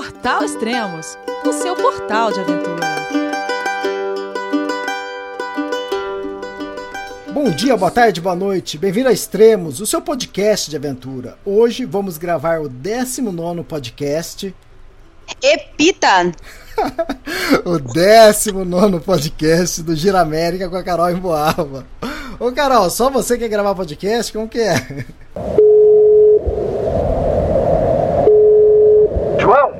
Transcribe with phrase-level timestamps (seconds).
[0.00, 2.86] Portal Extremos, o seu portal de aventura.
[7.30, 8.78] Bom dia, boa tarde, boa noite.
[8.78, 11.36] Bem-vindo a Extremos, o seu podcast de aventura.
[11.44, 14.54] Hoje vamos gravar o 19 podcast.
[15.42, 16.32] Epita!
[17.66, 21.86] o 19 podcast do Gira América com a Carol em Boava.
[22.38, 24.32] Ô Carol, só você quer gravar podcast?
[24.32, 25.04] Como que é?
[29.38, 29.79] João, é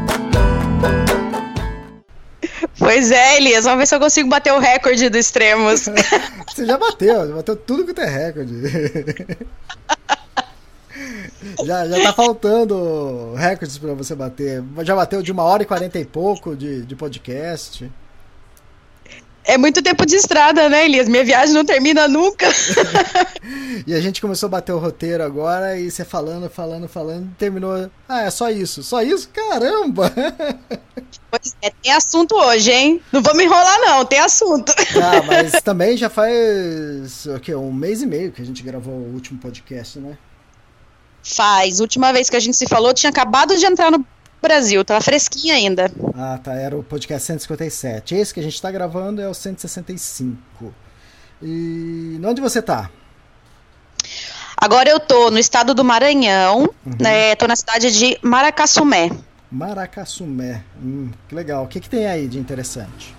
[2.81, 5.85] Pois é, Elias, vamos ver se eu consigo bater o recorde do Extremos.
[6.49, 8.59] Você já bateu, já bateu tudo que tem recorde.
[11.63, 14.63] já, já tá faltando recordes para você bater.
[14.83, 17.87] Já bateu de uma hora e quarenta e pouco de, de podcast.
[19.43, 21.09] É muito tempo de estrada, né, Elias?
[21.09, 22.47] Minha viagem não termina nunca.
[23.87, 27.89] e a gente começou a bater o roteiro agora e você falando, falando, falando, terminou.
[28.07, 28.83] Ah, é só isso.
[28.83, 29.29] Só isso?
[29.29, 30.11] Caramba!
[31.31, 33.01] Pois é, tem assunto hoje, hein?
[33.09, 34.73] Não vou me enrolar, não, tem assunto.
[35.01, 37.55] Ah, mas também já faz o quê?
[37.55, 40.17] um mês e meio que a gente gravou o último podcast, né?
[41.23, 41.79] Faz.
[41.79, 44.05] Última vez que a gente se falou, tinha acabado de entrar no
[44.41, 45.91] Brasil, tava fresquinho ainda.
[46.15, 46.53] Ah, tá.
[46.53, 48.15] Era o podcast 157.
[48.15, 50.73] Esse que a gente tá gravando é o 165.
[51.41, 52.89] E onde você tá?
[54.57, 56.95] Agora eu tô no estado do Maranhão, uhum.
[56.99, 57.35] né?
[57.35, 59.09] Tô na cidade de Maracassumé.
[59.51, 60.63] Maracassumé.
[60.81, 61.63] Hum, que legal.
[61.63, 63.15] O que, que tem aí de interessante?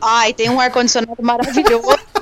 [0.00, 1.98] Ai, tem um ar-condicionado maravilhoso.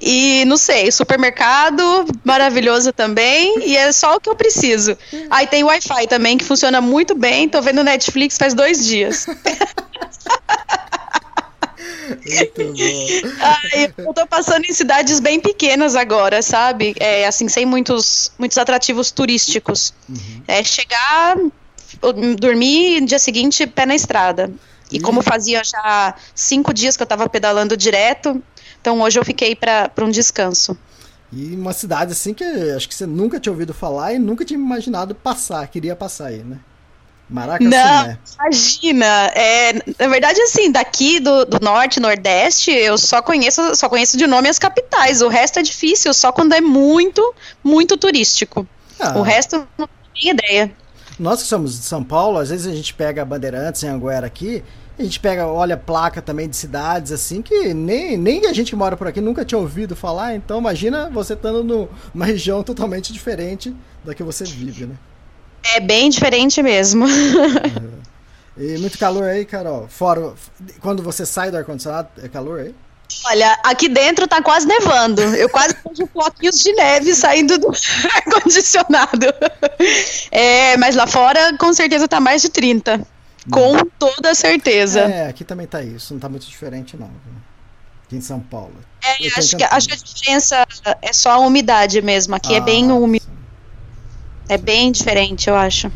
[0.00, 4.96] E não sei, supermercado maravilhoso também, e é só o que eu preciso.
[5.28, 7.48] Aí tem Wi-Fi também que funciona muito bem.
[7.48, 9.26] Tô vendo Netflix faz dois dias.
[12.10, 13.34] Muito bom.
[13.40, 16.94] Ai, eu tô passando em cidades bem pequenas agora, sabe?
[16.98, 19.92] É, assim, sem muitos, muitos atrativos turísticos.
[20.08, 20.42] Uhum.
[20.48, 21.36] É chegar,
[22.38, 24.50] dormir no dia seguinte, pé na estrada.
[24.90, 28.42] E como fazia já cinco dias que eu tava pedalando direto,
[28.80, 30.76] então hoje eu fiquei para um descanso.
[31.32, 34.58] E uma cidade assim que acho que você nunca tinha ouvido falar e nunca tinha
[34.58, 36.58] imaginado passar, queria passar aí, né?
[37.30, 37.70] Maracanã.
[37.70, 39.06] Não, imagina.
[39.34, 44.26] É, na verdade, assim, daqui do, do norte, nordeste, eu só conheço, só conheço de
[44.26, 45.22] nome as capitais.
[45.22, 48.66] O resto é difícil, só quando é muito, muito turístico.
[48.98, 49.16] Ah.
[49.16, 50.72] O resto não tenho ideia.
[51.20, 54.64] Nós que somos de São Paulo, às vezes a gente pega Bandeirantes em Anguera aqui
[55.00, 58.76] a gente pega, olha placa também de cidades assim que nem, nem a gente que
[58.76, 60.34] mora por aqui nunca tinha ouvido falar.
[60.34, 63.74] Então imagina você estando numa região totalmente diferente
[64.04, 64.94] da que você vive, né?
[65.74, 67.06] É bem diferente mesmo.
[67.06, 68.00] É.
[68.62, 69.88] E muito calor aí, Carol.
[69.88, 70.34] Fora
[70.80, 72.74] quando você sai do ar condicionado, é calor aí?
[73.26, 75.22] Olha, aqui dentro tá quase nevando.
[75.22, 77.68] Eu quase vejo floquinhos de neve saindo do
[78.14, 79.26] ar-condicionado.
[80.30, 83.00] É, mas lá fora, com certeza, tá mais de 30.
[83.50, 85.00] Com toda certeza.
[85.00, 87.10] É, aqui também tá isso, não tá muito diferente não.
[88.04, 88.74] Aqui em São Paulo.
[89.02, 90.66] É, acho que, acho que a diferença
[91.00, 92.34] é só a umidade mesmo.
[92.34, 93.24] Aqui é ah, é bem úmido.
[93.24, 93.30] Sim.
[94.48, 95.90] É bem diferente, eu acho.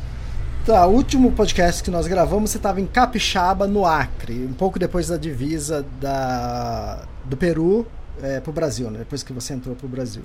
[0.65, 4.79] Tá, o último podcast que nós gravamos, você estava em Capixaba, no Acre, um pouco
[4.79, 7.87] depois da divisa da, do Peru
[8.23, 9.01] é, pro Brasil, né?
[9.01, 10.23] Depois que você entrou pro Brasil.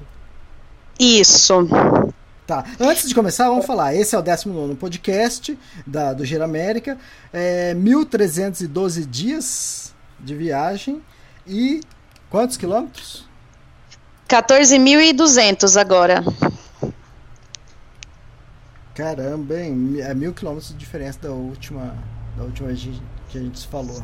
[0.98, 1.68] Isso.
[2.50, 2.66] Tá.
[2.80, 3.94] Antes de começar, vamos falar.
[3.94, 5.56] Esse é o 19 podcast
[5.86, 6.98] da, do Giro América.
[7.32, 11.00] É 1.312 dias de viagem
[11.46, 11.80] e
[12.28, 13.24] quantos quilômetros?
[14.28, 16.24] 14.200 agora.
[18.96, 19.98] Caramba, hein?
[20.00, 21.96] É mil quilômetros de diferença da última,
[22.36, 22.74] da última
[23.30, 24.04] que a gente se falou.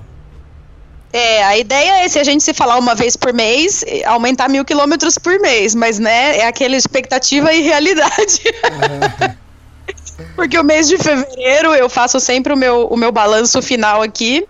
[1.15, 4.65] É, a ideia é se a gente se falar uma vez por mês, aumentar mil
[4.65, 8.41] quilômetros por mês, mas né, é aquela expectativa e realidade.
[8.65, 9.35] Uhum.
[10.35, 14.45] Porque o mês de fevereiro eu faço sempre o meu, o meu balanço final aqui.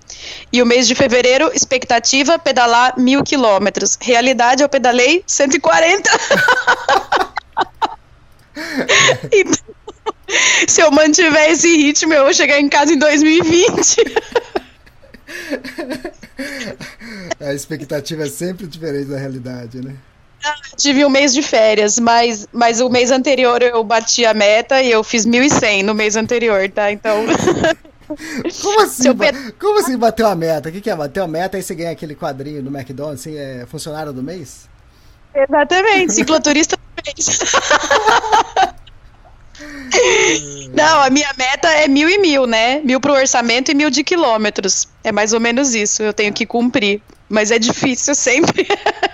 [0.51, 3.95] E o mês de fevereiro, expectativa, pedalar mil quilômetros.
[4.01, 6.09] Realidade, eu pedalei 140.
[9.31, 9.75] então,
[10.67, 13.97] se eu mantiver esse ritmo, eu vou chegar em casa em 2020.
[17.39, 19.95] A expectativa é sempre diferente da realidade, né?
[20.77, 24.91] tive um mês de férias, mas, mas o mês anterior eu bati a meta e
[24.91, 26.91] eu fiz 1.100 no mês anterior, tá?
[26.91, 27.25] Então.
[28.61, 29.05] Como assim?
[29.59, 30.69] Como assim bateu a meta?
[30.69, 30.95] O que, que é?
[30.95, 34.69] Bateu a meta, aí você ganha aquele quadrinho do McDonald's, assim, é funcionário do mês?
[35.33, 37.25] Exatamente, cicloturista do mês.
[40.73, 42.81] Não, a minha meta é mil e mil, né?
[42.81, 44.87] Mil pro orçamento e mil de quilômetros.
[45.03, 47.01] É mais ou menos isso, eu tenho que cumprir.
[47.27, 48.67] Mas é difícil sempre.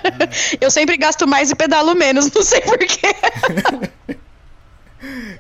[0.60, 3.16] Eu sempre gasto mais e pedalo menos, não sei porquê.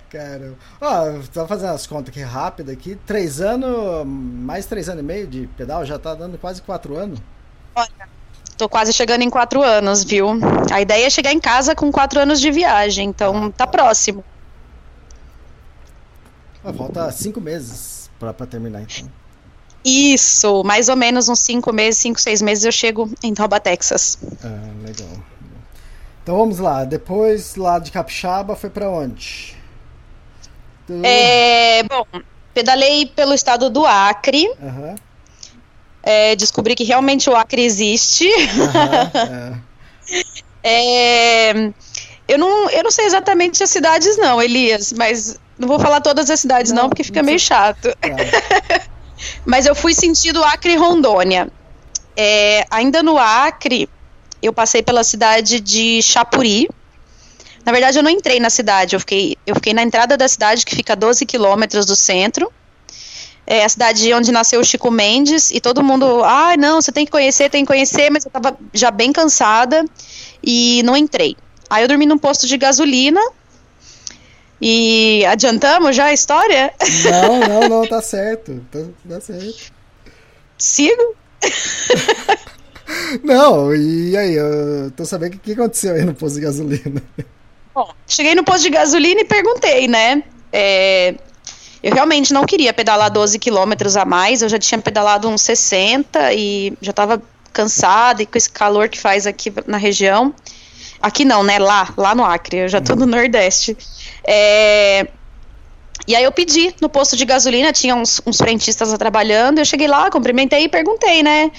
[0.10, 2.98] Cara, ó, tô fazendo as contas aqui rápido aqui.
[3.06, 7.20] Três anos, mais três anos e meio de pedal, já tá dando quase quatro anos.
[8.58, 10.30] Tô quase chegando em quatro anos, viu?
[10.72, 14.24] A ideia é chegar em casa com quatro anos de viagem, então tá próximo.
[16.64, 19.10] Ó, falta cinco meses pra terminar, então.
[19.84, 24.18] Isso, mais ou menos uns cinco meses, cinco, seis meses eu chego em Tauba, Texas.
[24.44, 25.10] Ah, legal.
[26.22, 26.84] Então vamos lá.
[26.86, 29.56] Depois lá de Capixaba foi pra onde?
[30.86, 32.06] Tu- É, bom,
[32.54, 34.96] pedalei pelo estado do Acre, Aham,
[36.04, 38.28] é, descobri que realmente o Acre existe.
[38.32, 39.54] é.
[40.64, 41.54] É,
[42.28, 46.30] eu, não, eu não sei exatamente as cidades, não, Elias, mas não vou falar todas
[46.30, 47.96] as cidades, não, Não, porque fica não meio chato.
[47.96, 48.82] Tá.
[49.46, 51.48] Mas eu fui sentido Acre e Rondônia.
[52.18, 53.88] É, ainda no Acre,
[54.42, 56.68] eu passei pela cidade de Chapuri.
[57.64, 60.66] Na verdade, eu não entrei na cidade, eu fiquei, eu fiquei na entrada da cidade,
[60.66, 62.52] que fica a 12 quilômetros do centro.
[63.46, 67.06] É a cidade onde nasceu o Chico Mendes, e todo mundo, ah, não, você tem
[67.06, 69.86] que conhecer, tem que conhecer, mas eu tava já bem cansada
[70.44, 71.36] e não entrei.
[71.70, 73.22] Aí eu dormi num posto de gasolina.
[74.62, 76.72] E adiantamos já a história?
[77.04, 78.64] Não, não, não, tá certo.
[78.72, 78.80] Tá,
[79.10, 79.74] tá certo.
[80.58, 81.16] Sigo?
[83.24, 87.02] Não, e aí, eu tô sabendo o que, que aconteceu aí no posto de gasolina.
[87.74, 90.24] Bom, cheguei no posto de gasolina e perguntei, né?
[90.52, 91.16] É,
[91.82, 96.34] eu realmente não queria pedalar 12 quilômetros a mais, eu já tinha pedalado uns 60
[96.34, 97.22] e já tava
[97.52, 100.34] cansada e com esse calor que faz aqui na região.
[101.02, 101.58] Aqui não, né?
[101.58, 103.76] Lá, lá no Acre, eu já tô no Nordeste.
[104.24, 105.08] É,
[106.08, 109.88] e aí eu pedi no posto de gasolina, tinha uns, uns frentistas trabalhando, eu cheguei
[109.88, 111.52] lá, cumprimentei e perguntei, né?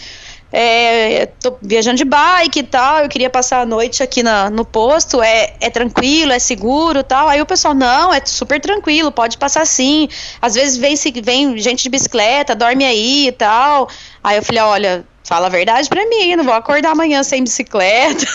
[0.55, 4.67] É, tô viajando de bike e tal, eu queria passar a noite aqui na, no
[4.67, 7.29] posto, é, é tranquilo, é seguro tal.
[7.29, 10.09] Aí o pessoal, não, é super tranquilo, pode passar sim.
[10.43, 13.89] Às vezes vem, vem gente de bicicleta, dorme aí e tal.
[14.23, 18.27] Aí eu falei, olha, fala a verdade pra mim, não vou acordar amanhã sem bicicleta.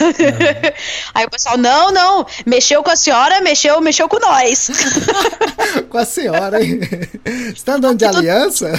[1.14, 4.70] aí o pessoal, não, não, mexeu com a senhora, mexeu, mexeu com nós.
[5.90, 6.80] Com a senhora, hein?
[7.54, 8.72] Você tá andando de aliança?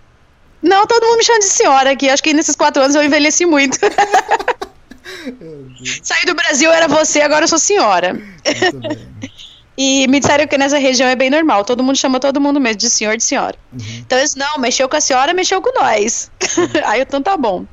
[0.62, 3.46] não, todo mundo me chama de senhora aqui, acho que nesses quatro anos eu envelheci
[3.46, 3.78] muito.
[6.02, 8.14] Saí do Brasil, era você, agora eu sou senhora.
[8.14, 9.09] Muito bem.
[9.76, 12.78] E me disseram que nessa região é bem normal, todo mundo chama todo mundo mesmo
[12.78, 13.56] de senhor, de senhora.
[14.00, 16.30] Então eles, não, mexeu com a senhora, mexeu com nós.
[16.84, 17.64] Aí eu, então tá bom.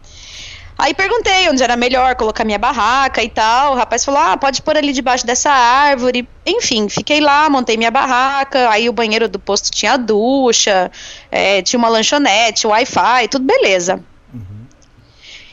[0.78, 3.74] Aí perguntei onde era melhor colocar minha barraca e tal.
[3.74, 6.30] O rapaz falou: ah, pode pôr ali debaixo dessa árvore.
[6.46, 8.70] Enfim, fiquei lá, montei minha barraca.
[8.70, 10.92] Aí o banheiro do posto tinha ducha,
[11.32, 14.04] é, tinha uma lanchonete, Wi-Fi, tudo beleza.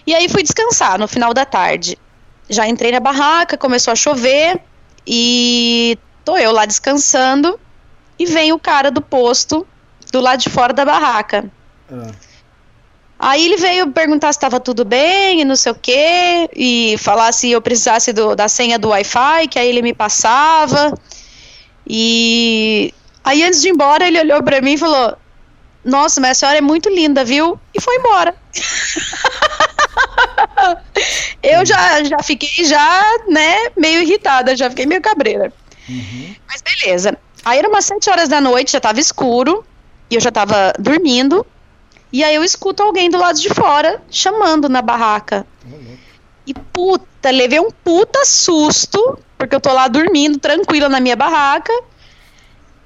[0.07, 1.99] E aí fui descansar no final da tarde.
[2.49, 4.61] Já entrei na barraca, começou a chover
[5.07, 7.59] e tô eu lá descansando
[8.19, 9.67] e vem o cara do posto
[10.13, 11.51] do lado de fora da barraca.
[11.91, 12.11] Ah,
[13.19, 17.33] Aí ele veio perguntar se estava tudo bem e não sei o quê, e falar
[17.33, 20.93] se eu precisasse do- da senha do Wi-Fi, que aí ele me passava.
[21.87, 25.17] E aí antes de ir embora, ele olhou pra mim e falou:
[25.85, 27.59] Nossa, mas a senhora é muito linda, viu?
[27.73, 28.35] E foi embora.
[31.43, 35.53] eu já, já fiquei já, né, meio irritada, já fiquei meio cabreira.
[36.47, 37.19] Mas beleza.
[37.45, 39.65] Aí era umas 7 horas da noite, já tava escuro,
[40.11, 41.47] e eu já tava dormindo.
[42.13, 45.47] E aí eu escuto alguém do lado de fora chamando na barraca.
[46.47, 51.73] E puta, levei um puta susto, porque eu tô lá dormindo, tranquila na minha barraca.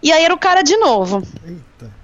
[0.02, 1.22] E aí era o cara de novo.
[1.44, 1.98] eita.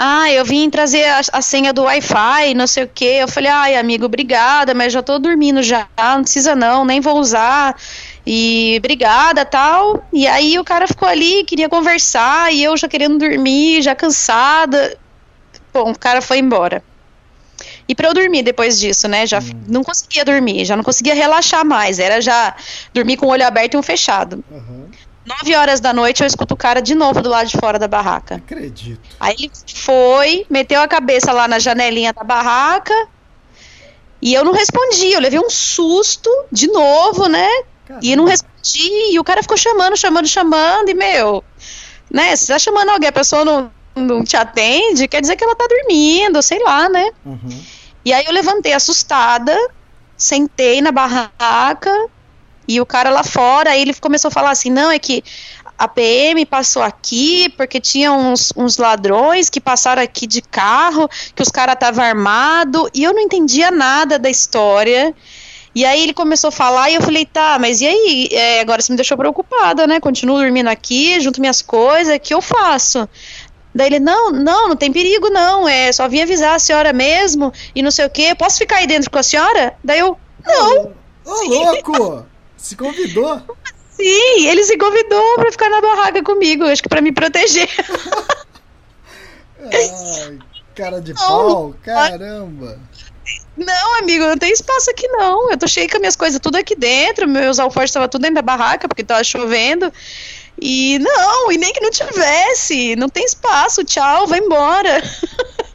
[0.00, 3.18] Ah, eu vim trazer a, a senha do Wi-Fi, não sei o quê.
[3.20, 7.18] Eu falei, ai, amigo, obrigada, mas já tô dormindo já, não precisa não, nem vou
[7.18, 7.76] usar.
[8.30, 10.04] E obrigada, tal.
[10.12, 14.98] E aí o cara ficou ali, queria conversar, e eu já querendo dormir, já cansada.
[15.72, 16.82] Bom, o cara foi embora.
[17.88, 19.26] E pra eu dormir depois disso, né?
[19.26, 21.98] Já f- não conseguia dormir, já não conseguia relaxar mais.
[21.98, 22.54] Era já
[22.92, 24.44] dormir com o olho aberto e um fechado.
[25.24, 27.88] Nove horas da noite eu escuto o cara de novo do lado de fora da
[27.88, 28.36] barraca.
[28.36, 29.00] Acredito.
[29.18, 32.94] Aí ele foi, meteu a cabeça lá na janelinha da barraca.
[34.20, 37.48] E eu não respondi, eu levei um susto de novo, né?
[37.88, 38.04] Caramba.
[38.04, 41.42] E não respondi, e o cara ficou chamando, chamando, chamando, e meu,
[42.12, 45.54] né, se tá chamando alguém, a pessoa não, não te atende, quer dizer que ela
[45.54, 47.10] tá dormindo, sei lá, né?
[47.24, 47.62] Uhum.
[48.04, 49.56] E aí eu levantei assustada,
[50.18, 52.10] sentei na barraca
[52.68, 55.24] e o cara lá fora, aí ele começou a falar assim: não, é que
[55.78, 61.42] a PM passou aqui porque tinha uns, uns ladrões que passaram aqui de carro, que
[61.42, 65.14] os caras estavam armados, e eu não entendia nada da história.
[65.78, 68.28] E aí ele começou a falar e eu falei, tá, mas e aí?
[68.32, 70.00] É, agora você me deixou preocupada, né?
[70.00, 73.08] Continuo dormindo aqui, junto minhas coisas, o que eu faço?
[73.72, 77.52] Daí ele, não, não, não tem perigo não, é só vim avisar a senhora mesmo
[77.76, 79.72] e não sei o quê, posso ficar aí dentro com a senhora?
[79.84, 80.92] Daí eu, não,
[81.24, 82.26] Ô, louco!
[82.56, 83.40] Se convidou.
[83.94, 87.70] sim, ele se convidou pra ficar na barraca comigo, acho que pra me proteger.
[89.62, 90.38] Ai,
[90.74, 92.80] cara de pau, caramba.
[93.56, 95.50] Não, amigo, não tem espaço aqui não.
[95.50, 97.28] Eu tô cheia com as minhas coisas tudo aqui dentro.
[97.28, 99.92] Meus alforjes estavam tudo dentro da barraca porque tava chovendo.
[100.60, 102.94] E não, e nem que não tivesse.
[102.96, 103.84] Não tem espaço.
[103.84, 105.02] Tchau, vai embora.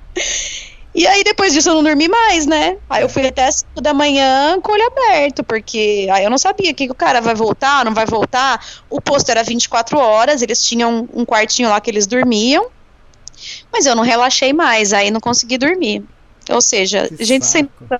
[0.96, 2.78] e aí depois disso eu não dormi mais, né?
[2.90, 6.38] Aí eu fui até 5 da manhã com o olho aberto, porque aí eu não
[6.38, 8.66] sabia que o cara vai voltar, não vai voltar.
[8.90, 12.66] O posto era 24 horas, eles tinham um quartinho lá que eles dormiam.
[13.72, 16.04] Mas eu não relaxei mais, aí não consegui dormir.
[16.50, 17.70] Ou seja, Que gente saco.
[17.90, 18.00] sempre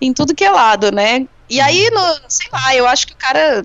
[0.00, 1.26] em tudo que é lado, né?
[1.48, 3.64] E aí, no, sei lá, eu acho que o cara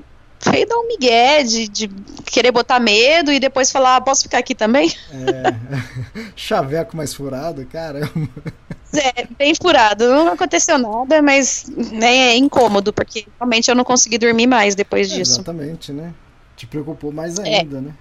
[0.50, 1.88] veio dar um migué de, de
[2.26, 4.92] querer botar medo e depois falar, ah, posso ficar aqui também?
[5.12, 6.22] É.
[6.36, 8.12] Chaveco mais furado, caramba.
[8.94, 10.08] É, bem furado.
[10.10, 15.10] Não aconteceu nada, mas né, é incômodo, porque realmente eu não consegui dormir mais depois
[15.10, 15.34] disso.
[15.34, 16.14] Exatamente, né?
[16.58, 17.94] Te preocupou mais ainda, né?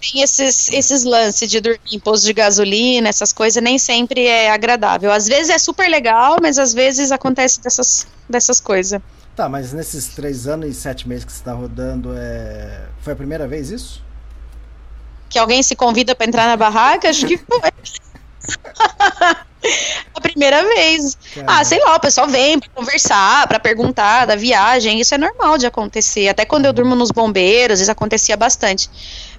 [0.00, 4.50] Tem esses, esses lances de dormir em posto de gasolina, essas coisas, nem sempre é
[4.50, 5.10] agradável.
[5.10, 9.00] Às vezes é super legal, mas às vezes acontece dessas, dessas coisas.
[9.34, 12.86] Tá, mas nesses três anos e sete meses que você tá rodando, é...
[13.02, 14.06] foi a primeira vez isso?
[15.28, 17.60] que alguém se convida para entrar na barraca, acho que foi.
[20.14, 21.18] a primeira vez.
[21.34, 21.52] Caramba.
[21.52, 25.58] Ah, sei lá, o pessoal vem pra conversar, pra perguntar da viagem, isso é normal
[25.58, 26.28] de acontecer.
[26.28, 28.88] Até quando eu durmo nos bombeiros, isso acontecia bastante.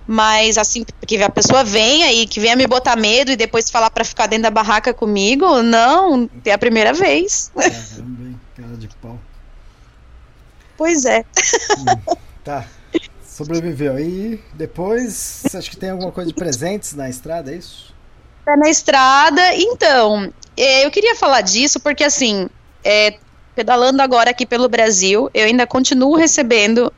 [0.08, 3.90] Mas assim, que a pessoa venha e que venha me botar medo e depois falar
[3.90, 7.52] pra ficar dentro da barraca comigo, não, é a primeira vez.
[7.54, 8.40] Caramba, hein?
[8.56, 9.20] Cara de pau.
[10.78, 11.26] Pois é.
[12.44, 12.66] Tá.
[13.26, 14.00] Sobreviveu.
[14.00, 17.94] E depois, você acha que tem alguma coisa de presentes na estrada, é isso?
[18.46, 19.42] Pé na estrada.
[19.56, 22.48] Então, é, eu queria falar disso porque, assim,
[22.84, 23.18] é,
[23.54, 26.92] pedalando agora aqui pelo Brasil, eu ainda continuo recebendo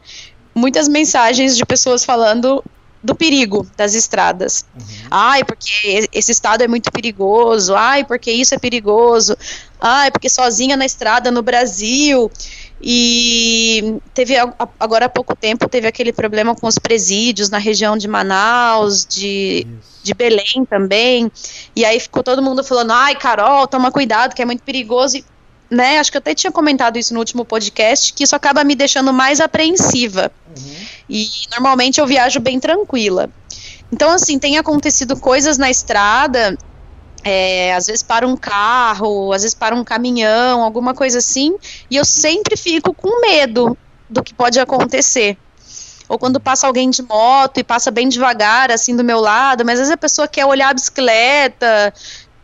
[0.54, 2.63] muitas mensagens de pessoas falando
[3.01, 4.65] do perigo das estradas.
[5.10, 7.75] Ai, porque esse estado é muito perigoso.
[7.75, 9.38] Ai, porque isso é perigoso.
[9.79, 12.29] Ai, porque sozinha na estrada no Brasil.
[12.82, 14.36] E teve
[14.79, 19.68] agora há pouco tempo teve aquele problema com os presídios na região de Manaus, de
[19.68, 20.03] Isso.
[20.03, 21.32] de Belém também.
[21.75, 25.18] E aí ficou todo mundo falando: ai, Carol, toma cuidado, que é muito perigoso.
[25.18, 25.25] E,
[25.69, 28.75] né, acho que eu até tinha comentado isso no último podcast, que isso acaba me
[28.75, 30.31] deixando mais apreensiva.
[31.09, 33.29] E normalmente eu viajo bem tranquila.
[33.91, 36.57] Então, assim, tem acontecido coisas na estrada.
[37.23, 41.55] é, às vezes para um carro, às vezes para um caminhão, alguma coisa assim,
[41.91, 43.77] e eu sempre fico com medo
[44.09, 45.38] do que pode acontecer
[46.09, 49.75] ou quando passa alguém de moto e passa bem devagar, assim, do meu lado, mas
[49.75, 51.93] às vezes a pessoa quer olhar a bicicleta,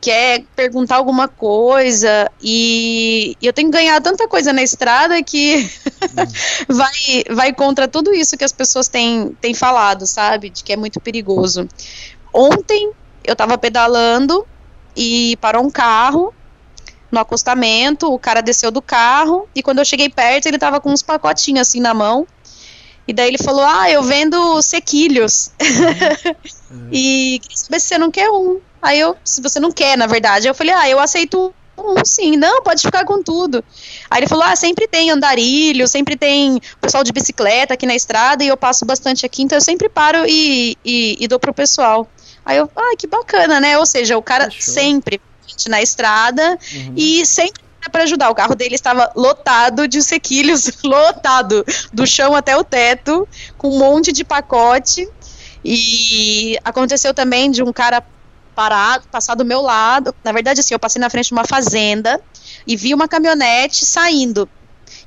[0.05, 5.67] quer perguntar alguma coisa, e, e eu tenho ganhado tanta coisa na estrada que
[6.69, 10.51] vai, vai contra tudo isso que as pessoas têm, têm falado, sabe?
[10.51, 11.67] De que é muito perigoso.
[12.31, 12.91] Ontem
[13.23, 14.45] eu tava pedalando
[14.95, 16.31] e parou um carro
[17.11, 20.91] no acostamento, o cara desceu do carro, e quando eu cheguei perto, ele tava com
[20.91, 22.27] uns pacotinhos assim na mão.
[23.07, 25.51] E daí ele falou: Ah, eu vendo sequilhos.
[26.91, 28.59] e queria saber se você não quer um.
[28.85, 30.47] Aí eu, se você não quer, na verdade.
[30.47, 32.37] Eu falei: Ah, eu aceito um sim.
[32.37, 33.65] Não, pode ficar com tudo.
[34.11, 38.43] Aí ele falou: Ah, sempre tem andarilho, sempre tem pessoal de bicicleta aqui na estrada
[38.43, 42.07] e eu passo bastante aqui, então eu sempre paro e, e, e dou pro pessoal.
[42.45, 43.75] Aí eu, ah, que bacana, né?
[43.79, 44.75] Ou seja, o cara Fechou.
[44.75, 45.19] sempre
[45.67, 46.59] na estrada
[46.95, 48.29] e sempre para ajudar.
[48.29, 53.27] O carro dele estava lotado de sequilhos, lotado, do chão até o teto,
[53.57, 55.07] com um monte de pacote.
[55.63, 58.03] E aconteceu também de um cara
[58.55, 60.15] parado, passar do meu lado.
[60.23, 62.21] Na verdade, assim, eu passei na frente de uma fazenda
[62.65, 64.49] e vi uma caminhonete saindo.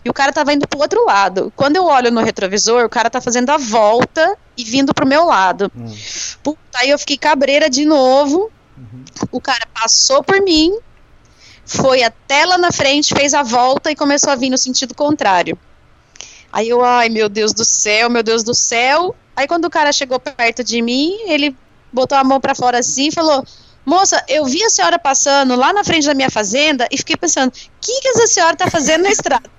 [0.05, 1.52] E o cara tava indo pro outro lado.
[1.57, 5.25] Quando eu olho no retrovisor, o cara tá fazendo a volta e vindo pro meu
[5.25, 5.71] lado.
[5.76, 5.93] Hum.
[6.43, 8.50] Puta, aí eu fiquei cabreira de novo.
[9.33, 10.73] O cara passou por mim,
[11.64, 15.59] foi até lá na frente, fez a volta e começou a vir no sentido contrário.
[16.52, 19.14] Aí eu, ai meu Deus do céu, meu Deus do céu.
[19.37, 21.57] Aí quando o cara chegou perto de mim, ele
[21.92, 23.45] botou a mão para fora assim e falou:
[23.85, 27.50] Moça, eu vi a senhora passando lá na frente da minha fazenda e fiquei pensando:
[27.50, 29.50] o que, que essa senhora tá fazendo na estrada?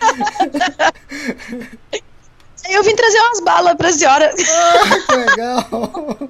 [2.64, 4.34] Aí eu vim trazer umas balas pra senhora.
[4.34, 5.66] Ah, que legal.
[5.70, 6.28] O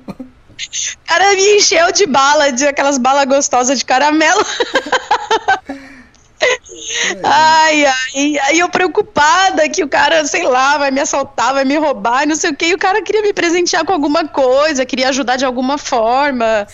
[1.07, 4.45] cara me encheu de bala, de aquelas balas gostosas de caramelo.
[7.23, 11.77] Ai, ai, aí eu preocupada que o cara, sei lá, vai me assaltar, vai me
[11.77, 15.09] roubar, não sei o que, e o cara queria me presentear com alguma coisa, queria
[15.09, 16.67] ajudar de alguma forma.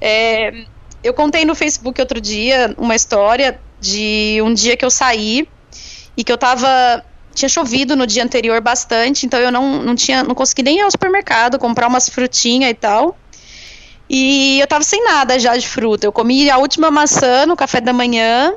[0.00, 0.64] É,
[1.02, 5.48] eu contei no Facebook outro dia uma história de um dia que eu saí
[6.16, 7.04] e que eu tava.
[7.34, 10.80] Tinha chovido no dia anterior bastante, então eu não, não tinha, não consegui nem ir
[10.80, 13.16] ao supermercado comprar umas frutinhas e tal.
[14.10, 16.04] E eu tava sem nada já de fruta.
[16.04, 18.54] Eu comi a última maçã no café da manhã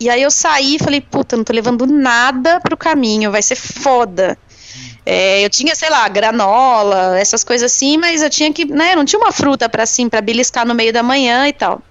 [0.00, 3.56] e aí eu saí e falei, puta, não tô levando nada pro caminho, vai ser
[3.56, 4.38] foda.
[5.04, 9.04] É, eu tinha, sei lá, granola, essas coisas assim, mas eu tinha que, né, não
[9.04, 11.82] tinha uma fruta para assim, para beliscar no meio da manhã e tal.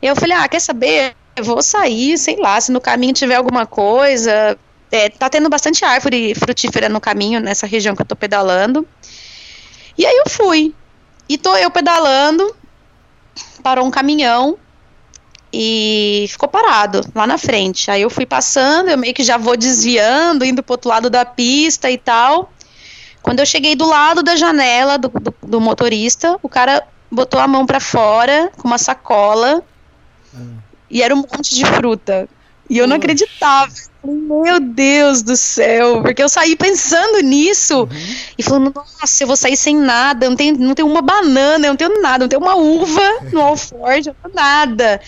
[0.00, 1.14] Eu falei, ah, quer saber?
[1.34, 4.56] Eu vou sair, sei lá, se no caminho tiver alguma coisa.
[4.90, 8.86] É, tá tendo bastante árvore frutífera no caminho, nessa região que eu tô pedalando.
[9.98, 10.74] E aí eu fui.
[11.28, 12.54] E tô eu pedalando,
[13.62, 14.56] parou um caminhão,
[15.58, 17.90] e ficou parado lá na frente.
[17.90, 21.24] Aí eu fui passando, eu meio que já vou desviando, indo pro outro lado da
[21.24, 22.52] pista e tal.
[23.22, 27.48] Quando eu cheguei do lado da janela do, do, do motorista, o cara botou a
[27.48, 29.62] mão para fora com uma sacola
[30.34, 30.58] hum.
[30.90, 32.28] e era um monte de fruta.
[32.68, 33.72] E eu não acreditava.
[34.04, 38.16] Meu Deus do céu, porque eu saí pensando nisso uhum.
[38.38, 41.70] e falando, nossa, eu vou sair sem nada, não tenho, não tenho uma banana, eu
[41.70, 43.00] não tenho nada, não tenho uma uva
[43.32, 45.00] no alforje, não tenho nada.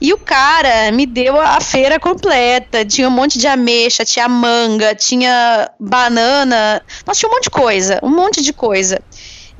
[0.00, 2.84] E o cara me deu a feira completa.
[2.84, 6.82] Tinha um monte de ameixa, tinha manga, tinha banana.
[7.06, 9.00] Nossa, tinha um monte de coisa, um monte de coisa.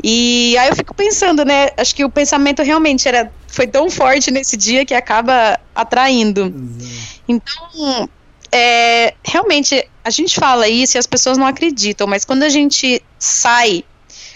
[0.02, 1.68] E aí eu fico pensando, né?
[1.76, 6.44] Acho que o pensamento realmente era, foi tão forte nesse dia que acaba atraindo.
[6.44, 6.78] Uhum.
[7.28, 8.08] Então,
[8.50, 13.02] é, realmente, a gente fala isso e as pessoas não acreditam, mas quando a gente
[13.18, 13.84] sai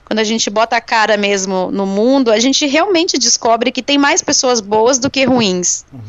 [0.05, 3.97] quando a gente bota a cara mesmo no mundo, a gente realmente descobre que tem
[3.97, 5.85] mais pessoas boas do que ruins.
[5.93, 6.01] Uhum.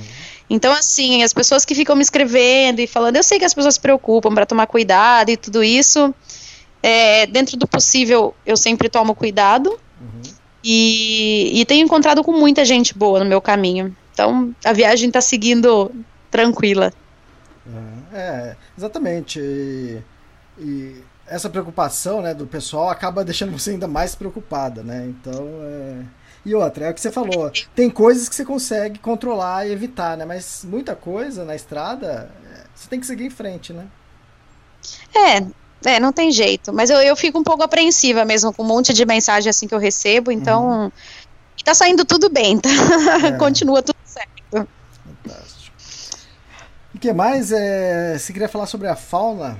[0.49, 3.75] Então, assim, as pessoas que ficam me escrevendo e falando, eu sei que as pessoas
[3.75, 6.13] se preocupam para tomar cuidado e tudo isso,
[6.83, 9.69] é, dentro do possível, eu sempre tomo cuidado.
[9.99, 10.21] Uhum.
[10.63, 13.95] E, e tenho encontrado com muita gente boa no meu caminho.
[14.13, 15.91] Então, a viagem está seguindo
[16.29, 16.93] tranquila.
[18.13, 19.39] É, é exatamente.
[19.39, 20.01] E,
[20.59, 20.95] e
[21.27, 25.05] essa preocupação né, do pessoal acaba deixando você ainda mais preocupada, né?
[25.07, 26.03] Então, é...
[26.45, 30.15] E outra, é o que você falou, tem coisas que você consegue controlar e evitar,
[30.15, 30.25] né?
[30.25, 33.87] Mas muita coisa na estrada, é, você tem que seguir em frente, né?
[35.15, 36.71] É, é, não tem jeito.
[36.71, 39.73] Mas eu, eu fico um pouco apreensiva mesmo com um monte de mensagem assim que
[39.73, 40.91] eu recebo, então uhum.
[41.63, 42.69] tá saindo tudo bem, tá?
[43.25, 43.31] É.
[43.39, 44.29] Continua tudo certo.
[44.51, 45.75] Fantástico.
[46.93, 47.51] O que mais?
[47.51, 49.57] É, você queria falar sobre a fauna?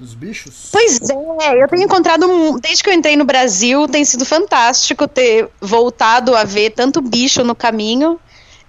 [0.00, 0.70] Dos bichos?
[0.72, 2.26] Pois é, eu tenho encontrado,
[2.60, 7.44] desde que eu entrei no Brasil, tem sido fantástico ter voltado a ver tanto bicho
[7.44, 8.18] no caminho.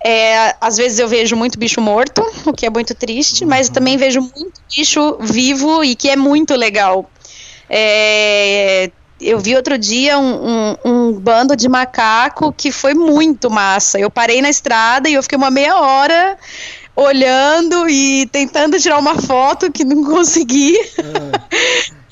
[0.04, 3.50] É, às vezes eu vejo muito bicho morto, o que é muito triste, uhum.
[3.50, 7.10] mas também vejo muito bicho vivo e que é muito legal.
[7.70, 8.92] É,
[9.22, 14.00] eu vi outro dia um, um, um, bando de macaco que foi muito massa.
[14.00, 16.38] Eu parei na estrada e eu fiquei uma meia hora
[17.02, 20.78] olhando e tentando tirar uma foto que não consegui.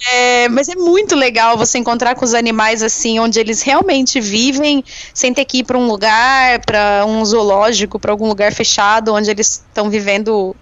[0.07, 0.43] É.
[0.45, 4.83] é, mas é muito legal você encontrar com os animais assim, onde eles realmente vivem,
[5.13, 9.29] sem ter que ir para um lugar, para um zoológico, para algum lugar fechado, onde
[9.29, 10.55] eles estão vivendo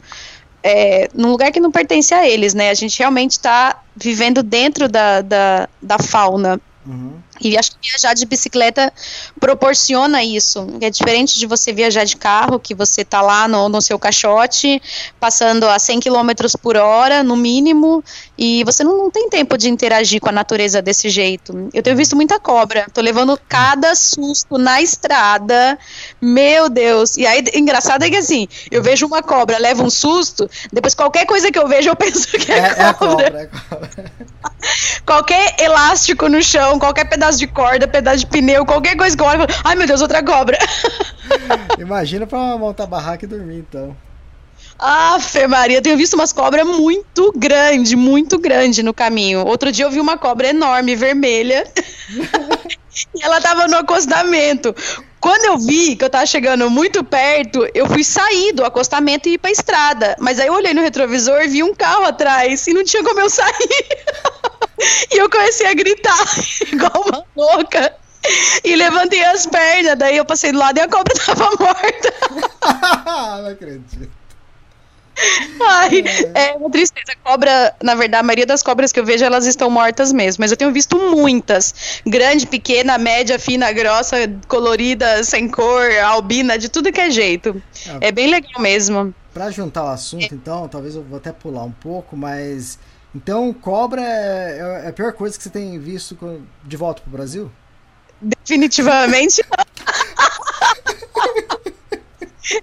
[0.63, 2.69] é, num lugar que não pertence a eles, né?
[2.69, 6.59] A gente realmente está vivendo dentro da, da, da fauna.
[6.85, 7.13] Uhum.
[7.41, 8.91] E acho que viajar de bicicleta
[9.39, 10.67] proporciona isso.
[10.81, 14.81] É diferente de você viajar de carro, que você tá lá no, no seu caixote,
[15.19, 16.29] passando a 100 km
[16.61, 18.03] por hora, no mínimo,
[18.37, 21.69] e você não, não, tem tempo de interagir com a natureza desse jeito.
[21.73, 25.77] Eu tenho visto muita cobra, tô levando cada susto na estrada,
[26.21, 27.17] meu Deus.
[27.17, 31.25] E aí, engraçado é que assim, eu vejo uma cobra, levo um susto, depois qualquer
[31.25, 33.25] coisa que eu vejo eu penso que é, é cobra.
[33.25, 34.11] É cobra, é cobra.
[35.05, 39.27] qualquer elástico no chão, qualquer pedaço de corda, pedaço de pneu, qualquer coisa que eu
[39.27, 40.57] olho, ai meu Deus, outra cobra.
[41.79, 43.95] Imagina pra montar barraca e dormir então.
[44.79, 49.45] Afe Maria, tenho visto umas cobras muito grande, muito grande no caminho.
[49.45, 51.65] Outro dia eu vi uma cobra enorme, vermelha.
[53.15, 54.75] e ela tava no acostamento.
[55.19, 59.33] Quando eu vi que eu tava chegando muito perto, eu fui sair do acostamento e
[59.33, 60.15] ir pra estrada.
[60.19, 63.19] Mas aí eu olhei no retrovisor e vi um carro atrás e não tinha como
[63.19, 63.87] eu sair.
[65.11, 66.23] e eu comecei a gritar,
[66.71, 67.95] igual uma louca.
[68.63, 72.13] E levantei as pernas, daí eu passei do lado e a cobra tava morta.
[73.41, 74.16] não acredito.
[75.61, 76.03] Ai,
[76.33, 77.13] é uma tristeza.
[77.23, 80.41] Cobra, na verdade, a maioria das cobras que eu vejo, elas estão mortas mesmo.
[80.41, 82.01] Mas eu tenho visto muitas.
[82.05, 87.61] Grande, pequena, média, fina, grossa, colorida, sem cor, albina, de tudo que é jeito.
[88.01, 89.13] É, é bem legal mesmo.
[89.33, 92.79] Pra juntar o assunto, então, talvez eu vou até pular um pouco, mas.
[93.15, 96.17] Então, cobra é, é a pior coisa que você tem visto
[96.63, 97.51] de volta pro Brasil?
[98.21, 99.43] Definitivamente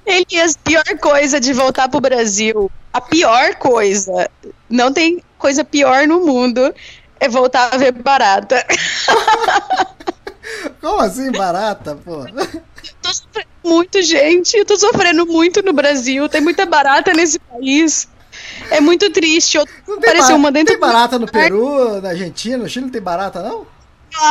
[0.07, 2.71] Elias, pior coisa de voltar pro Brasil.
[2.93, 4.31] A pior coisa.
[4.69, 6.75] Não tem coisa pior no mundo.
[7.21, 8.65] É voltar a ver barata.
[10.81, 12.25] Como assim, barata, pô?
[13.03, 14.57] Tô sofrendo muito, gente.
[14.57, 16.29] Eu tô sofrendo muito no Brasil.
[16.29, 18.09] Tem muita barata nesse país.
[18.71, 19.57] É muito triste.
[19.57, 20.35] Eu não tem, bar...
[20.35, 23.67] uma dentro tem barata no Peru, na Argentina, no Chile não tem barata, não?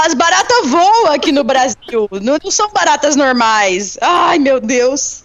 [0.06, 2.08] As baratas voam aqui no Brasil.
[2.22, 3.98] Não, não são baratas normais.
[4.02, 5.23] Ai, meu Deus.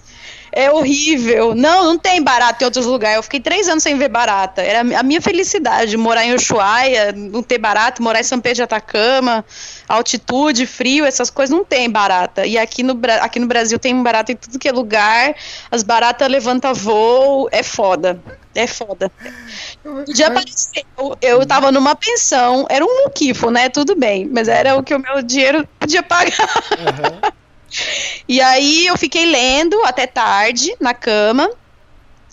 [0.52, 1.54] É horrível.
[1.54, 3.16] Não, não tem barata em outros lugares.
[3.16, 4.62] Eu fiquei três anos sem ver barata.
[4.62, 8.62] Era a minha felicidade morar em Ushuaia, não ter barata, morar em São Pedro de
[8.62, 9.44] Atacama,
[9.88, 12.46] altitude, frio, essas coisas não tem barata.
[12.46, 15.34] E aqui no, aqui no Brasil tem barata em tudo que é lugar.
[15.70, 18.20] As baratas levantam voo, é foda.
[18.54, 19.12] É foda.
[19.82, 20.84] Podia aparecer.
[20.96, 23.68] Eu, eu tava numa pensão, era um muquifo, né?
[23.68, 26.48] Tudo bem, mas era o que o meu dinheiro podia pagar.
[26.72, 27.30] Uhum.
[28.28, 31.50] E aí eu fiquei lendo até tarde na cama.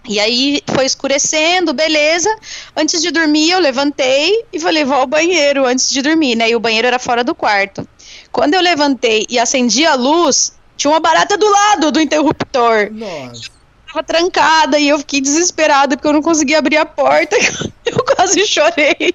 [0.07, 2.29] E aí foi escurecendo, beleza.
[2.75, 6.49] Antes de dormir, eu levantei e falei, vou ao banheiro antes de dormir, né?
[6.49, 7.87] E o banheiro era fora do quarto.
[8.31, 12.89] Quando eu levantei e acendi a luz, tinha uma barata do lado do interruptor.
[12.91, 13.45] Nossa.
[13.47, 17.35] Eu tava trancada e eu fiquei desesperada porque eu não conseguia abrir a porta.
[17.85, 19.13] Eu quase chorei.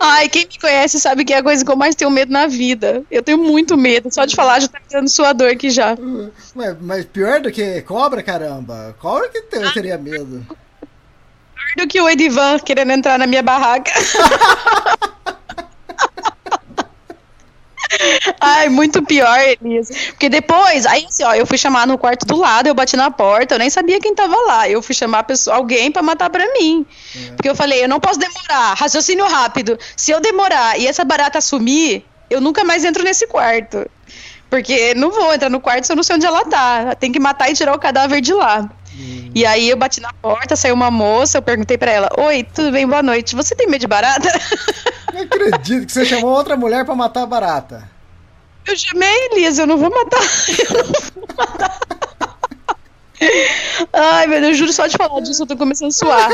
[0.00, 2.46] Ai, quem me conhece sabe que é a coisa que eu mais tenho medo na
[2.46, 3.02] vida.
[3.10, 4.12] Eu tenho muito medo.
[4.12, 5.96] Só de falar já tá dando suador aqui já.
[6.54, 8.94] Mas, mas, pior do que cobra, caramba.
[9.00, 10.46] Cobra que eu teria medo.
[10.48, 13.92] Pior do que o Edivan querendo entrar na minha barraca.
[18.40, 19.94] Ai, muito pior, Elisa.
[20.08, 23.10] Porque depois, aí assim, ó, eu fui chamar no quarto do lado, eu bati na
[23.10, 24.68] porta, eu nem sabia quem tava lá.
[24.68, 26.86] Eu fui chamar pessoa, alguém para matar pra mim.
[27.16, 27.30] É.
[27.32, 29.78] Porque eu falei, eu não posso demorar, raciocínio rápido.
[29.96, 33.86] Se eu demorar e essa barata sumir, eu nunca mais entro nesse quarto.
[34.48, 36.94] Porque não vou entrar no quarto se eu não sei onde ela tá.
[36.94, 38.70] Tem que matar e tirar o cadáver de lá.
[39.02, 39.30] Hum.
[39.34, 42.70] E aí eu bati na porta, saiu uma moça, eu perguntei para ela: Oi, tudo
[42.70, 43.34] bem, boa noite.
[43.34, 44.28] Você tem medo de barata?
[45.12, 47.90] Não acredito que você chamou outra mulher para matar a barata.
[48.64, 50.22] Eu chamei Elisa, eu não vou matar.
[50.70, 51.80] Eu não vou matar.
[53.92, 56.30] Ai, meu Deus, juro só de falar disso, eu tô começando a suar.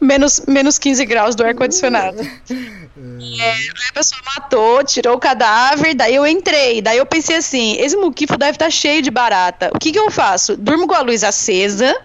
[0.00, 2.20] menos, menos 15 graus do ar-condicionado.
[2.20, 3.52] É,
[3.88, 6.82] a pessoa matou, tirou o cadáver, daí eu entrei.
[6.82, 9.70] Daí eu pensei assim: esse muquifo deve estar tá cheio de barata.
[9.74, 10.56] O que, que eu faço?
[10.56, 11.96] Durmo com a luz acesa,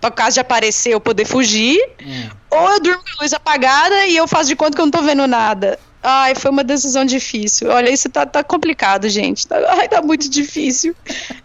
[0.00, 2.28] para caso de aparecer eu poder fugir, hum.
[2.50, 4.90] ou eu durmo com a luz apagada e eu faço de conta que eu não
[4.90, 5.78] tô vendo nada.
[6.02, 7.68] Ai, foi uma decisão difícil.
[7.68, 9.46] Olha, isso tá, tá complicado, gente.
[9.46, 10.94] Tá, ai, tá muito difícil.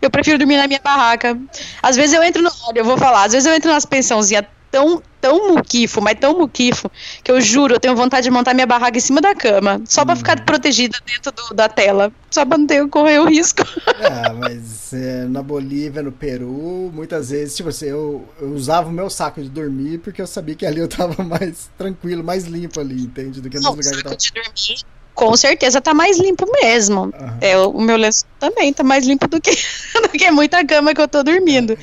[0.02, 1.38] Eu prefiro dormir na minha barraca.
[1.84, 2.50] Às vezes eu entro no.
[2.68, 6.38] Olha, eu vou falar, às vezes eu entro nas pensãozinhas tão, tão muquifo, mas tão
[6.38, 6.92] muquifo,
[7.24, 10.04] que eu juro, eu tenho vontade de montar minha barraca em cima da cama, só
[10.04, 10.44] pra ficar hum.
[10.46, 13.64] protegida dentro do, da tela, só pra não ter, correr o risco.
[14.02, 18.92] É, mas é, na Bolívia, no Peru, muitas vezes, tipo assim, eu, eu usava o
[18.92, 22.82] meu saco de dormir porque eu sabia que ali eu tava mais tranquilo, mais limpo
[22.82, 23.40] ali, entende?
[23.40, 24.18] Do que nos lugares que eu tava...
[24.18, 27.04] de dormir com certeza tá mais limpo mesmo.
[27.06, 27.38] Uhum.
[27.42, 29.52] É, o meu lenço também tá mais limpo do que,
[30.04, 31.78] do que muita cama que eu tô dormindo.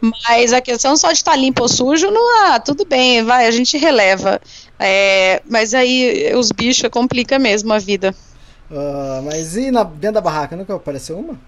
[0.00, 3.46] Mas a questão só de estar tá limpo ou sujo, não, ah, tudo bem, vai,
[3.46, 4.40] a gente releva.
[4.78, 8.14] É, mas aí os bichos complica mesmo a vida.
[8.70, 11.38] Uh, mas e na, dentro da barraca, nunca apareceu uma?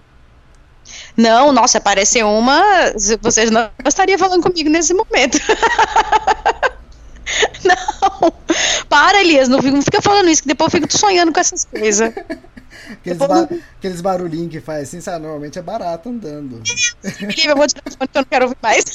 [1.16, 2.60] Não, nossa, apareceu uma,
[3.20, 5.38] vocês não estariam falando comigo nesse momento.
[7.68, 8.32] Não!
[8.88, 12.12] Para, Elias, não fica falando isso, que depois eu fico sonhando com essas coisas.
[12.90, 13.48] Aqueles, ba
[13.78, 15.20] aqueles barulhinhos que faz assim, sabe?
[15.20, 16.62] Normalmente é barato andando.
[17.44, 18.84] eu vou te dar que eu não quero ouvir mais.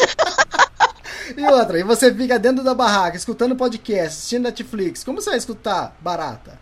[1.36, 5.04] E outra, e você fica dentro da barraca, escutando podcast, assistindo Netflix.
[5.04, 6.58] Como você vai escutar barata?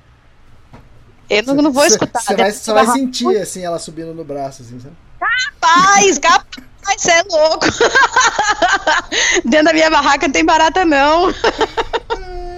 [1.29, 2.21] Eu não, não vou escutar.
[2.21, 4.95] Você vai, só vai sentir, assim, ela subindo no braço, assim, sabe?
[5.19, 6.63] Capaz, capaz,
[6.97, 7.65] você é louco.
[9.45, 11.29] Dentro da minha barraca não tem barata, não.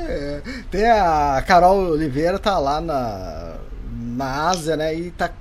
[0.09, 3.55] É, tem a Carol Oliveira, tá lá na,
[3.91, 4.93] na Ásia, né?
[4.95, 5.31] E tá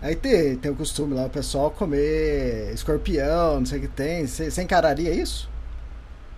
[0.00, 4.26] Aí tem, tem o costume lá, o pessoal comer escorpião, não sei o que tem.
[4.26, 5.48] Você você encararia isso?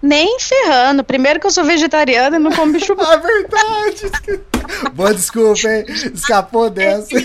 [0.02, 1.04] Nem ferrando.
[1.04, 4.10] Primeiro que eu sou vegetariana e não como bicho Ah, verdade!
[4.94, 5.84] Boa desculpa, hein?
[6.14, 7.10] Escapou dessa.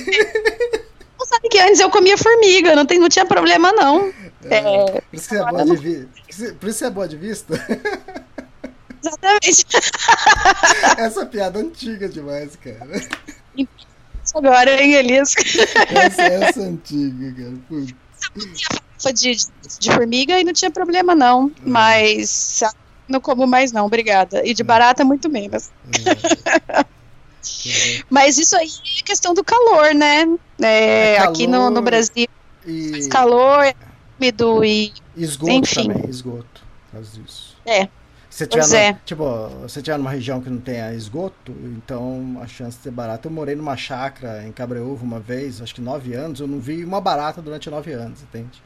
[1.25, 4.13] Sabe que antes eu comia formiga, não, tem, não tinha problema não.
[4.49, 6.07] É, Por isso que você é boa de, vi...
[6.53, 7.53] Por isso você é boa de vista?
[9.03, 9.65] exatamente.
[10.97, 12.89] Essa piada é antiga demais, cara.
[14.33, 15.33] Agora, hein, Elias?
[15.89, 17.53] Essa, essa é antiga, cara.
[17.67, 17.93] Putz.
[19.13, 19.35] De,
[19.79, 22.63] de formiga e não tinha problema não, mas
[23.07, 24.41] não como mais não, obrigada.
[24.45, 25.69] E de barata muito menos.
[28.09, 30.25] Mas isso aí é questão do calor, né?
[30.59, 32.27] É, É aqui no, no calor Brasil,
[32.65, 33.75] E faz calor, é
[34.19, 35.87] úmido e esgoto enfim.
[35.89, 36.63] também, esgoto.
[36.91, 37.55] Causa disso.
[37.65, 37.87] é.
[38.29, 38.99] Se tiver no- é.
[39.05, 39.23] Tipo,
[39.69, 43.27] se tiver numa região que não tenha esgoto, então a chance de ter barata.
[43.29, 46.83] Eu morei numa chácara em Cabreúva uma vez, acho que nove anos, eu não vi
[46.83, 48.61] uma barata durante nove anos, entende?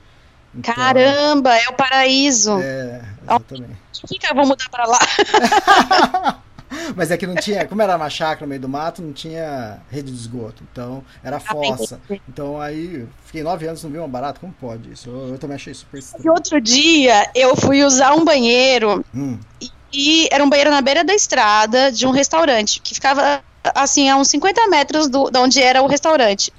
[0.55, 2.57] Então, Caramba, é o paraíso.
[2.59, 3.77] É, exatamente.
[4.01, 4.99] Por que, que eu vou mudar pra lá?
[6.95, 9.81] Mas é que não tinha, como era uma chácara no meio do mato, não tinha
[9.89, 11.99] rede de esgoto, então era fossa.
[12.27, 15.09] Então aí, fiquei nove anos não vi uma barata, como pode isso?
[15.09, 16.29] Eu, eu também achei super E estranho.
[16.29, 19.45] outro dia eu fui usar um banheiro Hum,
[19.93, 23.43] e era um banheiro na beira da estrada de um restaurante que ficava
[23.75, 26.51] assim a uns 50 metros do, de onde era o restaurante.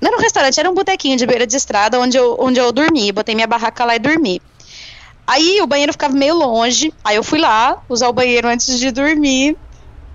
[0.00, 2.72] Não era um restaurante, era um botequinho de beira de estrada onde eu, onde eu
[2.72, 3.12] dormi.
[3.12, 4.40] Botei minha barraca lá e dormi.
[5.26, 6.92] Aí o banheiro ficava meio longe.
[7.04, 9.56] Aí eu fui lá usar o banheiro antes de dormir.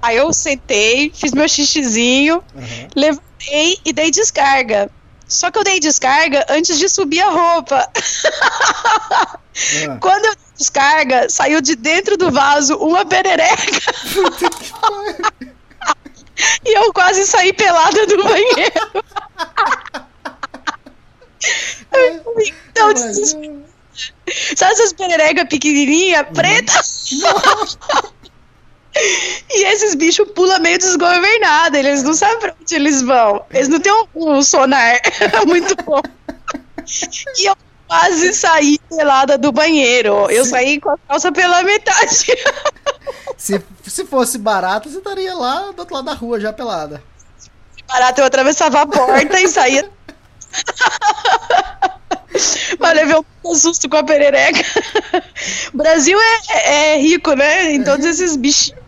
[0.01, 2.87] Aí eu sentei, fiz meu xixizinho, aham.
[2.95, 4.89] levantei e dei descarga.
[5.27, 7.87] Só que eu dei descarga antes de subir a roupa.
[9.87, 13.55] Ah, Quando eu dei descarga, saiu de dentro do vaso uma perereca.
[16.65, 19.03] e eu quase saí pelada do banheiro.
[22.69, 23.35] então, mas,
[24.55, 27.09] sabe essas pererecas pequenininhas, pretas?
[29.49, 33.45] e esses bichos pulam meio desgovernados, eles não sabem pra onde eles vão.
[33.51, 34.99] Eles não têm um, um sonar
[35.47, 36.01] muito bom.
[37.37, 37.55] E eu
[37.87, 40.29] quase saí pelada do banheiro.
[40.29, 42.25] Eu saí com a calça pela metade.
[43.37, 47.03] se, se fosse barata, você estaria lá do outro lado da rua já pelada.
[47.87, 49.89] Barato, eu atravessava a porta e saía.
[52.79, 54.63] Mas levei um susto com a perereca.
[55.73, 57.73] O Brasil é, é rico, né?
[57.73, 58.81] Em todos esses bichinhos.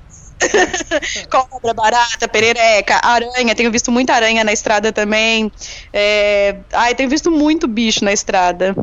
[1.29, 3.55] Cobra, barata, perereca, aranha.
[3.55, 5.51] Tenho visto muita aranha na estrada também.
[5.91, 6.57] É...
[6.71, 8.75] Ai, tenho visto muito bicho na estrada.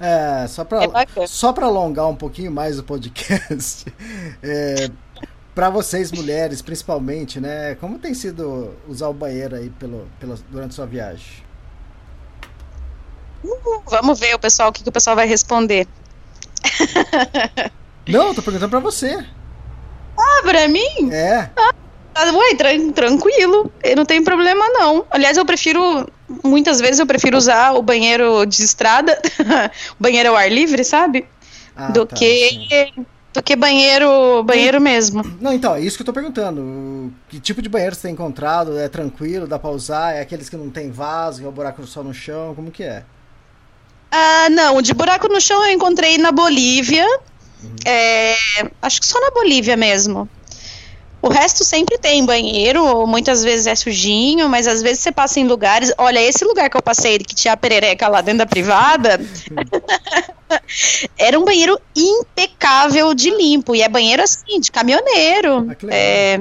[0.00, 3.86] É, só pra, É só pra alongar um pouquinho mais o podcast,
[4.42, 4.90] é,
[5.54, 10.74] pra vocês mulheres, principalmente, né, como tem sido usar o banheiro aí pelo, pela, durante
[10.74, 11.43] sua viagem?
[13.44, 15.86] Uh, vamos ver o pessoal, o que, que o pessoal vai responder.
[18.08, 19.24] Não, eu tô perguntando pra você.
[20.18, 21.10] Ah, pra mim?
[21.12, 25.04] É, Ah, Ué, tran- tranquilo, eu não tem problema não.
[25.10, 26.08] Aliás, eu prefiro,
[26.44, 29.20] muitas vezes eu prefiro usar o banheiro de estrada,
[29.98, 31.26] o banheiro ao ar livre, sabe?
[31.74, 33.06] Ah, do tá, que sim.
[33.32, 35.24] do que banheiro, banheiro mesmo.
[35.40, 37.12] Não, então, é isso que eu tô perguntando.
[37.28, 38.78] Que tipo de banheiro você tem encontrado?
[38.78, 40.14] É tranquilo, dá pra usar?
[40.14, 42.54] É aqueles que não tem vaso, que é o buraco só no chão?
[42.54, 43.02] Como que é?
[44.16, 47.04] Ah, não, o de buraco no chão eu encontrei na Bolívia.
[47.84, 48.36] É,
[48.80, 50.28] acho que só na Bolívia mesmo.
[51.20, 55.48] O resto sempre tem banheiro, muitas vezes é sujinho, mas às vezes você passa em
[55.48, 55.92] lugares.
[55.98, 59.18] Olha, esse lugar que eu passei, que tinha a perereca lá dentro da privada,
[61.18, 63.74] era um banheiro impecável de limpo.
[63.74, 65.66] E é banheiro assim, de caminhoneiro.
[65.70, 65.76] Ah.
[65.88, 66.40] É,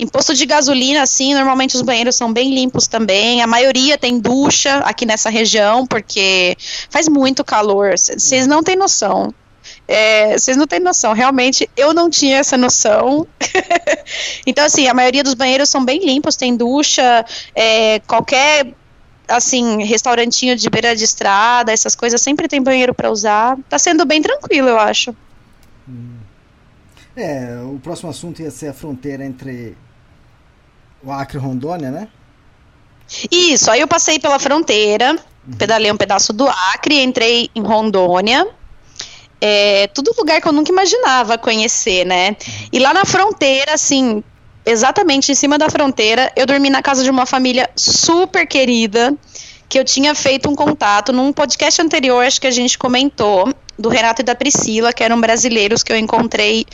[0.00, 3.42] em posto de gasolina, assim, normalmente os banheiros são bem limpos também.
[3.42, 6.56] A maioria tem ducha aqui nessa região, porque
[6.88, 7.92] faz muito calor.
[7.98, 9.34] Vocês não têm noção.
[9.86, 11.12] É, Vocês não têm noção.
[11.12, 13.26] Realmente, eu não tinha essa noção.
[14.46, 17.22] então, assim, a maioria dos banheiros são bem limpos, tem ducha,
[17.54, 18.72] é, qualquer
[19.28, 23.58] assim, restaurantinho de beira de estrada, essas coisas, sempre tem banheiro para usar.
[23.68, 25.14] Tá sendo bem tranquilo, eu acho.
[27.14, 29.76] É, o próximo assunto ia ser a fronteira entre
[31.02, 32.08] o Acre Rondônia, né?
[33.30, 35.18] Isso, aí eu passei pela fronteira,
[35.58, 38.46] pedalei um pedaço do Acre, entrei em Rondônia.
[39.40, 42.36] É, tudo lugar que eu nunca imaginava conhecer, né?
[42.72, 44.22] E lá na fronteira, assim,
[44.64, 49.16] exatamente em cima da fronteira, eu dormi na casa de uma família super querida,
[49.68, 53.88] que eu tinha feito um contato num podcast anterior, acho que a gente comentou, do
[53.88, 56.66] Renato e da Priscila, que eram brasileiros que eu encontrei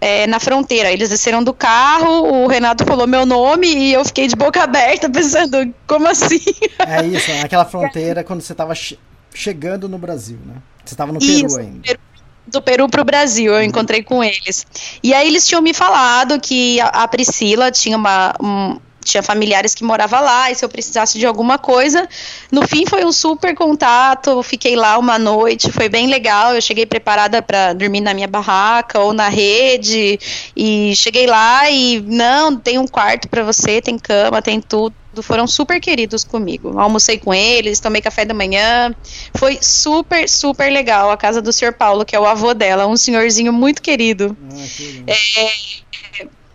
[0.00, 0.90] é, na fronteira.
[0.90, 5.08] Eles desceram do carro, o Renato falou meu nome e eu fiquei de boca aberta
[5.10, 6.40] pensando, como assim?
[6.78, 8.98] É isso, aquela fronteira quando você estava che
[9.34, 10.54] chegando no Brasil, né?
[10.84, 11.82] Você estava no Isso, Peru ainda.
[11.84, 12.00] Peru-
[12.46, 14.66] do Peru pro Brasil, eu encontrei com eles.
[15.04, 18.34] E aí eles tinham me falado que a, a Priscila tinha uma.
[18.42, 22.08] um- tinha familiares que moravam lá, e se eu precisasse de alguma coisa.
[22.50, 26.54] No fim foi um super contato, fiquei lá uma noite, foi bem legal.
[26.54, 30.18] Eu cheguei preparada para dormir na minha barraca ou na rede,
[30.56, 34.94] e cheguei lá e não, tem um quarto para você, tem cama, tem tudo.
[35.22, 36.78] Foram super queridos comigo.
[36.78, 38.94] Almocei com eles, tomei café da manhã.
[39.34, 41.72] Foi super, super legal a casa do Sr.
[41.72, 44.36] Paulo, que é o avô dela, um senhorzinho muito querido.
[44.48, 45.89] Ah, que É.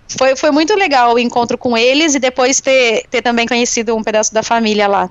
[0.07, 4.03] Foi, foi muito legal o encontro com eles e depois ter, ter também conhecido um
[4.03, 5.09] pedaço da família lá.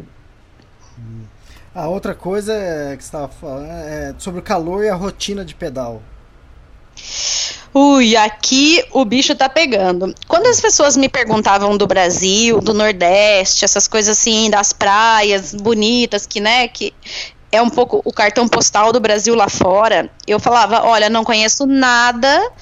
[1.74, 5.44] A outra coisa é, que você estava falando é sobre o calor e a rotina
[5.44, 6.00] de pedal.
[7.74, 10.14] Ui, aqui o bicho tá pegando.
[10.28, 16.24] Quando as pessoas me perguntavam do Brasil, do Nordeste, essas coisas assim, das praias bonitas,
[16.24, 16.94] que, né, que
[17.50, 21.66] é um pouco o cartão postal do Brasil lá fora, eu falava, olha, não conheço
[21.66, 22.52] nada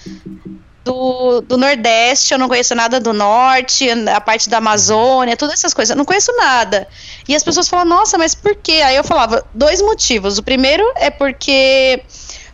[0.84, 5.72] do, do Nordeste, eu não conheço nada do Norte, a parte da Amazônia, todas essas
[5.72, 6.88] coisas, eu não conheço nada.
[7.28, 8.82] E as pessoas falam, nossa, mas por quê?
[8.84, 10.38] Aí eu falava, dois motivos.
[10.38, 12.02] O primeiro é porque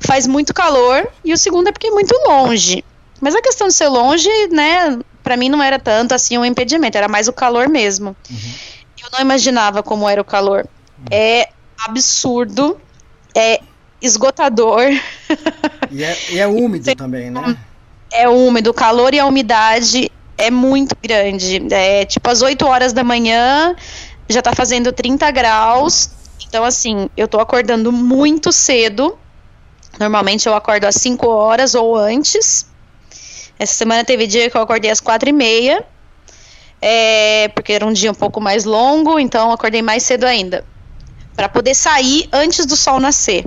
[0.01, 2.85] faz muito calor e o segundo é porque é muito longe.
[3.21, 6.97] Mas a questão de ser longe, né, pra mim não era tanto assim um impedimento,
[6.97, 8.17] era mais o calor mesmo.
[9.03, 10.67] Eu não imaginava como era o calor.
[11.11, 12.79] É absurdo,
[13.35, 13.61] é
[14.01, 14.83] esgotador.
[15.91, 17.57] E é, e é úmido também, né?
[18.13, 21.63] É úmido, o calor e a umidade é muito grande.
[21.71, 23.75] É tipo às 8 horas da manhã,
[24.29, 26.11] já tá fazendo 30 graus.
[26.49, 29.19] Então, assim, eu tô acordando muito cedo.
[29.99, 32.67] Normalmente eu acordo às 5 horas ou antes.
[33.59, 35.85] Essa semana teve dia que eu acordei às 4 e meia.
[36.81, 40.65] É, porque era um dia um pouco mais longo, então acordei mais cedo ainda.
[41.35, 43.45] Pra poder sair antes do sol nascer.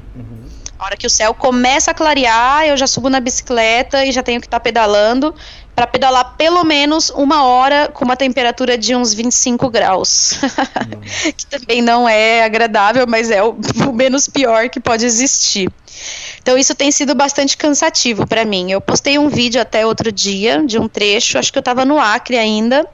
[0.81, 4.23] A hora que o céu começa a clarear, eu já subo na bicicleta e já
[4.23, 5.31] tenho que estar pedalando
[5.75, 10.39] para pedalar pelo menos uma hora com uma temperatura de uns 25 graus.
[11.37, 13.55] que também não é agradável, mas é o,
[13.87, 15.69] o menos pior que pode existir.
[16.41, 18.71] Então isso tem sido bastante cansativo para mim.
[18.71, 21.99] Eu postei um vídeo até outro dia de um trecho, acho que eu estava no
[21.99, 22.87] Acre ainda,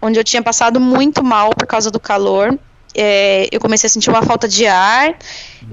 [0.00, 2.56] onde eu tinha passado muito mal por causa do calor.
[2.94, 5.16] É, eu comecei a sentir uma falta de ar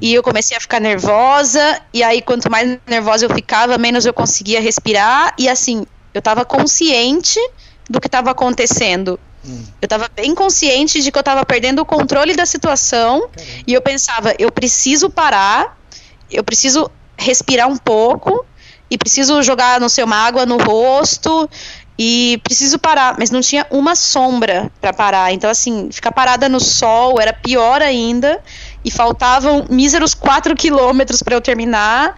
[0.02, 1.82] e eu comecei a ficar nervosa.
[1.94, 5.34] E aí, quanto mais nervosa eu ficava, menos eu conseguia respirar.
[5.38, 7.40] E assim, eu estava consciente
[7.90, 9.20] do que estava acontecendo.
[9.82, 13.30] Eu estava bem consciente de que eu estava perdendo o controle da situação.
[13.66, 15.78] E eu pensava, eu preciso parar,
[16.30, 18.46] eu preciso respirar um pouco.
[18.90, 21.50] E preciso jogar, não sei, uma água no rosto
[21.98, 25.34] e preciso parar, mas não tinha uma sombra para parar.
[25.34, 28.40] Então, assim, ficar parada no sol era pior ainda.
[28.86, 32.16] E faltavam míseros 4 quilômetros para eu terminar.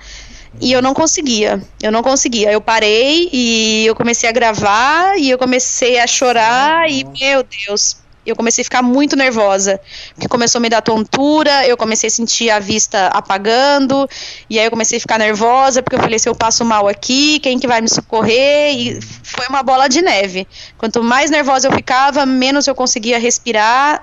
[0.59, 1.63] E eu não conseguia.
[1.81, 2.51] Eu não conseguia.
[2.51, 6.89] Eu parei e eu comecei a gravar e eu comecei a chorar.
[6.89, 7.97] E, meu Deus,
[8.29, 9.79] eu comecei a ficar muito nervosa.
[10.13, 14.09] Porque começou a me dar tontura, eu comecei a sentir a vista apagando,
[14.49, 17.39] e aí eu comecei a ficar nervosa, porque eu falei, se eu passo mal aqui,
[17.39, 18.73] quem que vai me socorrer?
[18.73, 20.47] E foi uma bola de neve.
[20.77, 24.01] Quanto mais nervosa eu ficava, menos eu conseguia respirar.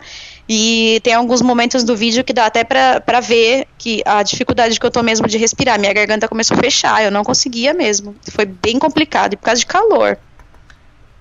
[0.49, 4.87] E tem alguns momentos do vídeo que dá até pra ver que a dificuldade que
[4.87, 5.77] eu tô mesmo de respirar.
[5.77, 8.15] Minha garganta começou a fechar, eu não conseguia mesmo.
[8.31, 10.17] Foi bem complicado, e por causa de calor.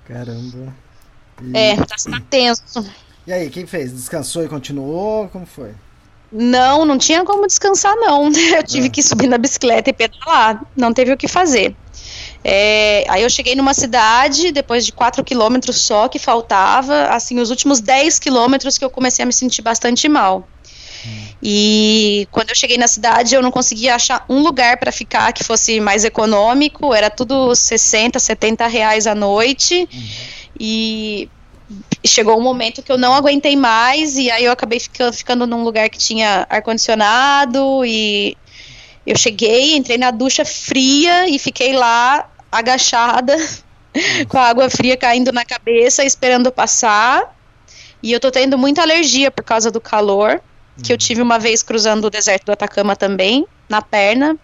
[0.08, 0.85] Caramba.
[1.42, 2.64] E, É, tá, tá tenso.
[3.28, 3.92] e aí, quem fez?
[3.92, 5.28] Descansou e continuou?
[5.30, 5.72] Como foi?
[6.32, 8.26] Não, não tinha como descansar, não.
[8.32, 8.90] Eu tive É.
[8.90, 10.62] que subir na bicicleta e pedalar.
[10.76, 11.76] Não teve o que fazer.
[12.44, 17.50] É, aí eu cheguei numa cidade, depois de 4 quilômetros só que faltava, assim, os
[17.50, 20.48] últimos 10 quilômetros que eu comecei a me sentir bastante mal.
[21.42, 25.44] E quando eu cheguei na cidade, eu não conseguia achar um lugar para ficar que
[25.44, 29.88] fosse mais econômico, era tudo 60, 70 reais a noite.
[30.60, 31.30] E
[32.06, 35.64] chegou um momento que eu não aguentei mais, e aí eu acabei ficando, ficando num
[35.64, 38.38] lugar que tinha ar-condicionado, e
[39.06, 43.36] eu cheguei, entrei na ducha fria e fiquei lá agachada,
[44.28, 47.36] com a água fria caindo na cabeça, esperando passar.
[48.02, 50.42] E eu tô tendo muita alergia por causa do calor,
[50.84, 54.38] que eu tive uma vez cruzando o deserto do Atacama também, na perna.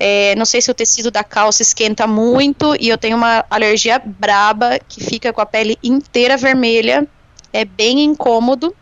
[0.00, 3.98] É, não sei se o tecido da calça esquenta muito e eu tenho uma alergia
[3.98, 7.04] braba que fica com a pele inteira vermelha.
[7.52, 8.72] É bem incômodo.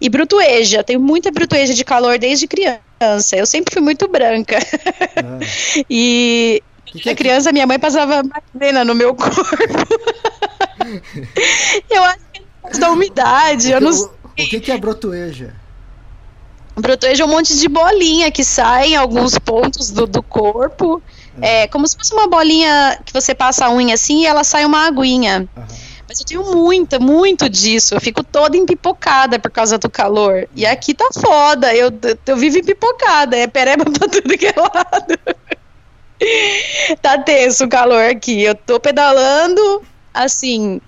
[0.00, 3.36] E brutueja, tenho muita brutueja de calor desde criança.
[3.36, 4.58] Eu sempre fui muito branca.
[5.16, 5.38] Ah,
[5.90, 9.34] E Que que é criança, minha mãe passava maisena no meu corpo.
[11.90, 14.06] eu acho que é da umidade, eu não o, sei.
[14.06, 15.54] o que, que é brotoeja?
[16.80, 21.02] Brotoeja é um monte de bolinha que sai em alguns pontos do, do corpo.
[21.40, 24.64] É como se fosse uma bolinha que você passa a unha assim e ela sai
[24.64, 25.48] uma aguinha.
[25.56, 25.66] Aham.
[26.08, 27.94] Mas eu tenho muita, muito disso.
[27.94, 30.48] Eu fico toda empipocada por causa do calor.
[30.54, 31.74] E aqui tá foda.
[31.74, 31.90] Eu,
[32.26, 33.36] eu vivo empipocada.
[33.36, 35.18] É pereba pra tudo que é lado.
[37.00, 38.42] tá tenso o calor aqui.
[38.42, 40.80] Eu tô pedalando, assim,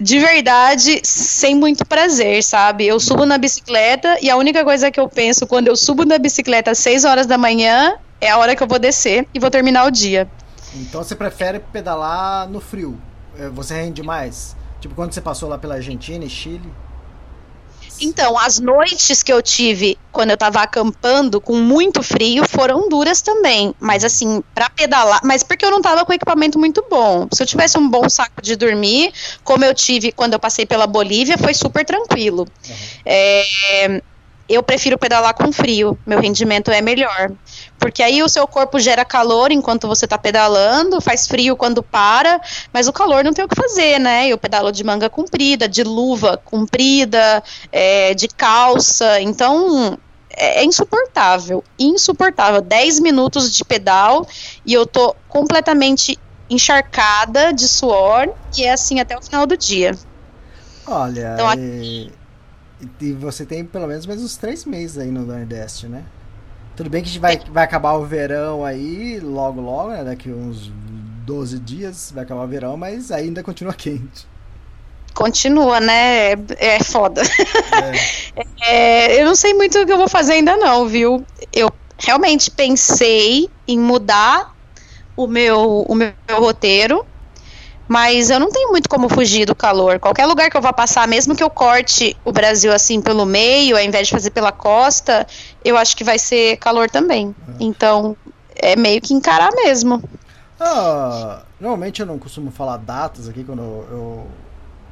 [0.00, 2.86] de verdade, sem muito prazer, sabe?
[2.86, 6.18] Eu subo na bicicleta e a única coisa que eu penso quando eu subo na
[6.18, 9.50] bicicleta às 6 horas da manhã é a hora que eu vou descer e vou
[9.50, 10.28] terminar o dia.
[10.74, 12.98] Então você prefere pedalar no frio?
[13.38, 14.56] É, Você rende mais?
[14.80, 16.72] Tipo, quando você passou lá pela Argentina e Chile?
[18.00, 23.22] Então, as noites que eu tive quando eu tava acampando com muito frio foram duras
[23.22, 23.74] também.
[23.80, 25.20] Mas assim, pra pedalar.
[25.24, 27.26] Mas porque eu não tava com equipamento muito bom.
[27.32, 29.12] Se eu tivesse um bom saco de dormir,
[29.44, 32.46] como eu tive quando eu passei pela Bolívia, foi super tranquilo.
[33.04, 34.02] É,
[34.48, 35.98] eu prefiro pedalar com frio.
[36.06, 37.30] Meu rendimento é melhor.
[37.78, 42.40] Porque aí o seu corpo gera calor enquanto você tá pedalando, faz frio quando para,
[42.72, 44.28] mas o calor não tem o que fazer, né?
[44.28, 49.98] Eu pedalo de manga comprida, de luva comprida, é, de calça, então
[50.30, 52.60] é, é insuportável, insuportável.
[52.62, 54.26] 10 minutos de pedal
[54.64, 56.18] e eu tô completamente
[56.50, 58.26] encharcada de suor
[58.56, 59.92] e é assim até o final do dia.
[60.86, 61.54] Olha, Então, a-
[63.00, 66.04] e, você tem pelo menos mais uns três meses aí no Nordeste, né?
[66.76, 70.04] Tudo bem que a gente vai, vai acabar o verão aí, logo, logo, né?
[70.04, 70.70] Daqui uns
[71.26, 74.26] 12 dias vai acabar o verão, mas ainda continua quente.
[75.12, 76.32] Continua, né?
[76.32, 77.22] É, é foda.
[78.60, 81.24] É, eu não sei muito o que eu vou fazer ainda não, viu?
[81.52, 84.54] Eu realmente pensei em mudar
[85.16, 87.06] o meu, o meu roteiro,
[87.88, 89.98] mas eu não tenho muito como fugir do calor.
[89.98, 93.76] Qualquer lugar que eu vá passar, mesmo que eu corte o Brasil assim pelo meio,
[93.76, 95.26] ao invés de fazer pela costa,
[95.64, 97.34] eu acho que vai ser calor também.
[97.58, 98.14] Então,
[98.54, 100.02] é meio que encarar mesmo.
[100.60, 104.26] Ah, normalmente eu não costumo falar datas aqui quando eu,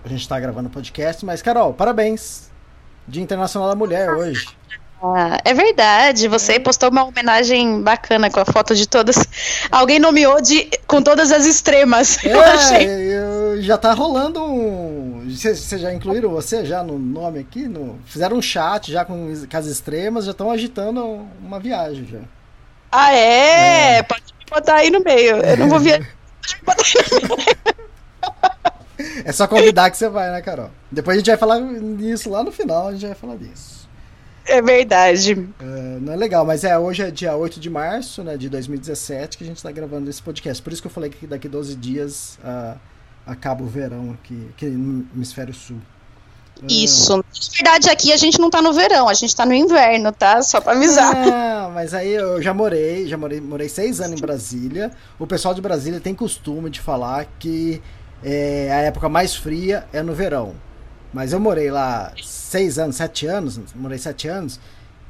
[0.05, 2.51] a gente tá gravando podcast, mas Carol, parabéns!
[3.09, 4.49] Dia Internacional da Mulher hoje.
[5.03, 9.17] Ah, é verdade, você postou uma homenagem bacana com a foto de todas.
[9.71, 12.19] Alguém nomeou de com todas as extremas.
[12.25, 12.87] Eu achei.
[12.87, 15.23] É, eu, já tá rolando um.
[15.29, 17.69] Vocês já incluíram você já no nome aqui?
[17.69, 22.07] No, fizeram um chat já com, as- com as extremas, já estão agitando uma viagem
[22.07, 22.21] já.
[22.91, 24.03] Ah, é?
[24.03, 25.37] Pode me botar aí no meio.
[25.37, 26.09] Eu não vou ver.
[26.41, 26.83] Pode me botar
[27.17, 27.57] aí no meio.
[29.27, 30.71] É só convidar que você vai, né, Carol?
[30.91, 31.61] Depois a gente vai falar
[31.99, 33.76] disso lá no final, a gente vai falar disso.
[34.47, 35.49] É verdade.
[35.61, 39.37] É, não é legal, mas é hoje é dia 8 de março, né, de 2017,
[39.37, 40.63] que a gente tá gravando esse podcast.
[40.63, 42.77] Por isso que eu falei que daqui 12 dias ah,
[43.27, 45.79] acaba o verão aqui, aqui no hemisfério sul.
[46.63, 47.17] Ah, Isso.
[47.17, 50.41] Na verdade, aqui a gente não tá no verão, a gente tá no inverno, tá?
[50.43, 51.15] Só pra avisar.
[51.17, 54.93] Ah, mas aí eu já morei, já morei, morei seis anos em Brasília.
[55.19, 57.83] O pessoal de Brasília tem costume de falar que
[58.23, 60.55] é, a época mais fria é no verão.
[61.17, 64.61] Mas eu morei lá seis anos, sete anos, morei sete anos,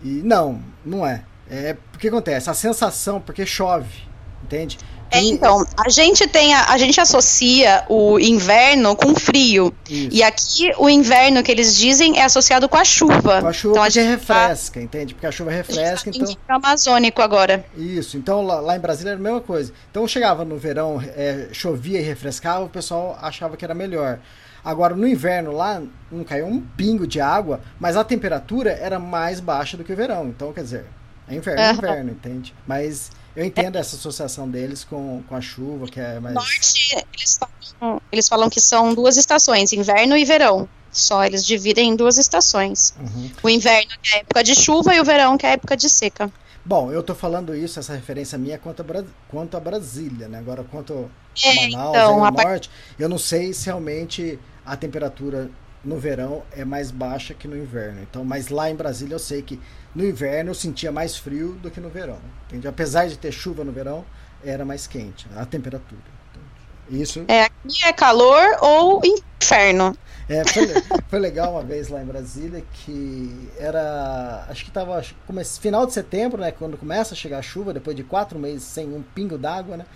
[0.00, 1.24] e não, não é.
[1.50, 2.48] É o que acontece?
[2.48, 4.04] A sensação, porque chove,
[4.44, 4.78] entende?
[5.10, 9.74] É, então, a gente tem a, a gente associa o inverno com frio.
[9.90, 10.16] Isso.
[10.16, 13.40] E aqui o inverno que eles dizem é associado com a chuva.
[13.40, 15.14] Com a chuva então, a porque gente tá- refresca, entende?
[15.14, 16.36] Porque a chuva a gente refresca, tá então.
[16.48, 17.66] amazônico agora.
[17.76, 19.72] Isso, então lá, lá em Brasília era a mesma coisa.
[19.90, 24.20] Então chegava no verão, é, chovia e refrescava, o pessoal achava que era melhor.
[24.66, 29.38] Agora no inverno lá não caiu um pingo de água, mas a temperatura era mais
[29.38, 30.26] baixa do que o verão.
[30.26, 30.84] Então, quer dizer,
[31.28, 32.52] é inverno, é inverno, entende?
[32.66, 36.34] Mas eu entendo essa associação deles com, com a chuva, que é mais.
[36.34, 40.68] Norte, eles falam, eles falam que são duas estações, inverno e verão.
[40.90, 42.92] Só eles dividem em duas estações.
[42.98, 43.30] Uhum.
[43.44, 45.76] O inverno que é a época de chuva e o verão que é a época
[45.76, 46.28] de seca.
[46.64, 50.38] Bom, eu tô falando isso, essa referência minha quanto a, Bra- quanto a Brasília, né?
[50.38, 51.08] Agora quanto
[51.44, 54.36] É, Manaus, então, a norte, eu não sei se realmente
[54.66, 55.50] a temperatura
[55.84, 58.02] no verão é mais baixa que no inverno.
[58.02, 59.60] Então, mas lá em Brasília eu sei que
[59.94, 62.20] no inverno eu sentia mais frio do que no verão.
[62.46, 62.68] Entende?
[62.68, 64.06] Apesar de ter chuva no verão,
[64.42, 66.02] era mais quente a temperatura.
[66.30, 66.52] Entende?
[66.88, 69.96] Isso É, aqui é calor ou inferno.
[70.28, 74.46] é, foi, foi legal uma vez lá em Brasília que era.
[74.48, 76.50] Acho que tava come- final de setembro, né?
[76.52, 79.86] Quando começa a chegar a chuva, depois de quatro meses sem um pingo d'água, né?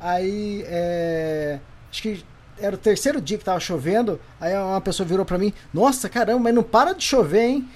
[0.00, 2.24] Aí é, acho que
[2.60, 4.20] era o terceiro dia que tava chovendo.
[4.40, 7.68] Aí uma pessoa virou pra mim: Nossa, caramba, mas não para de chover, hein?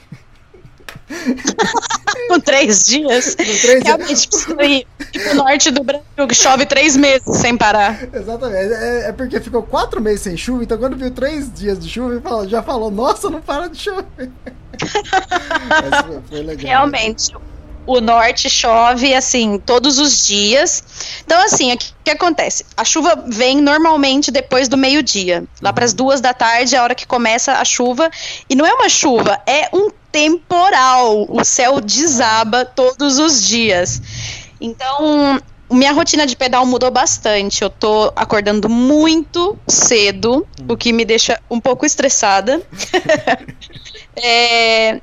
[2.28, 3.34] Com três dias.
[3.34, 3.82] Com três dias.
[3.84, 4.28] Realmente
[4.60, 4.86] ir.
[5.28, 8.02] no norte do Brasil, que chove três meses sem parar.
[8.12, 8.72] Exatamente.
[8.74, 12.48] É, é porque ficou quatro meses sem chuva, então quando viu três dias de chuva,
[12.48, 14.30] já falou, nossa, não para de chover.
[16.06, 16.66] Foi, foi legal.
[16.66, 17.32] Realmente,
[17.86, 20.82] o norte chove assim todos os dias.
[21.24, 22.64] Então, assim, o que, que acontece?
[22.76, 26.82] A chuva vem normalmente depois do meio-dia, lá para as duas da tarde, é a
[26.82, 28.10] hora que começa a chuva.
[28.48, 31.26] E não é uma chuva, é um temporal.
[31.28, 34.00] O céu desaba todos os dias.
[34.60, 37.62] Então, minha rotina de pedal mudou bastante.
[37.62, 42.62] Eu tô acordando muito cedo, o que me deixa um pouco estressada.
[44.14, 45.00] É,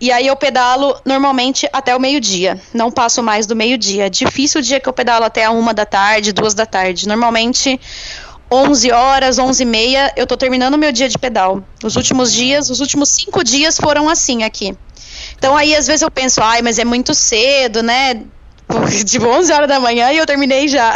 [0.00, 2.58] e aí eu pedalo normalmente até o meio-dia.
[2.72, 4.08] Não passo mais do meio-dia.
[4.08, 7.06] Difícil o dia que eu pedalo até a uma da tarde, duas da tarde.
[7.06, 7.78] Normalmente
[8.50, 11.62] 11 horas, 11 e meia, eu tô terminando o meu dia de pedal.
[11.84, 14.74] Os últimos dias, os últimos cinco dias foram assim aqui.
[15.36, 18.22] Então aí às vezes eu penso, ai, mas é muito cedo, né?
[19.04, 20.94] Tipo 11 horas da manhã e eu terminei já.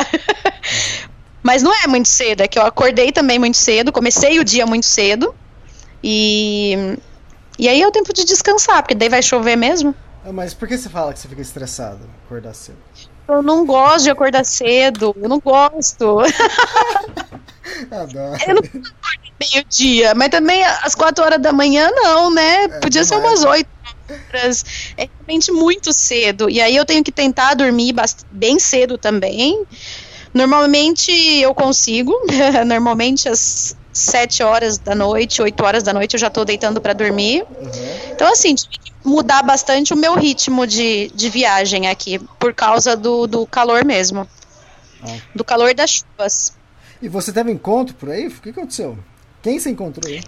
[1.43, 4.65] mas não é muito cedo, é que eu acordei também muito cedo, comecei o dia
[4.65, 5.35] muito cedo.
[6.03, 6.97] E
[7.59, 9.95] e aí é o tempo de descansar, porque daí vai chover mesmo.
[10.25, 12.79] Ah, Mas por que você fala que você fica estressado acordar cedo?
[13.29, 16.19] Eu não gosto de acordar cedo, eu não gosto.
[17.91, 18.39] Adoro.
[18.47, 18.63] Eu não
[19.53, 22.69] meio-dia, mas também às quatro horas da manhã não, né?
[22.81, 23.69] Podia ser umas oito
[24.33, 24.65] horas.
[24.97, 26.49] É realmente muito cedo.
[26.49, 27.95] E aí eu tenho que tentar dormir
[28.31, 29.65] bem cedo também.
[30.33, 32.13] Normalmente eu consigo.
[32.67, 36.93] Normalmente às sete horas da noite, oito horas da noite eu já tô deitando para
[36.93, 37.47] dormir.
[38.11, 42.97] Então, assim, tive que mudar bastante o meu ritmo de, de viagem aqui, por causa
[42.97, 44.29] do, do calor mesmo.
[45.03, 45.17] Ah.
[45.35, 46.57] Do calor das chuvas.
[47.01, 48.27] E você teve encontro por aí?
[48.27, 48.99] O que aconteceu?
[49.43, 50.21] Quem você encontrou aí?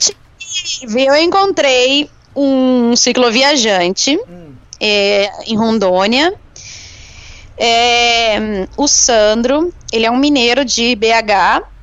[0.94, 4.18] Eu encontrei um cicloviajante
[4.78, 6.34] é, em Rondônia.
[7.58, 11.75] É, o Sandro, ele é um mineiro de BH.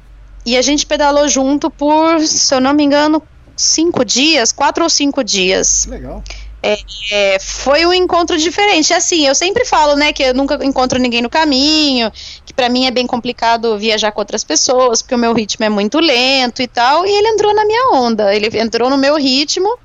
[0.46, 3.22] E a gente pedalou junto por, se eu não me engano,
[3.56, 5.86] cinco dias, quatro ou cinco dias.
[5.88, 6.24] Legal.
[6.66, 8.94] É, foi um encontro diferente.
[8.94, 12.10] Assim, eu sempre falo, né, que eu nunca encontro ninguém no caminho,
[12.46, 15.70] que pra mim é bem complicado viajar com outras pessoas, porque o meu ritmo é
[15.70, 17.06] muito lento e tal.
[17.06, 19.78] E ele entrou na minha onda, ele entrou no meu ritmo,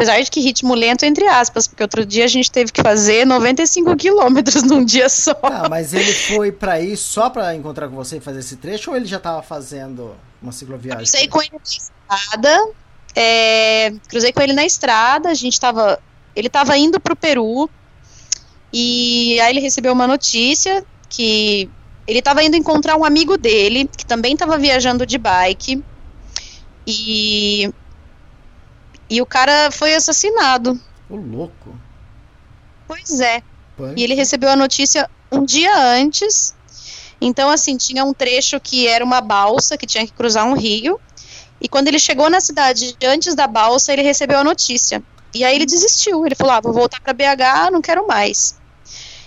[0.00, 3.26] apesar de que ritmo lento entre aspas, porque outro dia a gente teve que fazer
[3.26, 5.38] 95 quilômetros num dia só.
[5.42, 8.90] Ah, mas ele foi pra ir só pra encontrar com você e fazer esse trecho
[8.90, 11.04] ou ele já tava fazendo uma cicloviagem?
[11.04, 12.68] Cruzei com ele na estrada.
[13.14, 15.28] é, cruzei com ele na estrada.
[15.28, 16.00] A gente tava.
[16.34, 17.68] Ele tava indo pro Peru.
[18.72, 21.68] E aí ele recebeu uma notícia que
[22.06, 25.84] ele tava indo encontrar um amigo dele, que também tava viajando de bike.
[26.86, 27.70] E.
[29.10, 30.80] E o cara foi assassinado.
[31.10, 31.76] Ô, louco.
[32.86, 33.42] Pois é.
[33.76, 33.98] Pânico.
[33.98, 36.54] E ele recebeu a notícia um dia antes.
[37.20, 41.00] Então, assim, tinha um trecho que era uma balsa que tinha que cruzar um rio.
[41.60, 45.02] E quando ele chegou na cidade antes da balsa, ele recebeu a notícia.
[45.34, 46.24] E aí ele desistiu.
[46.24, 48.58] Ele falou: ah, vou voltar para BH, não quero mais.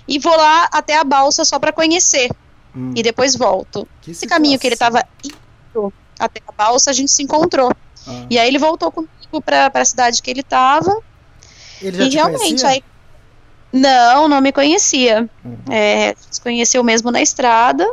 [0.08, 2.30] E vou lá até a balsa só para conhecer.
[2.76, 3.88] Hum, E depois volto.
[4.02, 7.72] que Esse caminho que ele estava indo até a balsa, a gente se encontrou.
[8.08, 8.26] Ah.
[8.30, 9.12] E aí ele voltou comigo
[9.42, 10.96] para a cidade que ele estava.
[11.82, 12.68] Ele E te realmente, conhecia?
[12.70, 12.84] aí.
[13.72, 15.28] Não, não me conhecia.
[15.44, 15.58] Uhum.
[15.72, 17.90] É, se conheceu mesmo na estrada.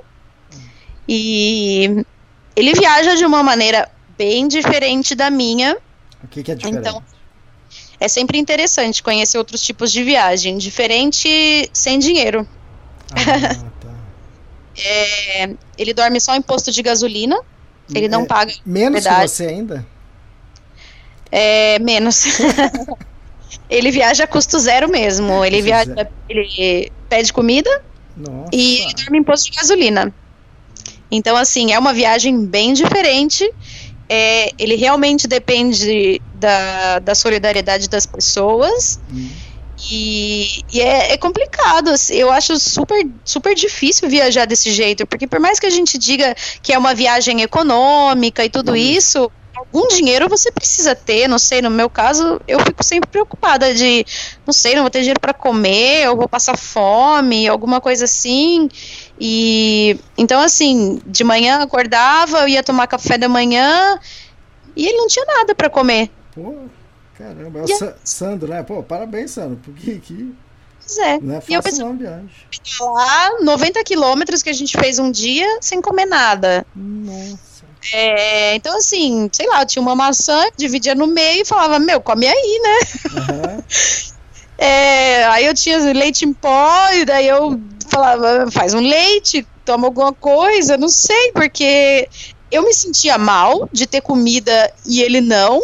[1.08, 2.04] E
[2.54, 5.76] ele viaja de uma maneira bem diferente da minha.
[6.22, 6.80] O que, que é diferente?
[6.88, 7.02] Então,
[7.98, 10.58] é sempre interessante conhecer outros tipos de viagem.
[10.58, 12.46] Diferente sem dinheiro.
[13.12, 13.90] Ah, tá.
[14.82, 17.36] É, ele dorme só em posto de gasolina.
[17.92, 19.30] Ele não É, paga Menos que verdade.
[19.30, 19.86] você ainda?
[21.30, 22.24] É, menos.
[23.68, 25.44] ele viaja a custo zero mesmo.
[25.44, 27.70] Ele viaja, ele pede comida
[28.16, 28.50] Nossa.
[28.52, 30.12] e dorme em posto de gasolina.
[31.10, 33.50] Então, assim, é uma viagem bem diferente.
[34.08, 39.00] É, ele realmente depende da, da solidariedade das pessoas.
[39.12, 39.28] Hum.
[39.90, 41.88] E, e é, é complicado.
[41.88, 45.06] assim, Eu acho super, super difícil viajar desse jeito.
[45.06, 49.30] Porque por mais que a gente diga que é uma viagem econômica e tudo isso,
[49.60, 51.28] algum dinheiro você precisa ter.
[51.28, 54.04] Não sei, no meu caso, eu fico sempre preocupada de,
[54.46, 58.68] não sei, não vou ter dinheiro para comer, eu vou passar fome, alguma coisa assim.
[59.18, 63.98] E então, assim, de manhã acordava, eu ia tomar café da manhã
[64.76, 66.10] e ele não tinha nada para comer.
[66.34, 66.54] Pô,
[67.18, 67.60] caramba.
[67.60, 68.62] É o a- Sa- Sandro, né?
[68.62, 69.58] Pô, parabéns, Sandro.
[69.62, 70.34] Porque aqui
[70.82, 71.18] Pois é.
[71.20, 72.30] não é E eu fácil pensei, não, viagem.
[72.80, 76.66] lá, 90 quilômetros que a gente fez um dia sem comer nada.
[76.74, 77.60] Nossa.
[77.92, 82.26] É, então, assim, sei lá, tinha uma maçã, dividia no meio e falava, meu, come
[82.26, 82.78] aí, né?
[83.16, 83.64] Aham.
[84.62, 87.58] É, aí eu tinha leite em pó, e daí eu
[87.88, 92.06] falava, faz um leite, toma alguma coisa, não sei, porque
[92.50, 95.62] eu me sentia mal de ter comida e ele não.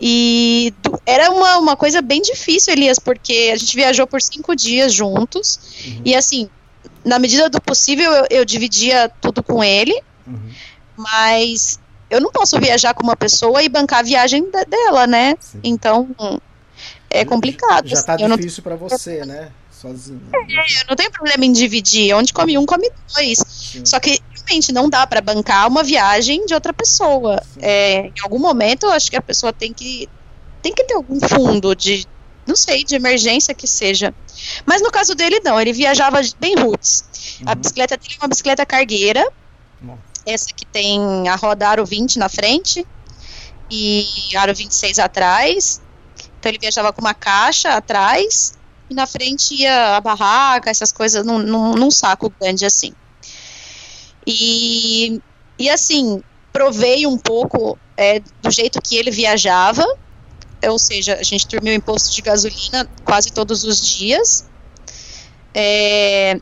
[0.00, 0.74] E
[1.06, 5.60] era uma, uma coisa bem difícil, Elias, porque a gente viajou por cinco dias juntos.
[5.86, 6.02] Uhum.
[6.06, 6.48] E assim,
[7.04, 9.94] na medida do possível, eu, eu dividia tudo com ele.
[10.26, 10.50] Uhum.
[11.00, 11.78] Mas
[12.10, 15.34] eu não posso viajar com uma pessoa e bancar a viagem da, dela, né?
[15.40, 15.60] Sim.
[15.64, 16.08] Então
[17.08, 17.88] é complicado.
[17.88, 18.64] Já, já tá assim, difícil não...
[18.64, 19.50] para você, né?
[19.70, 20.20] Sozinho.
[20.34, 22.14] É, eu não tenho problema em dividir.
[22.14, 23.38] Onde come um, come dois.
[23.38, 23.86] Sim.
[23.86, 27.42] Só que realmente não dá para bancar uma viagem de outra pessoa.
[27.58, 30.08] É, em algum momento, eu acho que a pessoa tem que
[30.60, 32.06] tem que ter algum fundo de
[32.46, 34.12] não sei, de emergência que seja.
[34.66, 37.04] Mas no caso dele, não, ele viajava bem roots.
[37.40, 37.44] Uhum.
[37.46, 39.24] A bicicleta dele é uma bicicleta cargueira.
[40.26, 42.86] Essa que tem a roda aro 20 na frente
[43.70, 44.06] e
[44.36, 45.80] aro 26 atrás.
[46.38, 48.54] Então ele viajava com uma caixa atrás
[48.88, 52.92] e na frente ia a barraca, essas coisas, num, num, num saco grande assim.
[54.26, 55.20] E,
[55.58, 59.86] e assim, provei um pouco é, do jeito que ele viajava,
[60.66, 64.48] ou seja, a gente dormiu em posto de gasolina quase todos os dias.
[65.54, 66.40] É,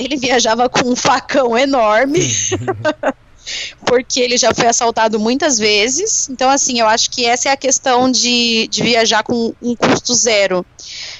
[0.00, 2.20] ele viajava com um facão enorme.
[3.86, 6.28] porque ele já foi assaltado muitas vezes.
[6.28, 10.14] Então, assim, eu acho que essa é a questão de, de viajar com um custo
[10.14, 10.64] zero.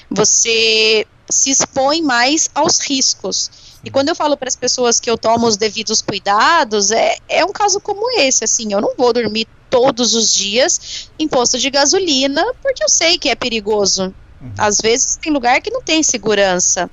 [0.09, 3.49] Você se expõe mais aos riscos.
[3.83, 7.43] E quando eu falo para as pessoas que eu tomo os devidos cuidados, é, é
[7.43, 11.69] um caso como esse, assim, eu não vou dormir todos os dias em posto de
[11.69, 14.13] gasolina, porque eu sei que é perigoso.
[14.39, 14.51] Uhum.
[14.57, 16.89] Às vezes tem lugar que não tem segurança.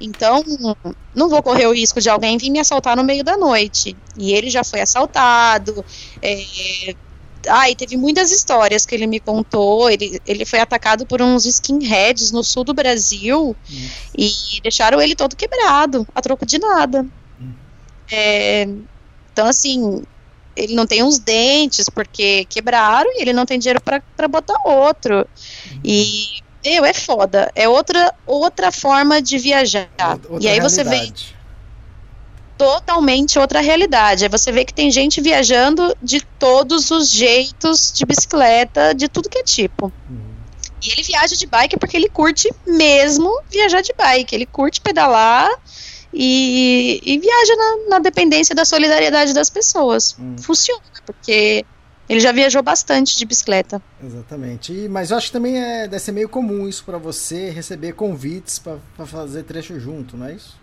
[0.00, 0.42] Então,
[1.14, 3.96] não vou correr o risco de alguém vir me assaltar no meio da noite.
[4.16, 5.84] E ele já foi assaltado.
[6.20, 6.94] É...
[7.68, 9.88] E teve muitas histórias que ele me contou.
[9.88, 13.90] Ele, ele foi atacado por uns skinheads no sul do Brasil uhum.
[14.18, 17.06] e deixaram ele todo quebrado, a troco de nada.
[17.40, 17.54] Uhum.
[18.10, 18.68] É...
[19.32, 20.02] Então, assim,
[20.56, 25.18] ele não tem uns dentes porque quebraram e ele não tem dinheiro para botar outro.
[25.18, 25.80] Uhum.
[25.84, 27.50] E meu, é foda.
[27.54, 29.88] É outra, outra forma de viajar.
[30.28, 31.12] Outra e aí você vê
[32.58, 34.24] totalmente outra realidade.
[34.24, 39.28] Aí você vê que tem gente viajando de todos os jeitos de bicicleta, de tudo
[39.28, 39.92] que é tipo.
[40.10, 40.36] Uhum.
[40.82, 44.34] E ele viaja de bike porque ele curte mesmo viajar de bike.
[44.34, 45.48] Ele curte pedalar
[46.12, 50.16] e, e viaja na, na, dependência da solidariedade das pessoas.
[50.18, 50.36] Uhum.
[50.38, 51.64] Funciona, porque
[52.08, 53.82] ele já viajou bastante de bicicleta.
[54.02, 54.72] Exatamente.
[54.72, 57.92] E, mas eu acho que também é, deve ser meio comum isso para você receber
[57.92, 60.56] convites para fazer trecho junto, não é isso?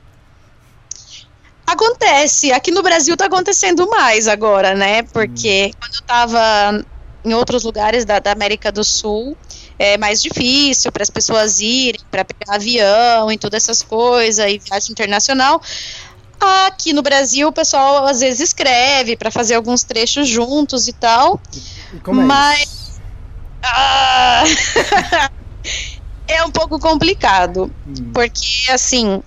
[1.66, 2.52] Acontece.
[2.52, 5.04] Aqui no Brasil tá acontecendo mais agora, né?
[5.04, 5.78] Porque hum.
[5.80, 6.86] quando eu tava
[7.26, 9.38] em outros lugares da, da América do Sul,
[9.80, 14.60] é mais difícil para as pessoas irem, para pegar avião e todas essas coisas, e
[14.60, 15.62] viagem internacional.
[16.68, 21.42] Aqui no Brasil, o pessoal às vezes escreve para fazer alguns trechos juntos e tal.
[21.94, 22.62] E como é mas.
[22.62, 23.02] Isso?
[23.64, 24.44] Ah,
[26.28, 27.74] é um pouco complicado.
[27.88, 28.12] Hum.
[28.14, 29.24] Porque, assim,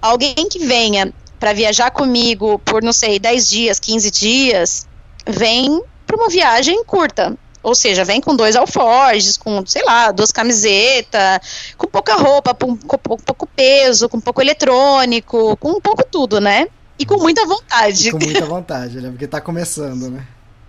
[0.00, 4.86] alguém que venha para viajar comigo por, não sei, 10 dias, 15 dias,
[5.26, 7.36] vem para uma viagem curta.
[7.64, 12.76] Ou seja, vem com dois alforjes, com, sei lá, duas camisetas, com pouca roupa, com,
[12.76, 16.68] com, pouco peso, com pouco eletrônico, com um pouco tudo, né?
[16.98, 18.08] E com muita vontade.
[18.08, 19.08] E com muita vontade, né?
[19.08, 20.26] Porque tá começando, né?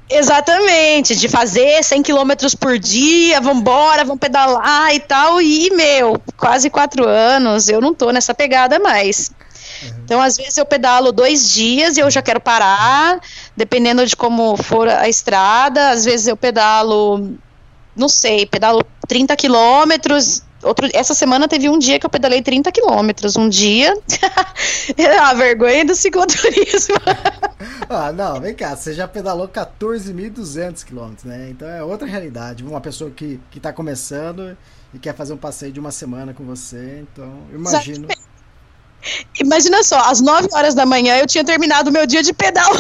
[0.10, 5.42] Exatamente, de fazer 100 km por dia, vambora, vamos pedalar e tal.
[5.42, 9.32] E, meu, quase quatro anos, eu não tô nessa pegada mais.
[9.92, 10.02] Uhum.
[10.04, 13.20] Então, às vezes, eu pedalo dois dias e eu já quero parar,
[13.56, 15.90] dependendo de como for a estrada.
[15.90, 17.36] Às vezes, eu pedalo,
[17.96, 20.44] não sei, pedalo 30 quilômetros.
[20.64, 23.36] Outro, essa semana teve um dia que eu pedalei 30 quilômetros.
[23.36, 23.96] Um dia.
[25.22, 26.96] a vergonha do cicloturismo.
[27.88, 28.76] ah, não, vem cá.
[28.76, 31.50] Você já pedalou 14.200 quilômetros, né?
[31.52, 32.64] Então é outra realidade.
[32.64, 34.58] Uma pessoa que, que tá começando
[34.92, 37.06] e quer fazer um passeio de uma semana com você.
[37.12, 38.06] Então, eu imagino.
[38.06, 38.35] Exatamente
[39.40, 42.72] Imagina só, às 9 horas da manhã eu tinha terminado o meu dia de pedal.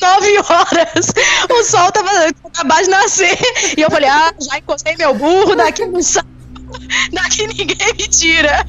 [0.00, 1.12] 9 horas.
[1.50, 2.10] O sol tava
[2.44, 3.38] acabado de nascer.
[3.76, 6.24] E eu falei, ah, já encostei meu burro, daqui não sai.
[7.12, 8.66] Daqui ninguém me tira.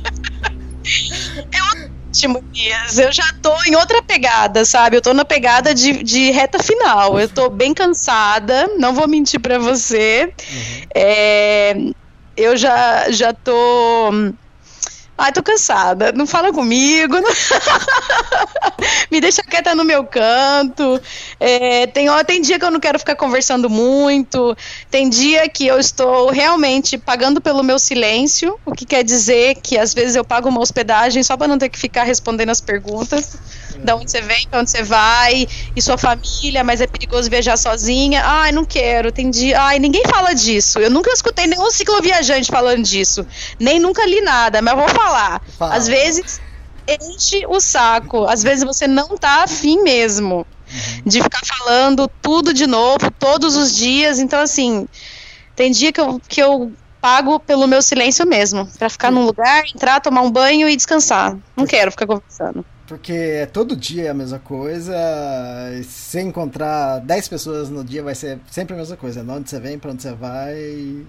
[1.51, 2.97] É ótimo, Dias.
[2.97, 4.97] Eu já tô em outra pegada, sabe?
[4.97, 7.19] Eu tô na pegada de, de reta final.
[7.19, 10.33] Eu tô bem cansada, não vou mentir para você.
[10.51, 10.81] Uhum.
[10.93, 11.75] É,
[12.35, 14.33] eu já, já tô
[15.15, 17.29] Ai, tô cansada, não fala comigo, não...
[19.11, 20.99] me deixa quieta no meu canto.
[21.39, 24.55] É, tem, ó, tem dia que eu não quero ficar conversando muito,
[24.89, 29.77] tem dia que eu estou realmente pagando pelo meu silêncio, o que quer dizer que
[29.77, 33.37] às vezes eu pago uma hospedagem só para não ter que ficar respondendo as perguntas.
[33.79, 37.57] Da onde você vem, pra onde você vai, e sua família, mas é perigoso viajar
[37.57, 38.21] sozinha.
[38.23, 39.61] Ai, não quero, tem dia.
[39.61, 40.79] Ai, ninguém fala disso.
[40.79, 43.25] Eu nunca escutei nenhum cicloviajante falando disso.
[43.59, 45.41] Nem nunca li nada, mas eu vou falar.
[45.57, 45.75] Fala.
[45.75, 46.41] Às vezes
[46.87, 48.25] enche o saco.
[48.25, 50.45] Às vezes você não tá afim mesmo
[51.05, 54.19] de ficar falando tudo de novo, todos os dias.
[54.19, 54.87] Então, assim,
[55.55, 56.71] tem dia que eu, que eu
[57.01, 58.67] pago pelo meu silêncio mesmo.
[58.77, 61.37] Pra ficar num lugar, entrar, tomar um banho e descansar.
[61.55, 62.65] Não quero ficar conversando.
[62.87, 64.93] Porque é todo dia a mesma coisa.
[65.73, 69.23] e Se encontrar 10 pessoas no dia, vai ser sempre a mesma coisa.
[69.23, 71.05] De onde você vem, pra onde você vai.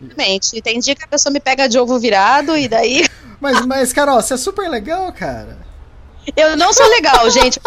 [0.00, 0.60] Realmente.
[0.62, 3.06] Tem dia que a pessoa me pega de ovo virado e daí.
[3.40, 5.58] Mas, mas Carol, você é super legal, cara.
[6.36, 7.60] Eu não sou legal, gente.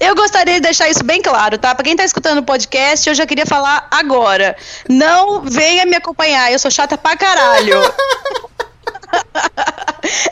[0.00, 1.74] Eu gostaria de deixar isso bem claro, tá?
[1.74, 4.56] Pra quem tá escutando o podcast, eu já queria falar agora.
[4.88, 7.80] Não venha me acompanhar, eu sou chata pra caralho.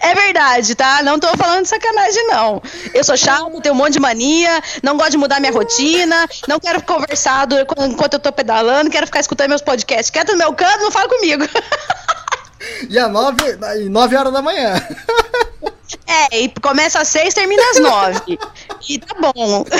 [0.00, 1.02] É verdade, tá?
[1.02, 2.62] Não tô falando de sacanagem, não.
[2.94, 6.60] Eu sou chata, tenho um monte de mania, não gosto de mudar minha rotina, não
[6.60, 7.46] quero conversar
[7.90, 10.10] enquanto eu tô pedalando, quero ficar escutando meus podcasts.
[10.10, 11.44] Quieto no meu canto, não fala comigo.
[12.90, 13.36] E às 9,
[13.76, 14.74] e nove horas da manhã.
[16.08, 18.38] É, e começa às seis, termina às nove.
[18.88, 19.64] E tá bom.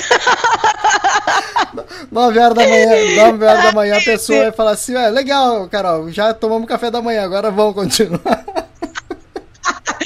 [2.11, 2.87] 9 horas da manhã,
[3.17, 6.91] 9 horas da manhã a pessoa vai falar assim, ué, legal, Carol, já tomamos café
[6.91, 8.45] da manhã, agora vamos continuar.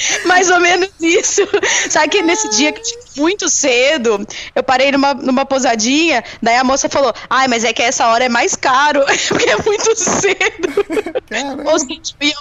[0.27, 1.43] Mais ou menos isso.
[1.89, 2.83] Sabe que nesse dia que
[3.17, 7.83] muito cedo, eu parei numa, numa pousadinha, daí a moça falou, ai, mas é que
[7.83, 11.23] essa hora é mais caro, porque é muito cedo.
[11.29, 11.71] Caramba.
[11.71, 12.35] Ou se tipo, ia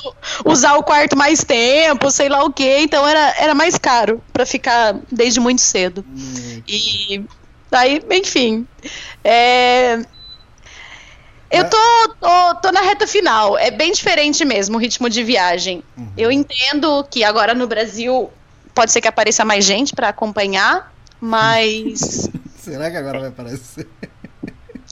[0.46, 4.46] usar o quarto mais tempo, sei lá o quê, então era, era mais caro pra
[4.46, 6.06] ficar desde muito cedo.
[6.68, 7.24] E
[7.70, 8.68] daí, enfim.
[9.24, 10.00] É,
[11.52, 13.58] eu tô, tô, tô na reta final.
[13.58, 15.84] É bem diferente mesmo o ritmo de viagem.
[16.18, 18.30] Eu entendo que agora no Brasil
[18.76, 22.30] pode ser que apareça mais gente pra acompanhar, mas
[22.62, 23.88] Será que agora vai aparecer?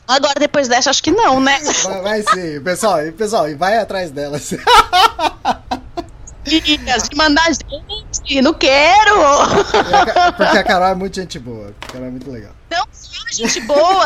[0.07, 1.59] agora depois dessa acho que não, né?
[1.83, 4.51] Vai, vai sim, pessoal, pessoal, e vai atrás delas.
[6.45, 9.15] E se mandar gente, não quero.
[10.05, 12.53] Ca- Porque a Carol é muito gente boa, a Carol é muito legal.
[12.71, 14.05] Não sou gente boa.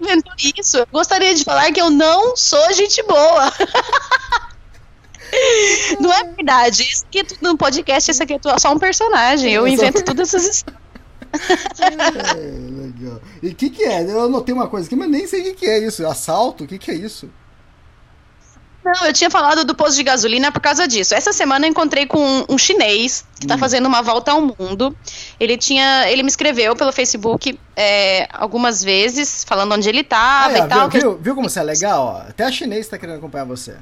[0.00, 0.78] Inventou isso.
[0.78, 3.52] Eu gostaria de falar que eu não sou gente boa.
[6.00, 6.82] Não é verdade.
[6.82, 9.52] Isso aqui é tudo no podcast, isso aqui é só um personagem.
[9.52, 10.86] Eu invento todas essas histórias.
[11.78, 13.20] É, legal.
[13.42, 14.02] E o que que é?
[14.02, 16.06] Eu anotei uma coisa aqui, mas nem sei o que que é isso.
[16.06, 16.64] Assalto?
[16.64, 17.28] O que que é isso?
[18.86, 21.12] Não, eu tinha falado do posto de gasolina por causa disso.
[21.12, 24.96] Essa semana eu encontrei com um, um chinês que está fazendo uma volta ao mundo.
[25.40, 30.58] Ele tinha, ele me escreveu pelo Facebook é, algumas vezes, falando onde ele estava Ah,
[30.58, 30.88] e tal.
[30.88, 32.04] viu, viu, viu como você é legal?
[32.24, 32.30] ó?
[32.30, 33.74] Até a chinês tá querendo acompanhar você.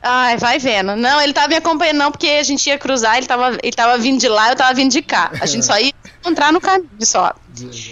[0.00, 0.94] Ai, vai vendo.
[0.94, 3.98] Não, ele tava me acompanhando, não, porque a gente ia cruzar, ele tava, ele tava
[3.98, 5.32] vindo de lá, eu tava vindo de cá.
[5.40, 7.34] A gente só ia encontrar no caminho só.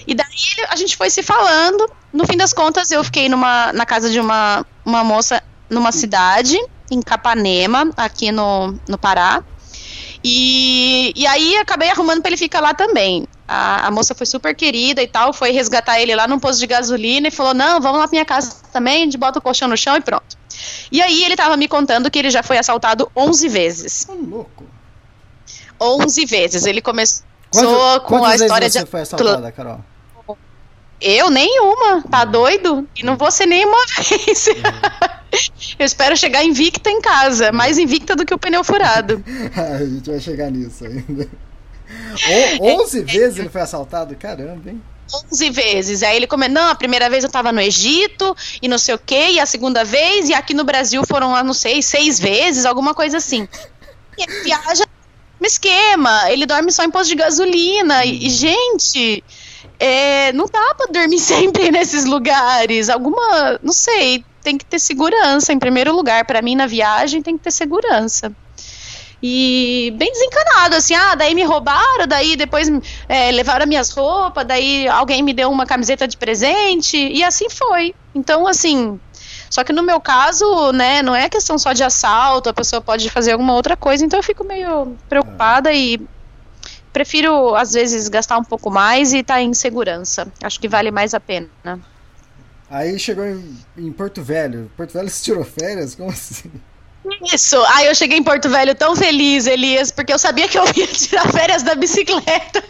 [0.06, 0.26] E daí
[0.68, 1.90] a gente foi se falando.
[2.12, 5.42] No fim das contas, eu fiquei numa, na casa de uma, uma moça
[5.74, 6.58] numa cidade,
[6.90, 9.42] em Capanema, aqui no, no Pará.
[10.22, 13.26] E, e aí acabei arrumando pra ele ficar lá também.
[13.46, 16.66] A, a moça foi super querida e tal, foi resgatar ele lá num posto de
[16.66, 19.68] gasolina e falou: Não, vamos lá pra minha casa também, a gente bota o colchão
[19.68, 20.38] no chão e pronto.
[20.90, 24.06] E aí ele tava me contando que ele já foi assaltado 11 vezes.
[24.08, 24.64] Ô, louco.
[25.78, 26.64] 11 vezes.
[26.64, 28.86] Ele começou Quantas, com a história você de.
[28.86, 29.80] foi assaltada, Carol?
[31.00, 32.88] Eu nenhuma, tá doido?
[32.96, 34.48] E não vou ser nenhuma vez.
[35.78, 39.22] Eu espero chegar invicta em casa, mais invicta do que o pneu furado.
[39.56, 41.28] a gente vai chegar nisso ainda.
[42.60, 44.14] O, 11 vezes ele foi assaltado?
[44.16, 44.82] Caramba, hein?
[45.30, 46.02] 11 vezes.
[46.02, 48.98] Aí ele comentou, não, a primeira vez eu tava no Egito e não sei o
[48.98, 52.64] quê, e a segunda vez, e aqui no Brasil foram lá, não sei, seis vezes,
[52.64, 53.46] alguma coisa assim.
[54.16, 54.84] E ele viaja
[55.38, 59.22] no esquema, ele dorme só em posto de gasolina, e, e, gente,
[59.78, 65.52] é, não dá pra dormir sempre nesses lugares, alguma, não sei, tem que ter segurança
[65.52, 68.30] em primeiro lugar, Pra mim na viagem tem que ter segurança.
[69.22, 72.70] E bem desencanado, assim, ah, daí me roubaram, daí depois
[73.08, 77.94] é, levaram minhas roupas, daí alguém me deu uma camiseta de presente, e assim foi.
[78.14, 79.00] Então, assim,
[79.48, 83.08] só que no meu caso, né, não é questão só de assalto, a pessoa pode
[83.08, 85.98] fazer alguma outra coisa, então eu fico meio preocupada e
[86.92, 90.30] prefiro, às vezes, gastar um pouco mais e estar tá em segurança.
[90.42, 91.48] Acho que vale mais a pena.
[92.74, 94.68] Aí chegou em, em Porto Velho.
[94.76, 95.94] Porto Velho se tirou férias?
[95.94, 96.50] Como assim?
[97.32, 97.56] Isso.
[97.68, 100.88] Aí eu cheguei em Porto Velho tão feliz, Elias, porque eu sabia que eu ia
[100.88, 102.64] tirar férias da bicicleta.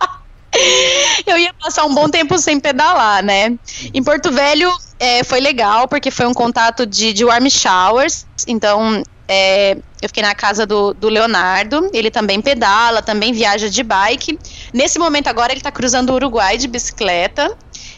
[1.26, 3.58] eu ia passar um bom tempo sem pedalar, né?
[3.92, 8.26] Em Porto Velho é, foi legal, porque foi um contato de, de warm showers.
[8.48, 11.90] Então, é, eu fiquei na casa do, do, Leonardo.
[11.92, 14.38] Ele também pedala, também viaja de bike.
[14.72, 17.54] Nesse momento agora, ele está cruzando o Uruguai de bicicleta.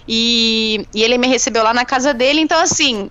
[0.08, 2.40] E, e ele me recebeu lá na casa dele.
[2.40, 3.10] Então, assim,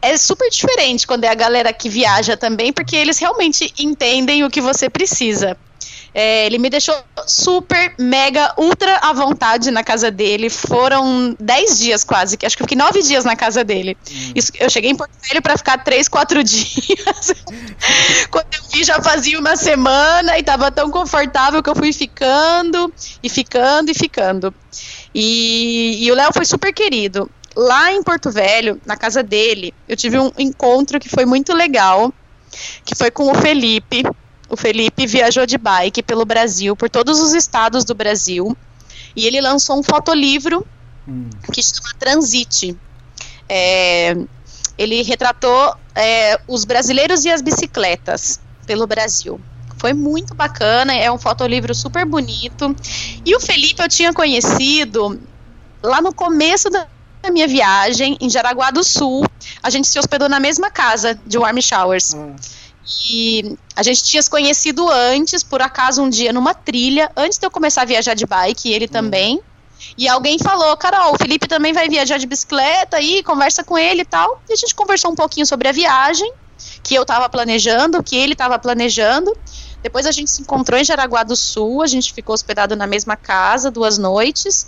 [0.00, 4.50] é super diferente quando é a galera que viaja também, porque eles realmente entendem o
[4.50, 5.56] que você precisa.
[6.14, 10.48] É, ele me deixou super, mega, ultra à vontade na casa dele.
[10.48, 13.96] Foram 10 dias quase, que acho que eu fiquei 9 dias na casa dele.
[14.10, 14.32] Hum.
[14.34, 17.34] Isso, eu cheguei em Porto Velho para ficar 3, 4 dias.
[18.30, 22.92] Quando eu vi, já fazia uma semana e tava tão confortável que eu fui ficando
[23.22, 24.54] e ficando e ficando.
[25.14, 27.30] E, e o Léo foi super querido.
[27.56, 32.12] Lá em Porto Velho, na casa dele, eu tive um encontro que foi muito legal,
[32.84, 34.04] que foi com o Felipe,
[34.48, 38.56] o Felipe viajou de bike pelo Brasil, por todos os estados do Brasil,
[39.14, 40.66] e ele lançou um fotolivro
[41.06, 41.28] hum.
[41.52, 42.76] que chama Transite.
[43.48, 44.16] É,
[44.76, 49.40] ele retratou é, os brasileiros e as bicicletas pelo Brasil.
[49.78, 52.74] Foi muito bacana, é um fotolivro super bonito.
[53.24, 55.20] E o Felipe eu tinha conhecido
[55.82, 56.86] lá no começo da
[57.30, 59.24] minha viagem, em Jaraguá do Sul.
[59.62, 62.14] A gente se hospedou na mesma casa de Warm Showers.
[62.14, 62.34] Hum.
[63.10, 67.46] E a gente tinha se conhecido antes, por acaso, um dia numa trilha, antes de
[67.46, 68.92] eu começar a viajar de bike, ele uhum.
[68.92, 69.40] também.
[69.96, 74.02] E alguém falou, Carol, o Felipe também vai viajar de bicicleta aí, conversa com ele
[74.02, 74.42] e tal.
[74.48, 76.32] E a gente conversou um pouquinho sobre a viagem,
[76.82, 79.36] que eu estava planejando, que ele estava planejando.
[79.82, 83.16] Depois a gente se encontrou em Jaraguá do Sul, a gente ficou hospedado na mesma
[83.16, 84.66] casa duas noites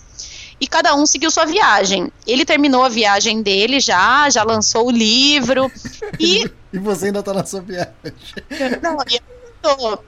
[0.60, 2.12] e cada um seguiu sua viagem.
[2.26, 5.70] Ele terminou a viagem dele já, já lançou o livro
[6.18, 7.92] e e você ainda tá na sua viagem.
[8.80, 9.20] Não, eu
[9.60, 9.98] tô.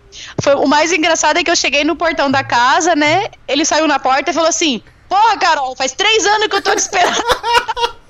[0.40, 3.26] Foi, o mais engraçado é que eu cheguei no portão da casa, né?
[3.48, 6.70] Ele saiu na porta e falou assim: Porra, Carol, faz três anos que eu tô
[6.70, 7.20] te esperando.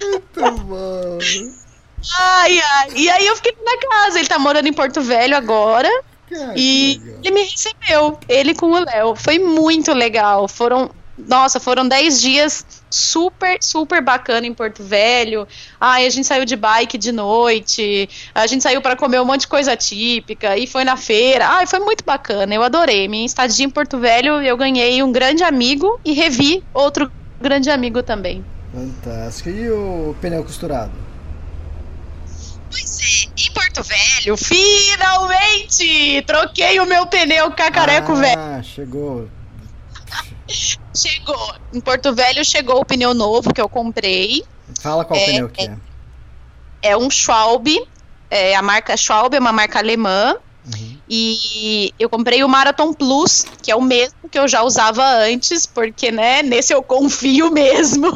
[0.00, 1.18] Muito bom.
[2.18, 2.88] Ai, ai.
[2.94, 4.18] E aí eu fiquei na casa.
[4.18, 5.88] Ele tá morando em Porto Velho agora.
[6.56, 9.14] e ele me recebeu, ele com o Léo.
[9.14, 10.48] Foi muito legal.
[10.48, 15.46] Foram nossa, foram 10 dias super, super bacana em Porto Velho.
[15.80, 19.42] Ai, a gente saiu de bike de noite, a gente saiu para comer um monte
[19.42, 21.46] de coisa típica e foi na feira.
[21.46, 23.06] Ai, foi muito bacana, eu adorei.
[23.06, 28.02] Minha estadia em Porto Velho, eu ganhei um grande amigo e revi outro grande amigo
[28.02, 28.44] também.
[28.72, 29.50] Fantástico.
[29.50, 31.03] E o pneu costurado?
[32.74, 36.22] Pois é, em Porto Velho, finalmente!
[36.26, 38.40] Troquei o meu pneu cacareco ah, velho.
[38.40, 39.28] Ah, chegou.
[40.92, 41.54] Chegou.
[41.72, 44.42] Em Porto Velho chegou o pneu novo que eu comprei.
[44.80, 45.76] Fala qual é, pneu que é.
[46.82, 47.80] É um Schwalbe.
[48.28, 50.34] É, a marca Schwalbe é uma marca alemã.
[50.66, 50.98] Uhum.
[51.08, 55.66] E eu comprei o Marathon Plus, que é o mesmo que eu já usava antes,
[55.66, 58.10] porque, né, nesse eu confio mesmo.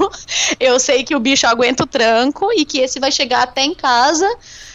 [0.58, 3.74] Eu sei que o bicho aguenta o tranco e que esse vai chegar até em
[3.74, 4.28] casa,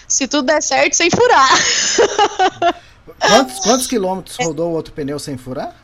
[0.07, 1.49] se tudo der certo, sem furar.
[3.19, 5.75] Quantos, quantos quilômetros rodou o outro pneu sem furar?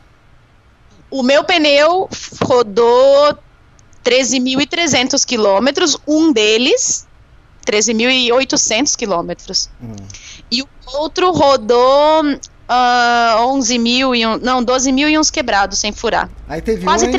[1.10, 2.08] O meu pneu
[2.42, 3.38] rodou
[4.04, 7.06] 13.300 quilômetros, um deles
[7.70, 9.70] 13.800 quilômetros.
[9.82, 9.94] Hum.
[10.50, 15.30] E o outro rodou uh, ah, 11 mil e um, não, 12 mil e uns
[15.30, 16.28] quebrados sem furar.
[16.48, 17.12] Aí teve Quase um,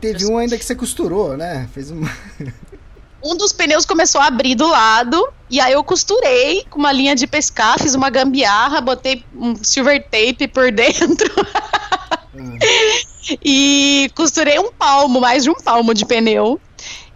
[0.00, 1.68] teve um ainda que você costurou, né?
[1.72, 2.02] Fez um
[3.22, 7.14] um dos pneus começou a abrir do lado, e aí eu costurei com uma linha
[7.16, 11.34] de pescar, fiz uma gambiarra, botei um silver tape por dentro.
[13.44, 16.60] e costurei um palmo, mais de um palmo de pneu.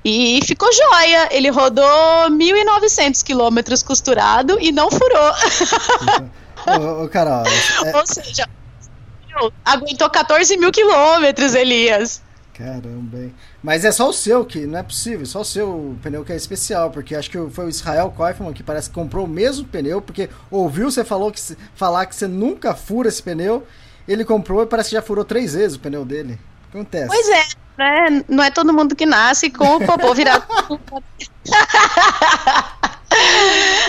[0.04, 1.28] E ficou joia.
[1.30, 1.84] Ele rodou
[2.30, 5.32] 1.900 quilômetros costurado e não furou.
[6.66, 7.44] ô, ô, Carol.
[7.84, 7.96] É...
[7.96, 8.48] Ou seja,
[9.64, 12.22] aguentou 14 mil quilômetros, Elias.
[12.54, 13.34] Caramba, hein?
[13.62, 16.36] Mas é só o seu que não é possível, só o seu pneu que é
[16.36, 20.02] especial, porque acho que foi o Israel Koifman que parece que comprou o mesmo pneu,
[20.02, 21.40] porque ouviu você falou que,
[21.74, 23.66] falar que você nunca fura esse pneu
[24.06, 26.38] ele comprou e parece que já furou três vezes o pneu dele.
[26.68, 27.06] Acontece.
[27.06, 27.42] Pois é,
[27.80, 28.22] né?
[28.28, 30.44] Não é todo mundo que nasce com o popô virado.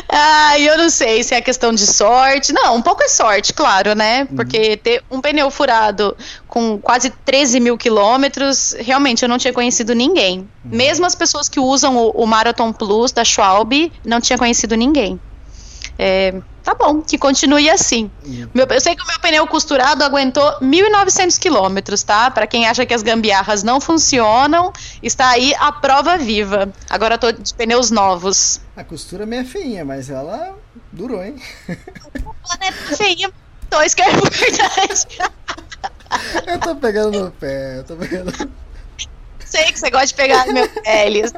[0.09, 2.53] ah, eu não sei se é questão de sorte.
[2.53, 4.21] Não, um pouco é sorte, claro, né?
[4.21, 4.37] Uhum.
[4.37, 6.15] Porque ter um pneu furado
[6.47, 10.39] com quase 13 mil quilômetros, realmente eu não tinha conhecido ninguém.
[10.39, 10.71] Uhum.
[10.71, 15.19] Mesmo as pessoas que usam o, o Marathon Plus da Schwalbe, não tinha conhecido ninguém.
[16.03, 16.33] É,
[16.63, 18.09] tá bom, que continue assim.
[18.55, 22.31] Meu, eu sei que o meu pneu costurado aguentou 1.900 quilômetros, tá?
[22.31, 24.73] Para quem acha que as gambiarras não funcionam,
[25.03, 26.73] está aí a prova viva.
[26.89, 28.59] Agora eu tô de pneus novos.
[28.75, 30.55] A costura é meio feinha, mas ela
[30.91, 31.35] durou, hein?
[32.25, 33.31] O planeta feinha,
[33.69, 35.07] dois que é verdade.
[36.45, 38.33] Eu tô pegando no pé, eu tô pegando.
[39.45, 41.31] Sei que você gosta de pegar meu pé, Elis.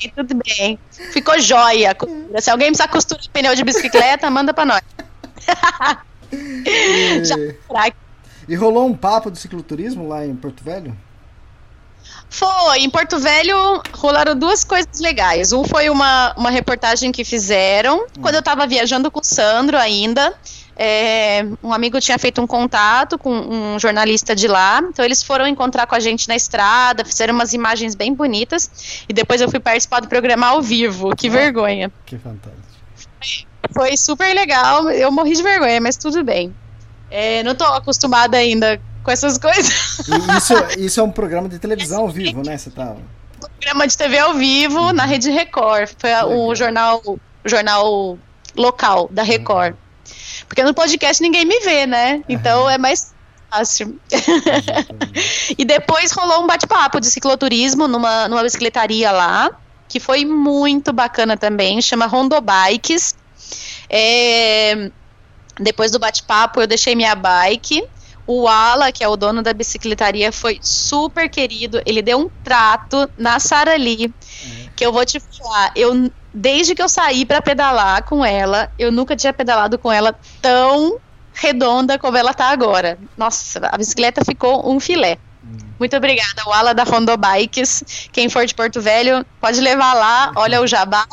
[0.00, 0.78] E tudo bem.
[1.12, 2.40] Ficou jóia a costura.
[2.40, 4.82] Se alguém precisa costurar pneu de bicicleta, manda pra nós.
[7.22, 7.36] Já
[7.66, 7.96] fraco.
[8.48, 10.96] E rolou um papo do cicloturismo lá em Porto Velho?
[12.28, 15.52] Foi, em Porto Velho rolaram duas coisas legais.
[15.52, 20.34] Um foi uma, uma reportagem que fizeram quando eu tava viajando com o Sandro ainda.
[20.76, 25.46] É, um amigo tinha feito um contato com um jornalista de lá, então eles foram
[25.46, 29.60] encontrar com a gente na estrada, fizeram umas imagens bem bonitas, e depois eu fui
[29.60, 31.14] participar do programa ao vivo.
[31.14, 31.92] Que vergonha.
[32.04, 32.64] Que fantástico.
[33.72, 36.54] Foi super legal, eu morri de vergonha, mas tudo bem.
[37.10, 39.98] É, não tô acostumada ainda com essas coisas.
[40.36, 42.58] Isso, isso é um programa de televisão ao vivo, né?
[42.58, 42.96] Você tá.
[43.38, 45.90] programa de TV ao vivo na Rede Record.
[45.98, 48.18] Foi o jornal, o jornal
[48.56, 49.76] local da Record.
[50.54, 52.22] Porque no podcast ninguém me vê, né?
[52.28, 53.12] Então é mais
[53.50, 53.98] fácil.
[55.58, 59.50] e depois rolou um bate-papo de cicloturismo numa, numa bicicletaria lá,
[59.88, 63.16] que foi muito bacana também, chama Rondobikes.
[63.90, 64.92] É,
[65.58, 67.82] depois do bate-papo, eu deixei minha bike.
[68.24, 71.82] O Ala, que é o dono da bicicletaria, foi super querido.
[71.84, 74.14] Ele deu um trato na Sara Lee,
[74.76, 75.72] que eu vou te falar.
[75.74, 80.18] Eu, desde que eu saí para pedalar com ela, eu nunca tinha pedalado com ela
[80.42, 80.98] tão
[81.32, 82.98] redonda como ela tá agora.
[83.16, 85.18] Nossa, a bicicleta ficou um filé.
[85.78, 88.08] Muito obrigada, o Ala da Rondo Bikes.
[88.12, 90.32] Quem for de Porto Velho, pode levar lá.
[90.36, 91.06] Olha o jabá.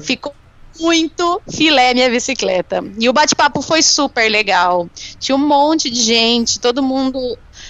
[0.00, 0.34] Ficou
[0.78, 2.84] muito filé minha bicicleta.
[2.98, 4.88] E o bate-papo foi super legal.
[5.18, 7.18] Tinha um monte de gente, todo mundo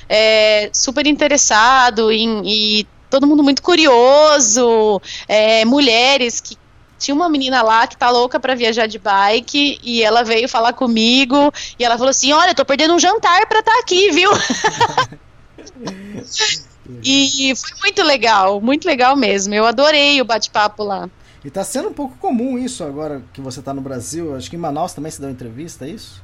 [0.09, 5.01] é, super interessado em, e todo mundo muito curioso.
[5.29, 6.57] é, mulheres que.
[6.99, 10.73] Tinha uma menina lá que tá louca pra viajar de bike e ela veio falar
[10.73, 14.31] comigo e ela falou assim: Olha, eu tô perdendo um jantar pra estar aqui, viu?
[17.05, 19.55] e foi muito legal, muito legal mesmo.
[19.55, 21.09] Eu adorei o bate-papo lá.
[21.45, 24.35] E tá sendo um pouco comum isso agora que você tá no Brasil.
[24.35, 26.21] Acho que em Manaus também se deu entrevista, é isso?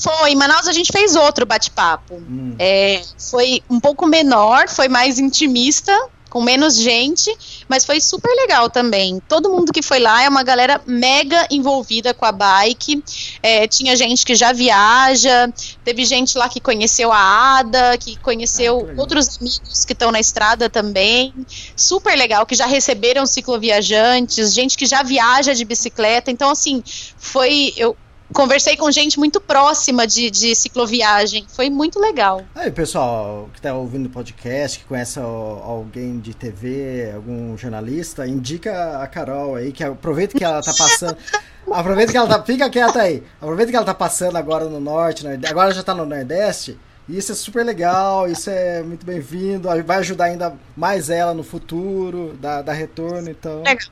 [0.00, 2.14] Foi, em Manaus a gente fez outro bate-papo.
[2.14, 2.54] Hum.
[2.58, 5.92] É, foi um pouco menor, foi mais intimista,
[6.28, 7.34] com menos gente,
[7.68, 9.20] mas foi super legal também.
[9.28, 13.02] Todo mundo que foi lá é uma galera mega envolvida com a bike.
[13.42, 15.52] É, tinha gente que já viaja,
[15.84, 18.96] teve gente lá que conheceu a Ada, que Ah, conheceu legal.
[18.98, 21.32] outros amigos que estão na estrada também.
[21.76, 26.30] Super legal, que já receberam cicloviajantes, gente que já viaja de bicicleta.
[26.30, 26.82] Então, assim,
[27.16, 27.72] foi.
[27.76, 27.96] Eu
[28.32, 31.46] conversei com gente muito próxima de, de cicloviagem.
[31.48, 32.42] Foi muito legal.
[32.54, 38.26] Aí, pessoal que tá ouvindo o podcast, que conhece al- alguém de TV, algum jornalista,
[38.26, 41.16] indica a Carol aí, que aproveita que ela tá passando.
[41.70, 42.42] Aproveita que ela tá.
[42.42, 43.22] Fica quieta aí.
[43.42, 46.78] Aproveita que ela tá passando agora no norte, no- agora já tá no Nordeste.
[47.06, 49.68] Isso é super legal, isso é muito bem-vindo.
[49.84, 53.58] Vai ajudar ainda mais ela no futuro, dar, dar retorno, então.
[53.62, 53.86] Legal.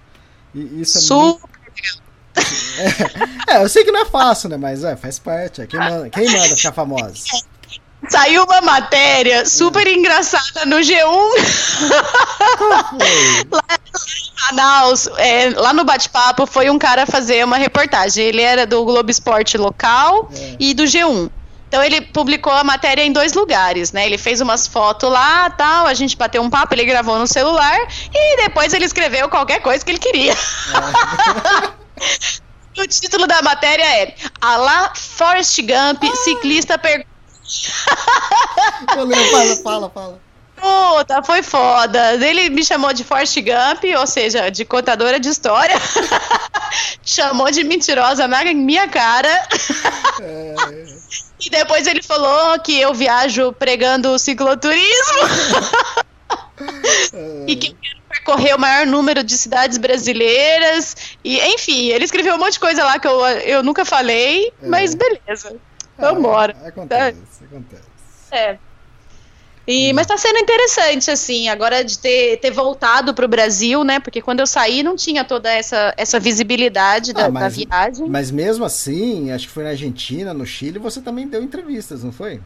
[0.55, 2.06] Isso é muito Super
[3.49, 4.57] É, eu sei que não é fácil, né?
[4.57, 5.63] Mas é, faz parte.
[5.63, 5.67] É.
[5.67, 7.15] Quem, manda, quem manda ficar famosa?
[8.09, 11.01] Saiu uma matéria super engraçada no G1
[13.51, 15.09] lá em Manaus.
[15.17, 18.25] é, lá no bate-papo foi um cara fazer uma reportagem.
[18.25, 20.31] Ele era do Globo Esporte local
[20.61, 21.31] e do G1.
[21.69, 24.07] Então ele publicou a matéria em dois lugares, né?
[24.07, 27.77] Ele fez umas fotos lá, tal, a gente bateu um papo, ele gravou no celular
[28.15, 30.35] e depois ele escreveu qualquer coisa que ele queria.
[32.79, 37.09] o título da matéria é Alá Forrest Gump, ciclista pergunta
[38.97, 40.27] Eu lembro, fala, fala, fala.
[40.57, 42.15] Puta, foi foda.
[42.15, 45.77] Ele me chamou de Forrest Gump, ou seja, de contadora de história.
[47.05, 49.47] chamou de mentirosa na minha cara.
[51.39, 55.21] e depois ele falou que eu viajo pregando cicloturismo.
[57.47, 60.97] e que quero percorrer o maior número de cidades brasileiras.
[61.25, 64.95] E, enfim, ele escreveu um monte de coisa lá que eu, eu nunca falei, mas
[64.95, 65.57] beleza.
[65.97, 66.55] Vambora.
[66.63, 67.83] Ah, acontece, acontece.
[68.31, 68.59] É.
[69.69, 73.99] E, mas tá sendo interessante, assim, agora de ter, ter voltado pro Brasil, né?
[73.99, 78.09] Porque quando eu saí não tinha toda essa, essa visibilidade da, Ah, da mas- viagem.
[78.09, 82.13] Mas mesmo assim, acho que foi na Argentina, no Chile, você também deu entrevistas, não
[82.13, 82.41] foi?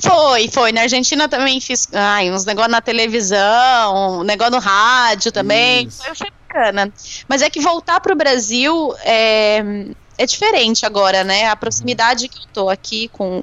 [0.00, 0.72] Foi, foi.
[0.72, 5.86] Na Argentina também fiz ai, uns negócios na televisão, um negócio no rádio também.
[5.86, 6.02] Isso.
[6.02, 6.92] Foi, foi bacana.
[7.28, 9.62] Mas é que voltar pro Brasil é,
[10.18, 11.46] é diferente agora, né?
[11.46, 13.42] A proximidade que eu tô aqui com.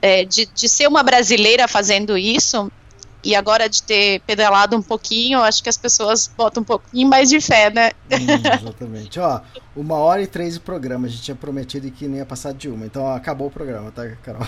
[0.00, 2.70] é, de, de ser uma brasileira fazendo isso
[3.24, 7.30] E agora de ter pedalado um pouquinho, acho que as pessoas botam um pouquinho mais
[7.30, 7.90] de fé, né?
[8.12, 9.18] Hum, exatamente.
[9.18, 9.40] Ó,
[9.74, 11.06] uma hora e três de programa.
[11.06, 12.84] A gente tinha prometido que não ia passar de uma.
[12.84, 14.46] Então ó, acabou o programa, tá, Carol?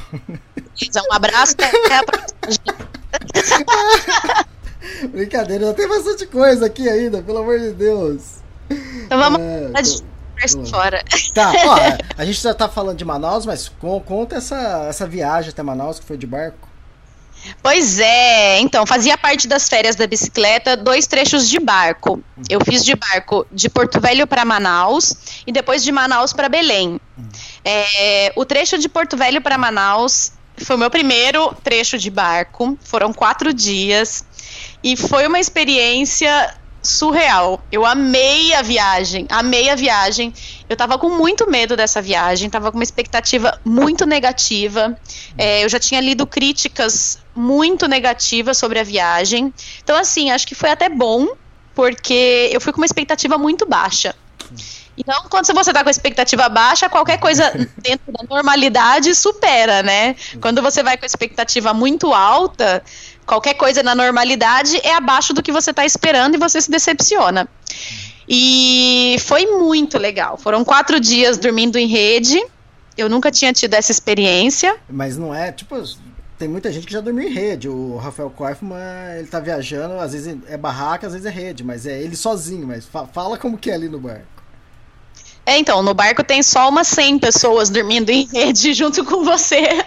[0.83, 1.55] Então, um abraço.
[1.55, 2.87] Até a próxima.
[5.11, 8.37] Brincadeira, tem bastante coisa aqui ainda, pelo amor de Deus.
[8.70, 9.70] Então vamos É,
[10.70, 11.03] fora.
[11.35, 11.77] Tá, ó,
[12.18, 15.99] a gente já tá falando de Manaus, mas con- conta essa, essa viagem até Manaus
[15.99, 16.66] que foi de barco.
[17.63, 22.23] Pois é, então, fazia parte das férias da bicicleta dois trechos de barco.
[22.49, 25.15] Eu fiz de barco de Porto Velho para Manaus
[25.47, 27.01] e depois de Manaus para Belém.
[27.65, 32.79] É, o trecho de Porto Velho para Manaus foi o meu primeiro trecho de barco,
[32.83, 34.25] foram quatro dias
[34.83, 36.55] e foi uma experiência
[36.87, 37.62] surreal.
[37.70, 40.32] Eu amei a viagem, amei a viagem.
[40.68, 44.99] Eu tava com muito medo dessa viagem, tava com uma expectativa muito negativa.
[45.37, 49.53] É, eu já tinha lido críticas muito negativas sobre a viagem.
[49.82, 51.28] Então, assim, acho que foi até bom,
[51.74, 54.14] porque eu fui com uma expectativa muito baixa.
[54.99, 60.16] Então, quando você tá com a expectativa baixa, qualquer coisa dentro da normalidade supera, né?
[60.41, 62.82] Quando você vai com a expectativa muito alta,
[63.27, 67.49] qualquer coisa na normalidade é abaixo do que você tá esperando e você se decepciona.
[68.29, 70.37] E foi muito legal.
[70.37, 72.43] Foram quatro dias dormindo em rede.
[72.97, 74.77] Eu nunca tinha tido essa experiência.
[74.89, 75.77] Mas não é, tipo,
[76.39, 77.68] tem muita gente que já dormiu em rede.
[77.68, 78.79] O Rafael Koifman,
[79.18, 82.66] ele tá viajando, às vezes é barraca, às vezes é rede, mas é ele sozinho.
[82.66, 84.36] Mas fa- fala como que é ali no barco.
[85.49, 89.87] É, então, no barco tem só umas 100 pessoas dormindo em rede junto com você.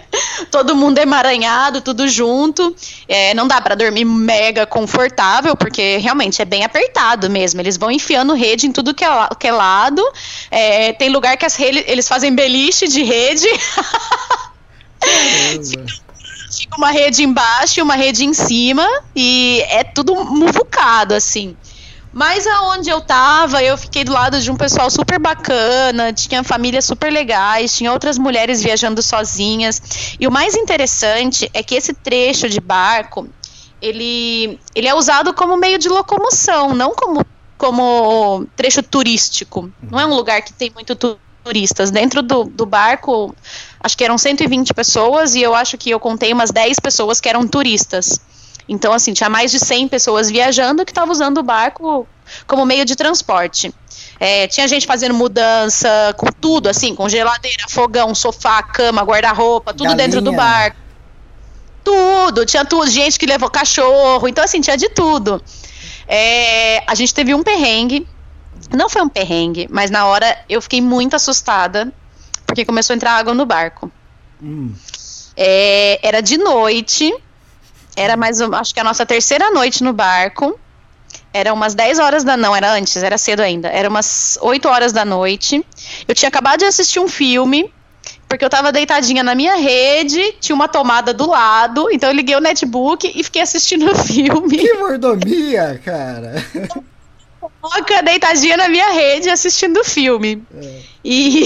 [0.49, 2.73] Todo mundo emaranhado, tudo junto.
[3.09, 7.59] É, não dá pra dormir mega confortável, porque realmente é bem apertado mesmo.
[7.59, 10.01] Eles vão enfiando rede em tudo que é, que é lado.
[10.49, 13.47] É, tem lugar que as eles fazem beliche de rede.
[16.57, 18.87] Fica uma rede embaixo e uma rede em cima.
[19.13, 21.57] E é tudo muvucado, assim.
[22.11, 26.85] Mas aonde eu tava, eu fiquei do lado de um pessoal super bacana, tinha famílias
[26.85, 29.81] super legais, tinha outras mulheres viajando sozinhas.
[30.19, 33.29] E o mais interessante é que esse trecho de barco,
[33.81, 37.23] ele, ele é usado como meio de locomoção, não como,
[37.57, 39.71] como trecho turístico.
[39.81, 41.91] Não é um lugar que tem muito tu- turistas.
[41.91, 43.35] Dentro do, do barco,
[43.79, 47.29] acho que eram 120 pessoas e eu acho que eu contei umas 10 pessoas que
[47.29, 48.19] eram turistas.
[48.69, 52.07] Então, assim, tinha mais de 100 pessoas viajando que estavam usando o barco
[52.45, 53.73] como meio de transporte.
[54.19, 59.85] É, tinha gente fazendo mudança com tudo, assim, com geladeira, fogão, sofá, cama, guarda-roupa, tudo
[59.85, 60.07] Galinha.
[60.07, 60.77] dentro do barco.
[61.83, 62.87] Tudo, tinha tudo.
[62.87, 65.41] Gente que levou cachorro, então, assim, tinha de tudo.
[66.07, 68.07] É, a gente teve um perrengue.
[68.71, 71.91] Não foi um perrengue, mas na hora eu fiquei muito assustada,
[72.45, 73.91] porque começou a entrar água no barco.
[74.43, 74.73] Hum.
[75.35, 77.11] É, era de noite.
[77.99, 80.57] Era mais, acho que a nossa terceira noite no barco.
[81.33, 82.37] Era umas 10 horas da.
[82.37, 83.67] Não, era antes, era cedo ainda.
[83.67, 85.63] Era umas 8 horas da noite.
[86.07, 87.71] Eu tinha acabado de assistir um filme.
[88.27, 92.35] Porque eu tava deitadinha na minha rede, tinha uma tomada do lado, então eu liguei
[92.35, 94.57] o netbook e fiquei assistindo o filme.
[94.57, 96.35] Que mordomia, cara.
[97.61, 100.43] Toca deitadinha na minha rede assistindo o filme.
[101.03, 101.43] E,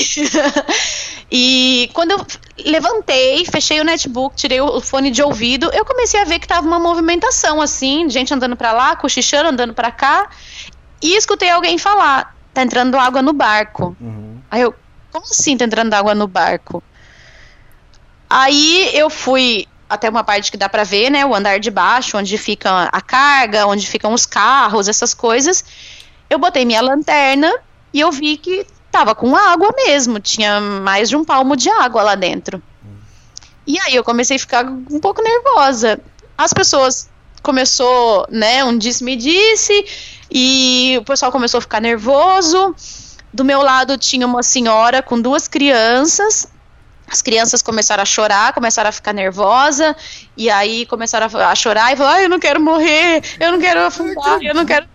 [1.35, 2.23] e quando eu
[2.63, 6.67] levantei, fechei o netbook, tirei o fone de ouvido, eu comecei a ver que tava
[6.67, 10.29] uma movimentação assim, gente andando pra lá, cochichando, andando pra cá,
[11.01, 13.97] e escutei alguém falar: tá entrando água no barco.
[13.99, 14.41] Uhum.
[14.51, 14.75] Aí eu,
[15.11, 16.83] como assim tá entrando água no barco?
[18.29, 22.15] Aí eu fui até uma parte que dá pra ver, né, o andar de baixo,
[22.15, 25.65] onde fica a carga, onde ficam os carros, essas coisas.
[26.29, 27.51] Eu botei minha lanterna
[27.91, 32.03] e eu vi que tava com água mesmo, tinha mais de um palmo de água
[32.03, 32.61] lá dentro.
[33.65, 35.99] E aí eu comecei a ficar um pouco nervosa.
[36.37, 37.09] As pessoas
[37.41, 39.85] começou, né, um disse-me-disse,
[40.29, 42.75] e o pessoal começou a ficar nervoso.
[43.33, 46.47] Do meu lado tinha uma senhora com duas crianças.
[47.07, 49.95] As crianças começaram a chorar, começaram a ficar nervosa,
[50.37, 53.85] e aí começaram a, chorar e falaram: ah, eu não quero morrer, eu não quero
[53.85, 54.92] afundar, eu não quero.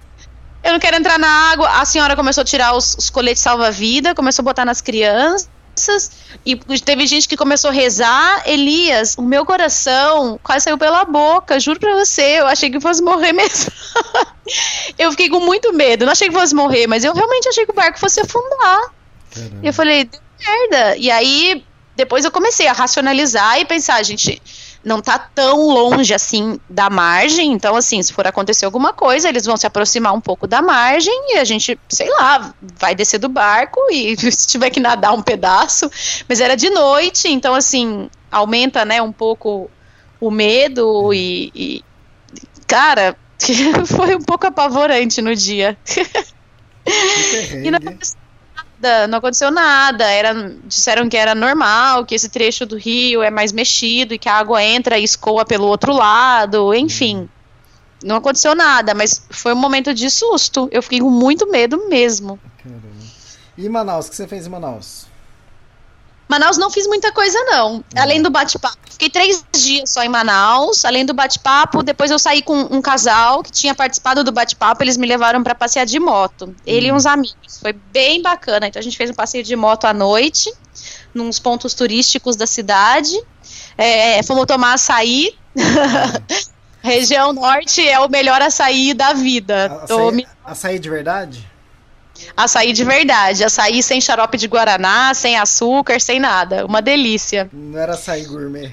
[0.62, 1.68] Eu não quero entrar na água.
[1.80, 6.10] A senhora começou a tirar os, os coletes salva-vida, começou a botar nas crianças.
[6.44, 8.42] E teve gente que começou a rezar.
[8.46, 12.40] Elias, o meu coração quase saiu pela boca, juro pra você.
[12.40, 13.72] Eu achei que fosse morrer mesmo.
[14.98, 16.04] eu fiquei com muito medo.
[16.04, 18.92] Não achei que fosse morrer, mas eu realmente achei que o barco fosse afundar.
[19.32, 19.58] Caramba.
[19.62, 20.96] E eu falei, deu merda.
[20.96, 21.64] E aí,
[21.96, 24.40] depois eu comecei a racionalizar e pensar, gente,
[24.84, 29.44] não tá tão longe assim da margem, então assim, se for acontecer alguma coisa, eles
[29.44, 33.28] vão se aproximar um pouco da margem e a gente, sei lá, vai descer do
[33.28, 35.90] barco e se tiver que nadar um pedaço,
[36.28, 39.70] mas era de noite, então assim, aumenta, né, um pouco
[40.20, 41.84] o medo e, e
[42.68, 43.16] Cara,
[43.86, 45.76] foi um pouco apavorante no dia.
[47.62, 48.16] E aconteceu
[48.80, 50.04] nada, não aconteceu nada.
[50.04, 54.28] Era, disseram que era normal, que esse trecho do rio é mais mexido e que
[54.28, 57.28] a água entra e escoa pelo outro lado, enfim.
[58.02, 60.68] Não aconteceu nada, mas foi um momento de susto.
[60.70, 62.38] Eu fiquei com muito medo mesmo.
[62.62, 62.86] Caramba.
[63.56, 65.07] E Manaus, o que você fez em Manaus?
[66.28, 67.82] Manaus não fiz muita coisa, não.
[67.96, 68.76] Além do bate-papo.
[68.90, 70.84] Fiquei três dias só em Manaus.
[70.84, 74.82] Além do bate-papo, depois eu saí com um casal que tinha participado do bate-papo.
[74.82, 76.54] Eles me levaram para passear de moto.
[76.66, 77.58] Ele e uns amigos.
[77.60, 78.68] Foi bem bacana.
[78.68, 80.52] Então a gente fez um passeio de moto à noite,
[81.14, 83.18] nos pontos turísticos da cidade.
[83.76, 85.34] É, fomos tomar açaí.
[86.82, 89.84] Região Norte é o melhor açaí da vida.
[89.88, 91.48] Tô me Açaí, açaí de verdade?
[92.38, 96.64] Açaí de verdade, açaí sem xarope de guaraná, sem açúcar, sem nada.
[96.64, 97.50] Uma delícia.
[97.52, 98.70] Não era açaí gourmet.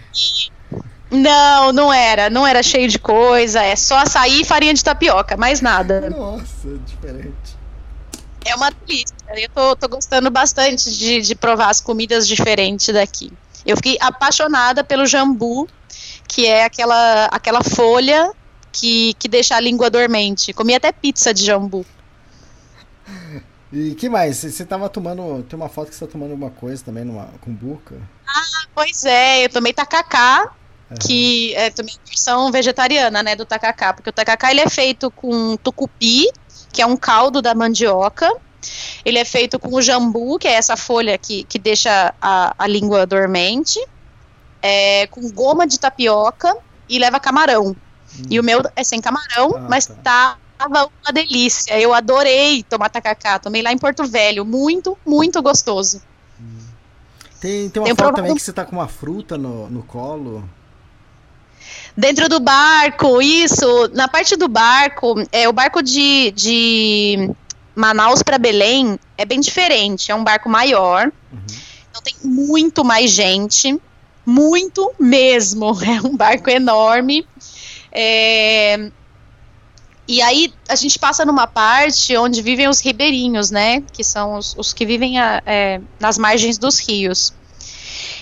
[1.10, 2.30] Não, não era.
[2.30, 3.64] Não era cheio de coisa.
[3.64, 6.12] É só açaí e farinha de tapioca, mais nada.
[6.12, 7.58] Nossa, diferente.
[8.46, 9.16] É uma delícia.
[9.36, 13.34] Eu tô, tô gostando bastante de, de provar as comidas diferentes daqui.
[13.66, 15.68] Eu fiquei apaixonada pelo jambu,
[16.28, 18.32] que é aquela, aquela folha
[18.72, 20.54] que, que deixa a língua dormente.
[20.54, 21.84] Comi até pizza de jambu.
[23.76, 24.38] E que mais?
[24.38, 25.44] Você tava tomando.
[25.44, 27.96] Tem uma foto que você tá tomando alguma coisa também numa cumbuca?
[28.74, 30.54] Pois é, eu tomei tacacá,
[31.02, 35.58] que é também versão vegetariana, né, do tacacá, porque o tacacá ele é feito com
[35.58, 36.30] tucupi,
[36.72, 38.32] que é um caldo da mandioca.
[39.04, 42.68] Ele é feito com o jambu, que é essa folha que, que deixa a, a
[42.68, 43.80] língua dormente,
[44.62, 46.56] é, com goma de tapioca
[46.88, 47.76] e leva camarão.
[48.30, 50.38] E o meu é sem camarão, Ah, mas tá.
[50.58, 51.80] Tava uma delícia.
[51.80, 53.40] Eu adorei tomar tacacá.
[53.40, 54.46] Tomei lá em Porto Velho.
[54.46, 56.02] Muito, muito gostoso.
[57.40, 60.48] Tem, tem uma Tem foto também que você tá com uma fruta no, no colo.
[61.96, 63.90] Dentro do barco, isso.
[63.94, 67.32] Na parte do barco, é o barco de, de
[67.76, 70.12] Manaus para Belém é bem diferente.
[70.12, 71.12] É um barco maior.
[71.90, 73.80] Então tem muito mais gente.
[74.26, 75.72] Muito mesmo.
[75.86, 77.28] É um barco enorme.
[77.92, 78.92] É,
[80.08, 83.82] E aí a gente passa numa parte onde vivem os ribeirinhos, né?
[83.92, 87.34] Que são os, os que vivem a- é, nas margens dos rios.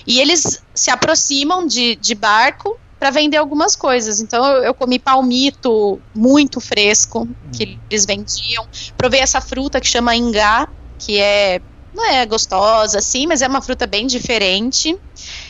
[0.06, 4.20] E eles se aproximam de, de barco para vender algumas coisas.
[4.20, 8.64] Então eu, eu comi palmito muito fresco que eles vendiam.
[8.96, 10.66] Provei essa fruta que chama ingá,
[10.98, 11.60] que é
[11.94, 14.96] não é gostosa assim, mas é uma fruta bem diferente.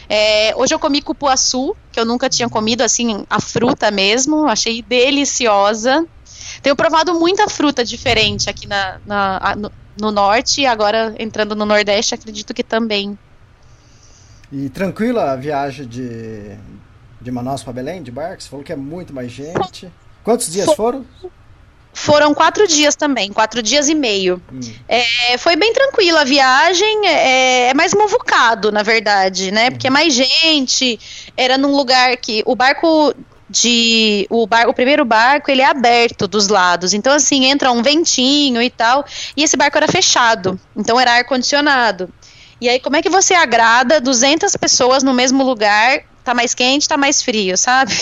[0.09, 4.83] É, hoje eu comi cupuaçu, que eu nunca tinha comido assim a fruta mesmo, achei
[4.83, 6.07] deliciosa.
[6.63, 11.65] Tenho provado muita fruta diferente aqui na, na- no, no norte e agora entrando no
[11.65, 13.19] nordeste, acredito que também.
[14.53, 16.57] E tranquila a viagem de,
[17.21, 18.43] de Manaus pra Belém, de barco?
[18.43, 19.91] Você falou que é muito mais gente.
[20.23, 21.07] Quantos dias Fo- foram?
[21.97, 24.43] Foram quatro dias também, quatro dias e meio.
[24.89, 29.71] É, foi bem tranquila a viagem, é, é mais movucado, na verdade, né?
[29.71, 30.99] Porque é mais gente,
[31.37, 33.15] era num lugar que o barco
[33.55, 37.83] de o, bar, o primeiro barco ele é aberto dos lados, então assim entra um
[37.83, 39.05] ventinho e tal,
[39.37, 42.13] e esse barco era fechado, então era ar condicionado.
[42.61, 46.03] E aí como é que você agrada 200 pessoas no mesmo lugar?
[46.25, 47.93] Tá mais quente, tá mais frio, sabe?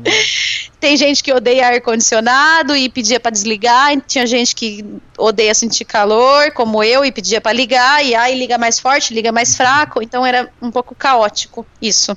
[0.80, 4.84] Tem gente que odeia ar-condicionado e pedia para desligar, e tinha gente que
[5.16, 9.30] odeia sentir calor, como eu, e pedia para ligar, e aí liga mais forte, liga
[9.30, 12.16] mais fraco, então era um pouco caótico isso.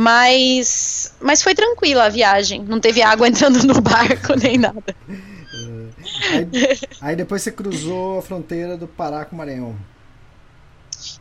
[0.00, 4.94] Mas, mas foi tranquila a viagem, não teve água entrando no barco nem nada.
[6.30, 9.74] Aí, aí depois você cruzou a fronteira do Pará com o Maranhão.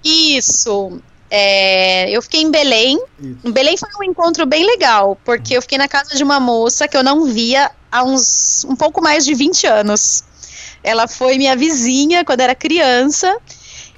[0.03, 1.01] Isso.
[1.27, 3.01] É, eu fiquei em Belém.
[3.19, 3.39] Isso.
[3.43, 6.87] Em Belém foi um encontro bem legal, porque eu fiquei na casa de uma moça
[6.87, 10.23] que eu não via há uns um pouco mais de 20 anos.
[10.83, 13.39] Ela foi minha vizinha quando era criança.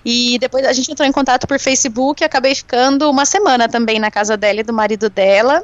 [0.04, 4.00] E depois a gente entrou em contato por Facebook e acabei ficando uma semana também
[4.00, 5.64] na casa dela e do marido dela.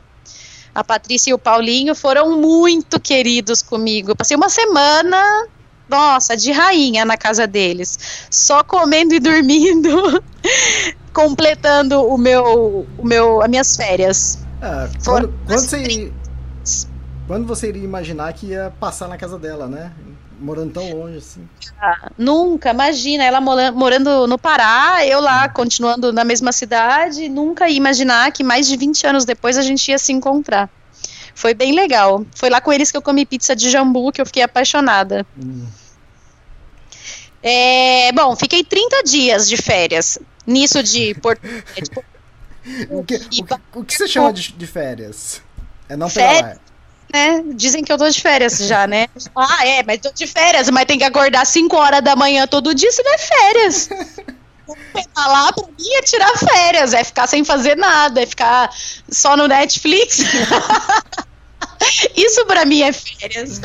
[0.74, 4.12] A Patrícia e o Paulinho foram muito queridos comigo.
[4.12, 5.48] Eu passei uma semana,
[5.90, 8.28] nossa, de rainha na casa deles.
[8.30, 10.22] Só comendo e dormindo,
[11.14, 14.40] completando o meu, o meu, as minhas férias.
[14.62, 16.12] Ah, quando, quando você,
[17.26, 19.94] quando você iria imaginar que ia passar na casa dela, né?
[20.40, 21.48] Morando tão longe assim.
[22.18, 27.78] Nunca, imagina, ela mora- morando no Pará, eu lá continuando na mesma cidade, nunca ia
[27.78, 30.70] imaginar que mais de 20 anos depois a gente ia se encontrar.
[31.34, 32.26] Foi bem legal.
[32.36, 35.26] Foi lá com eles que eu comi pizza de jambu, que eu fiquei apaixonada.
[35.38, 35.66] Hum.
[37.44, 40.18] É, bom, fiquei 30 dias de férias.
[40.48, 41.42] Nisso de Porto.
[42.90, 43.44] O, que, o, que,
[43.76, 45.40] o que você chama de, de férias?
[45.88, 46.58] É não Férias?
[47.16, 47.42] Né?
[47.56, 49.08] Dizem que eu tô de férias já, né?
[49.34, 52.76] Ah, é, mas tô de férias, mas tem que acordar 5 horas da manhã todo
[52.76, 53.90] dia, isso não é férias.
[54.94, 58.70] Pedalar pra mim é tirar férias, é ficar sem fazer nada, é ficar
[59.10, 60.20] só no Netflix.
[62.16, 63.62] Isso pra mim é férias.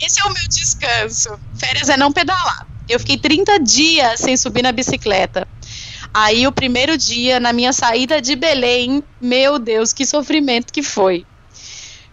[0.00, 1.40] Esse é o meu descanso.
[1.58, 2.66] Férias é não pedalar.
[2.88, 5.48] Eu fiquei 30 dias sem subir na bicicleta.
[6.14, 11.26] Aí o primeiro dia, na minha saída de Belém, meu Deus, que sofrimento que foi.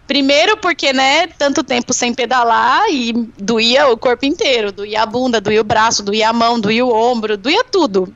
[0.08, 5.38] Primeiro porque, né, tanto tempo sem pedalar e doía o corpo inteiro, doía a bunda,
[5.38, 8.10] doía o braço, doía a mão, doía o ombro, doía tudo.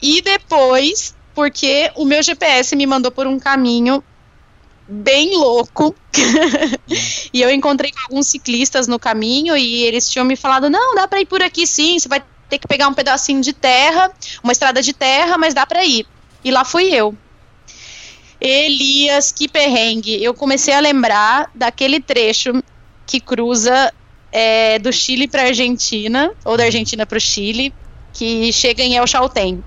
[0.00, 4.02] E depois, porque o meu GPS me mandou por um caminho
[4.86, 5.92] bem louco.
[7.34, 11.08] e eu encontrei com alguns ciclistas no caminho e eles tinham me falado: "Não, dá
[11.08, 14.52] para ir por aqui sim, você vai ter que pegar um pedacinho de terra, uma
[14.52, 16.06] estrada de terra, mas dá para ir".
[16.44, 17.12] E lá fui eu.
[18.40, 20.22] Elias, que perrengue.
[20.22, 22.62] Eu comecei a lembrar daquele trecho
[23.06, 23.92] que cruza
[24.32, 27.72] é, do Chile para Argentina, ou da Argentina para o Chile,
[28.12, 29.62] que chega em El Chaltén.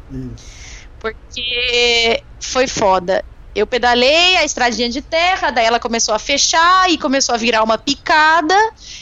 [0.99, 3.23] Porque foi foda.
[3.55, 7.63] Eu pedalei a estradinha de terra, daí ela começou a fechar e começou a virar
[7.63, 8.55] uma picada,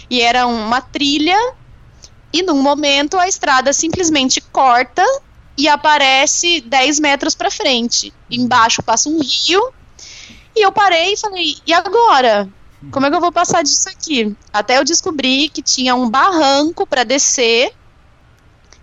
[0.09, 1.37] e era uma trilha.
[2.31, 5.03] E num momento a estrada simplesmente corta
[5.57, 8.13] e aparece 10 metros para frente.
[8.29, 9.73] Embaixo passa um rio.
[10.55, 12.49] E eu parei e falei: e agora?
[12.91, 14.35] Como é que eu vou passar disso aqui?
[14.53, 17.73] Até eu descobri que tinha um barranco para descer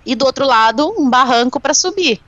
[0.05, 2.21] e do outro lado um barranco para subir.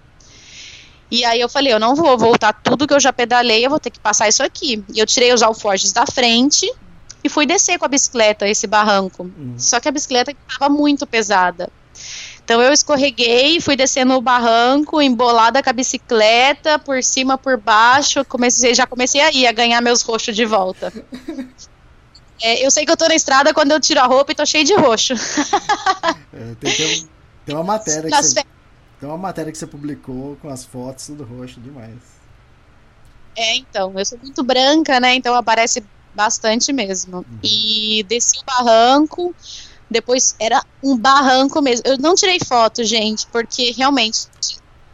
[1.10, 3.80] E aí eu falei: eu não vou voltar tudo que eu já pedalei, eu vou
[3.80, 4.82] ter que passar isso aqui.
[4.94, 6.72] E eu tirei os alforjes da frente
[7.22, 9.24] e fui descer com a bicicleta esse barranco.
[9.24, 9.54] Uhum.
[9.58, 11.68] Só que a bicicleta estava muito pesada.
[12.46, 18.24] Então eu escorreguei, fui descendo o barranco, embolada com a bicicleta, por cima, por baixo,
[18.24, 20.92] comecei, já comecei aí a ganhar meus roxos de volta.
[22.42, 24.44] É, eu sei que eu tô na estrada quando eu tiro a roupa e tô
[24.44, 25.14] cheio de roxo.
[26.34, 27.08] É, tem, tem,
[27.46, 28.44] tem, uma matéria que você,
[29.00, 31.96] tem uma matéria que você publicou com as fotos tudo roxo demais.
[33.34, 35.14] É, então, eu sou muito branca, né?
[35.14, 35.82] Então aparece
[36.14, 37.18] bastante mesmo.
[37.18, 37.38] Uhum.
[37.42, 39.34] E desci o barranco,
[39.90, 41.82] depois era um barranco mesmo.
[41.86, 44.26] Eu não tirei foto, gente, porque realmente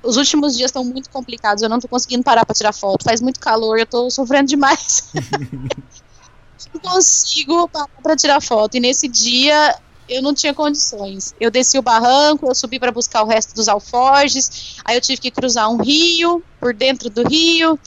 [0.02, 1.62] os últimos dias estão muito complicados.
[1.62, 3.04] Eu não tô conseguindo parar para tirar foto.
[3.04, 5.10] Faz muito calor, eu tô sofrendo demais.
[6.74, 8.76] não consigo parar para tirar foto.
[8.76, 9.76] E nesse dia
[10.08, 11.34] eu não tinha condições.
[11.40, 14.76] Eu desci o barranco, eu subi para buscar o resto dos alforjes.
[14.84, 17.78] Aí eu tive que cruzar um rio por dentro do rio.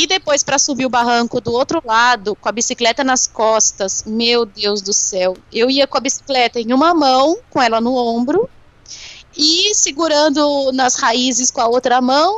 [0.00, 4.46] E depois, para subir o barranco do outro lado, com a bicicleta nas costas, meu
[4.46, 5.36] Deus do céu.
[5.52, 8.48] Eu ia com a bicicleta em uma mão, com ela no ombro,
[9.36, 12.34] e segurando nas raízes com a outra mão,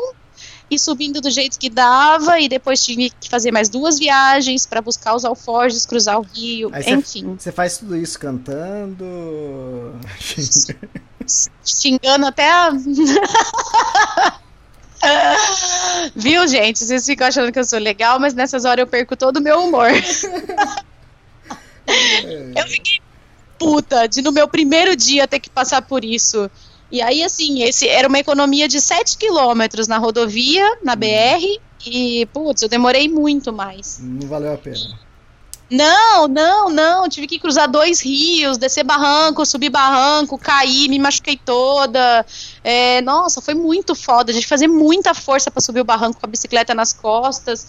[0.69, 4.83] e subindo do jeito que dava, e depois tive que fazer mais duas viagens para
[4.83, 7.37] buscar os alforjes, cruzar o rio, Aí enfim.
[7.39, 9.05] Você faz tudo isso cantando?
[11.65, 12.73] Xingando até a.
[16.15, 16.79] Viu, gente?
[16.79, 19.65] Vocês ficam achando que eu sou legal, mas nessas horas eu perco todo o meu
[19.65, 19.91] humor.
[22.57, 23.01] eu fiquei
[23.59, 26.51] puta de no meu primeiro dia ter que passar por isso.
[26.91, 32.27] E aí, assim, esse era uma economia de 7 quilômetros na rodovia, na BR, e,
[32.27, 33.99] putz, eu demorei muito mais.
[34.03, 34.99] Não valeu a pena.
[35.73, 37.09] Não, não, não.
[37.09, 42.27] Tive que cruzar dois rios, descer barranco, subir barranco, cair, me machuquei toda.
[42.63, 44.31] É, nossa, foi muito foda.
[44.31, 47.67] A gente fazer muita força para subir o barranco com a bicicleta nas costas.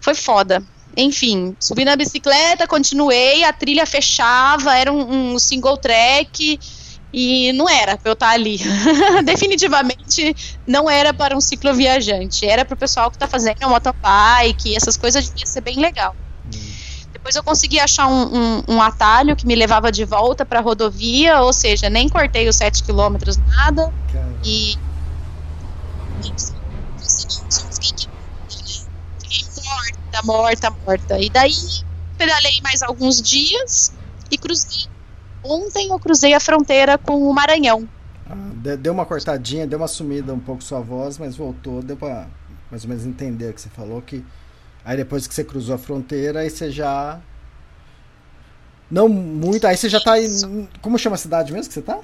[0.00, 0.60] Foi foda.
[0.96, 6.58] Enfim, subi na bicicleta, continuei, a trilha fechava, era um, um single track
[7.12, 8.58] e não era para eu estar ali.
[9.24, 10.34] Definitivamente
[10.66, 15.28] não era para um cicloviajante, era para o pessoal que está fazendo motobike, essas coisas
[15.28, 16.16] devia ser bem legal.
[17.26, 20.62] Depois eu consegui achar um, um, um atalho que me levava de volta para a
[20.62, 23.92] rodovia, ou seja, nem cortei os 7 quilômetros, nada.
[24.44, 24.78] E.
[29.18, 31.18] Fiquei morta, morta, morta.
[31.18, 31.52] E daí
[32.16, 33.92] pedalei mais alguns dias
[34.30, 34.86] e cruzei.
[35.42, 37.88] Ontem eu cruzei a fronteira com o Maranhão.
[38.30, 42.28] Ah, deu uma cortadinha, deu uma sumida um pouco sua voz, mas voltou, deu para
[42.70, 44.24] mais ou menos entender o que você falou que
[44.86, 47.18] Aí depois que você cruzou a fronteira, aí você já.
[48.88, 49.66] Não muito.
[49.66, 50.68] Aí você já tá em.
[50.80, 51.98] Como chama a cidade mesmo que você tá?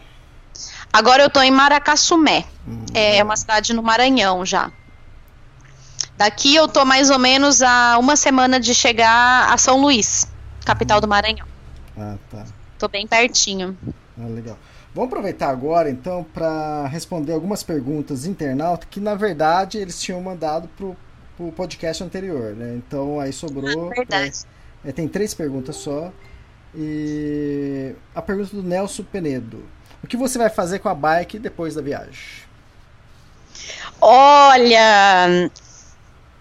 [0.92, 2.44] Agora eu tô em Maracassumé.
[2.66, 2.84] Hum.
[2.92, 4.72] É uma cidade no Maranhão já.
[6.16, 10.26] Daqui eu tô mais ou menos a uma semana de chegar a São Luís,
[10.64, 11.46] capital do Maranhão.
[11.96, 12.44] Ah, tá.
[12.80, 13.78] Tô bem pertinho.
[14.20, 14.59] Ah, legal.
[14.92, 20.68] Vamos aproveitar agora, então, para responder algumas perguntas internautas que, na verdade, eles tinham mandado
[20.76, 20.96] pro
[21.48, 22.74] o podcast anterior, né?
[22.77, 24.31] Então aí sobrou ah,
[24.85, 26.12] É, tem três perguntas só.
[26.74, 29.62] E a pergunta do Nelson Penedo.
[30.02, 32.43] O que você vai fazer com a bike depois da viagem?
[34.01, 35.51] Olha,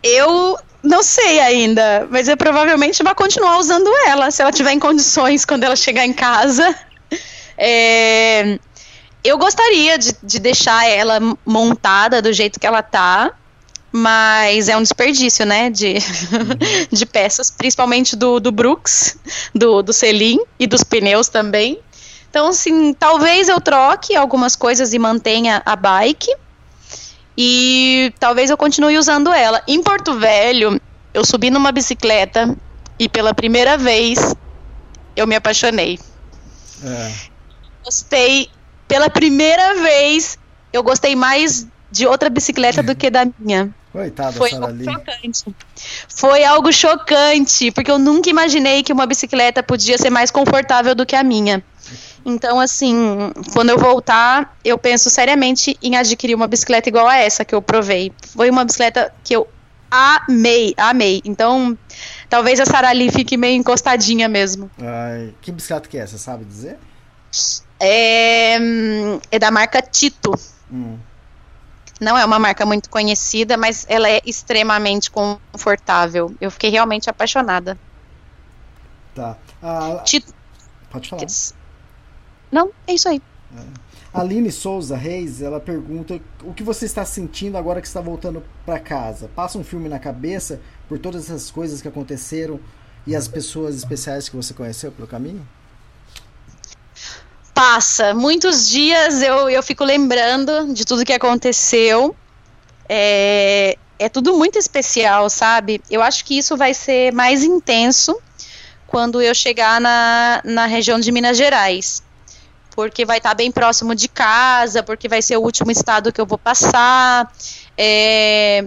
[0.02, 4.80] eu não sei ainda, mas eu provavelmente vou continuar usando ela, se ela tiver em
[4.80, 6.74] condições quando ela chegar em casa.
[7.58, 8.58] É,
[9.24, 13.32] eu gostaria de, de deixar ela montada do jeito que ela tá,
[13.92, 15.96] mas é um desperdício, né, de,
[16.92, 19.18] de peças, principalmente do, do Brooks,
[19.54, 21.80] do, do Selim e dos pneus também.
[22.30, 26.34] Então, assim, talvez eu troque algumas coisas e mantenha a bike,
[27.38, 29.62] e talvez eu continue usando ela.
[29.68, 30.80] Em Porto Velho,
[31.14, 32.56] eu subi numa bicicleta
[33.00, 34.36] e pela primeira vez
[35.16, 36.00] eu me apaixonei.
[36.84, 37.12] É.
[37.84, 38.50] Gostei.
[38.88, 40.38] Pela primeira vez,
[40.74, 43.74] eu gostei mais de outra bicicleta do que da minha.
[43.92, 45.56] Coitada, Foi algo chocante.
[46.08, 51.06] Foi algo chocante, porque eu nunca imaginei que uma bicicleta podia ser mais confortável do
[51.06, 51.62] que a minha.
[52.26, 52.96] Então, assim,
[53.54, 57.62] quando eu voltar, eu penso seriamente em adquirir uma bicicleta igual a essa que eu
[57.62, 58.14] provei.
[58.34, 59.46] Foi uma bicicleta que eu
[59.90, 61.22] amei, amei.
[61.26, 61.78] Então,
[62.30, 64.72] talvez a Sarali fique meio encostadinha mesmo.
[64.80, 66.08] Ai, que bicicleta que é?
[66.08, 66.78] Você sabe dizer?
[67.78, 68.58] É,
[69.32, 70.34] é da marca Tito.
[70.72, 70.98] Hum.
[72.02, 76.36] Não é uma marca muito conhecida, mas ela é extremamente confortável.
[76.42, 77.78] Eu fiquei realmente apaixonada.
[79.14, 79.38] Tá.
[79.62, 80.34] Ah, Tito.
[80.90, 81.28] Pode falar.
[82.52, 83.22] Não, é isso aí.
[83.56, 83.92] É.
[84.14, 88.80] Aline Souza Reis, ela pergunta o que você está sentindo agora que está voltando para
[88.80, 89.30] casa.
[89.36, 90.60] Passa um filme na cabeça
[90.90, 92.60] por todas essas coisas que aconteceram
[93.06, 95.48] e as pessoas especiais que você conheceu pelo caminho?
[97.62, 98.16] Passa.
[98.16, 102.16] Muitos dias eu, eu fico lembrando de tudo que aconteceu.
[102.90, 105.80] É, é tudo muito especial, sabe?
[105.88, 108.20] Eu acho que isso vai ser mais intenso
[108.88, 112.02] quando eu chegar na, na região de Minas Gerais
[112.76, 116.20] porque vai estar tá bem próximo de casa, porque vai ser o último estado que
[116.20, 117.32] eu vou passar.
[117.78, 118.66] É,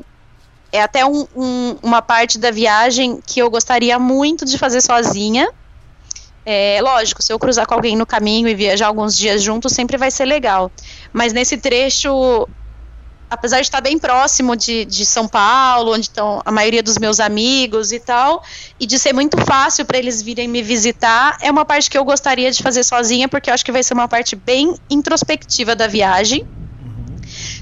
[0.70, 5.48] é até um, um, uma parte da viagem que eu gostaria muito de fazer sozinha.
[6.46, 9.96] É, lógico, se eu cruzar com alguém no caminho e viajar alguns dias juntos, sempre
[9.96, 10.70] vai ser legal.
[11.12, 12.46] Mas nesse trecho
[13.34, 17.20] apesar de estar bem próximo de, de São Paulo, onde estão a maioria dos meus
[17.20, 18.42] amigos e tal,
[18.78, 22.04] e de ser muito fácil para eles virem me visitar, é uma parte que eu
[22.04, 25.86] gostaria de fazer sozinha, porque eu acho que vai ser uma parte bem introspectiva da
[25.86, 26.44] viagem.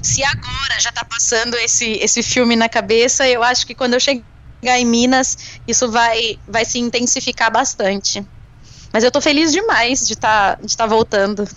[0.01, 3.99] Se agora já está passando esse, esse filme na cabeça, eu acho que quando eu
[3.99, 4.23] chegar
[4.79, 5.37] em Minas,
[5.67, 8.23] isso vai, vai se intensificar bastante.
[8.93, 11.49] Mas eu estou feliz demais de estar tá, de tá voltando.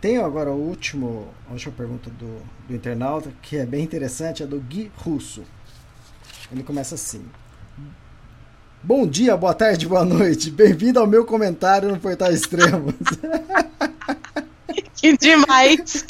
[0.00, 4.46] Tenho agora o último, a última pergunta do, do internauta, que é bem interessante, é
[4.46, 5.44] do Gui Russo.
[6.50, 7.24] Ele começa assim.
[8.82, 10.50] Bom dia, boa tarde, boa noite.
[10.50, 12.94] Bem-vindo ao meu comentário no Portal Extremos.
[14.96, 16.04] que demais!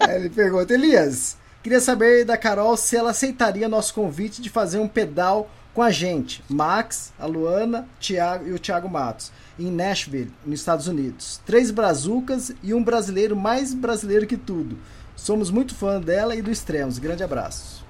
[0.00, 4.78] Aí ele pergunta, Elias, queria saber da Carol se ela aceitaria nosso convite de fazer
[4.78, 5.48] um pedal
[5.80, 10.86] com a gente, Max, a Luana Thiago, e o Thiago Matos, em Nashville, nos Estados
[10.86, 11.40] Unidos.
[11.46, 14.78] Três brazucas e um brasileiro mais brasileiro que tudo.
[15.16, 16.98] Somos muito fã dela e do Extremos.
[16.98, 17.82] Grande abraço.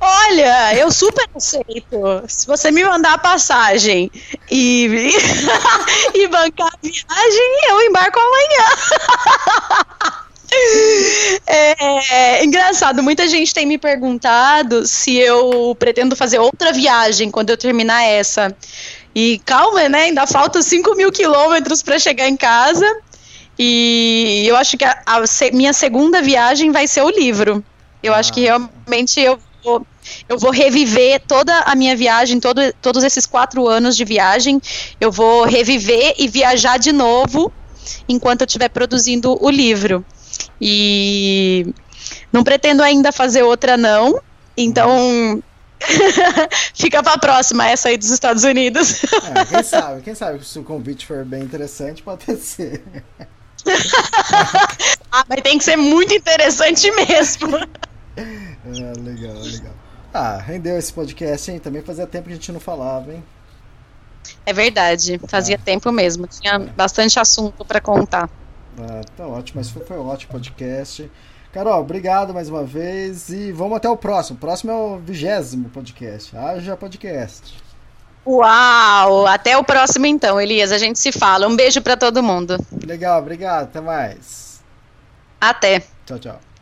[0.00, 2.24] Olha, eu super aceito.
[2.26, 4.10] Se você me mandar a passagem
[4.50, 4.88] e,
[6.14, 8.64] e bancar a viagem, eu embarco amanhã.
[11.46, 17.50] É, é, engraçado, muita gente tem me perguntado se eu pretendo fazer outra viagem quando
[17.50, 18.54] eu terminar essa.
[19.14, 20.02] E calma, né?
[20.04, 22.86] Ainda faltam 5 mil quilômetros para chegar em casa.
[23.58, 25.22] E eu acho que a, a
[25.52, 27.64] minha segunda viagem vai ser o livro.
[28.02, 28.18] Eu ah.
[28.18, 28.58] acho que ah.
[28.58, 29.86] realmente eu vou,
[30.28, 34.60] eu vou reviver toda a minha viagem, todo, todos esses quatro anos de viagem.
[35.00, 37.52] Eu vou reviver e viajar de novo
[38.08, 40.04] enquanto eu estiver produzindo o livro.
[40.60, 41.72] E
[42.32, 44.20] não pretendo ainda fazer outra, não.
[44.56, 45.42] Então,
[46.74, 49.04] Fica pra próxima, essa aí dos Estados Unidos.
[49.04, 52.82] É, quem sabe, quem sabe se o convite for bem interessante, pode ser.
[55.12, 57.56] ah, mas tem que ser muito interessante mesmo.
[58.16, 59.74] É, legal, legal.
[60.12, 61.58] Ah, rendeu esse podcast, hein?
[61.58, 63.22] Também fazia tempo que a gente não falava, hein?
[64.44, 65.58] É verdade, fazia é.
[65.58, 66.26] tempo mesmo.
[66.26, 68.28] Tinha bastante assunto para contar.
[68.78, 71.10] Ah, tá ótimo, mas foi, foi um ótimo podcast.
[71.52, 74.36] Carol, obrigado mais uma vez e vamos até o próximo.
[74.36, 76.36] O próximo é o vigésimo podcast.
[76.36, 77.56] Haja podcast.
[78.26, 79.26] Uau!
[79.26, 80.72] Até o próximo então, Elias.
[80.72, 81.46] A gente se fala.
[81.46, 82.58] Um beijo para todo mundo.
[82.84, 83.64] Legal, obrigado.
[83.64, 84.60] Até mais.
[85.40, 85.82] Até.
[86.04, 86.55] Tchau, tchau.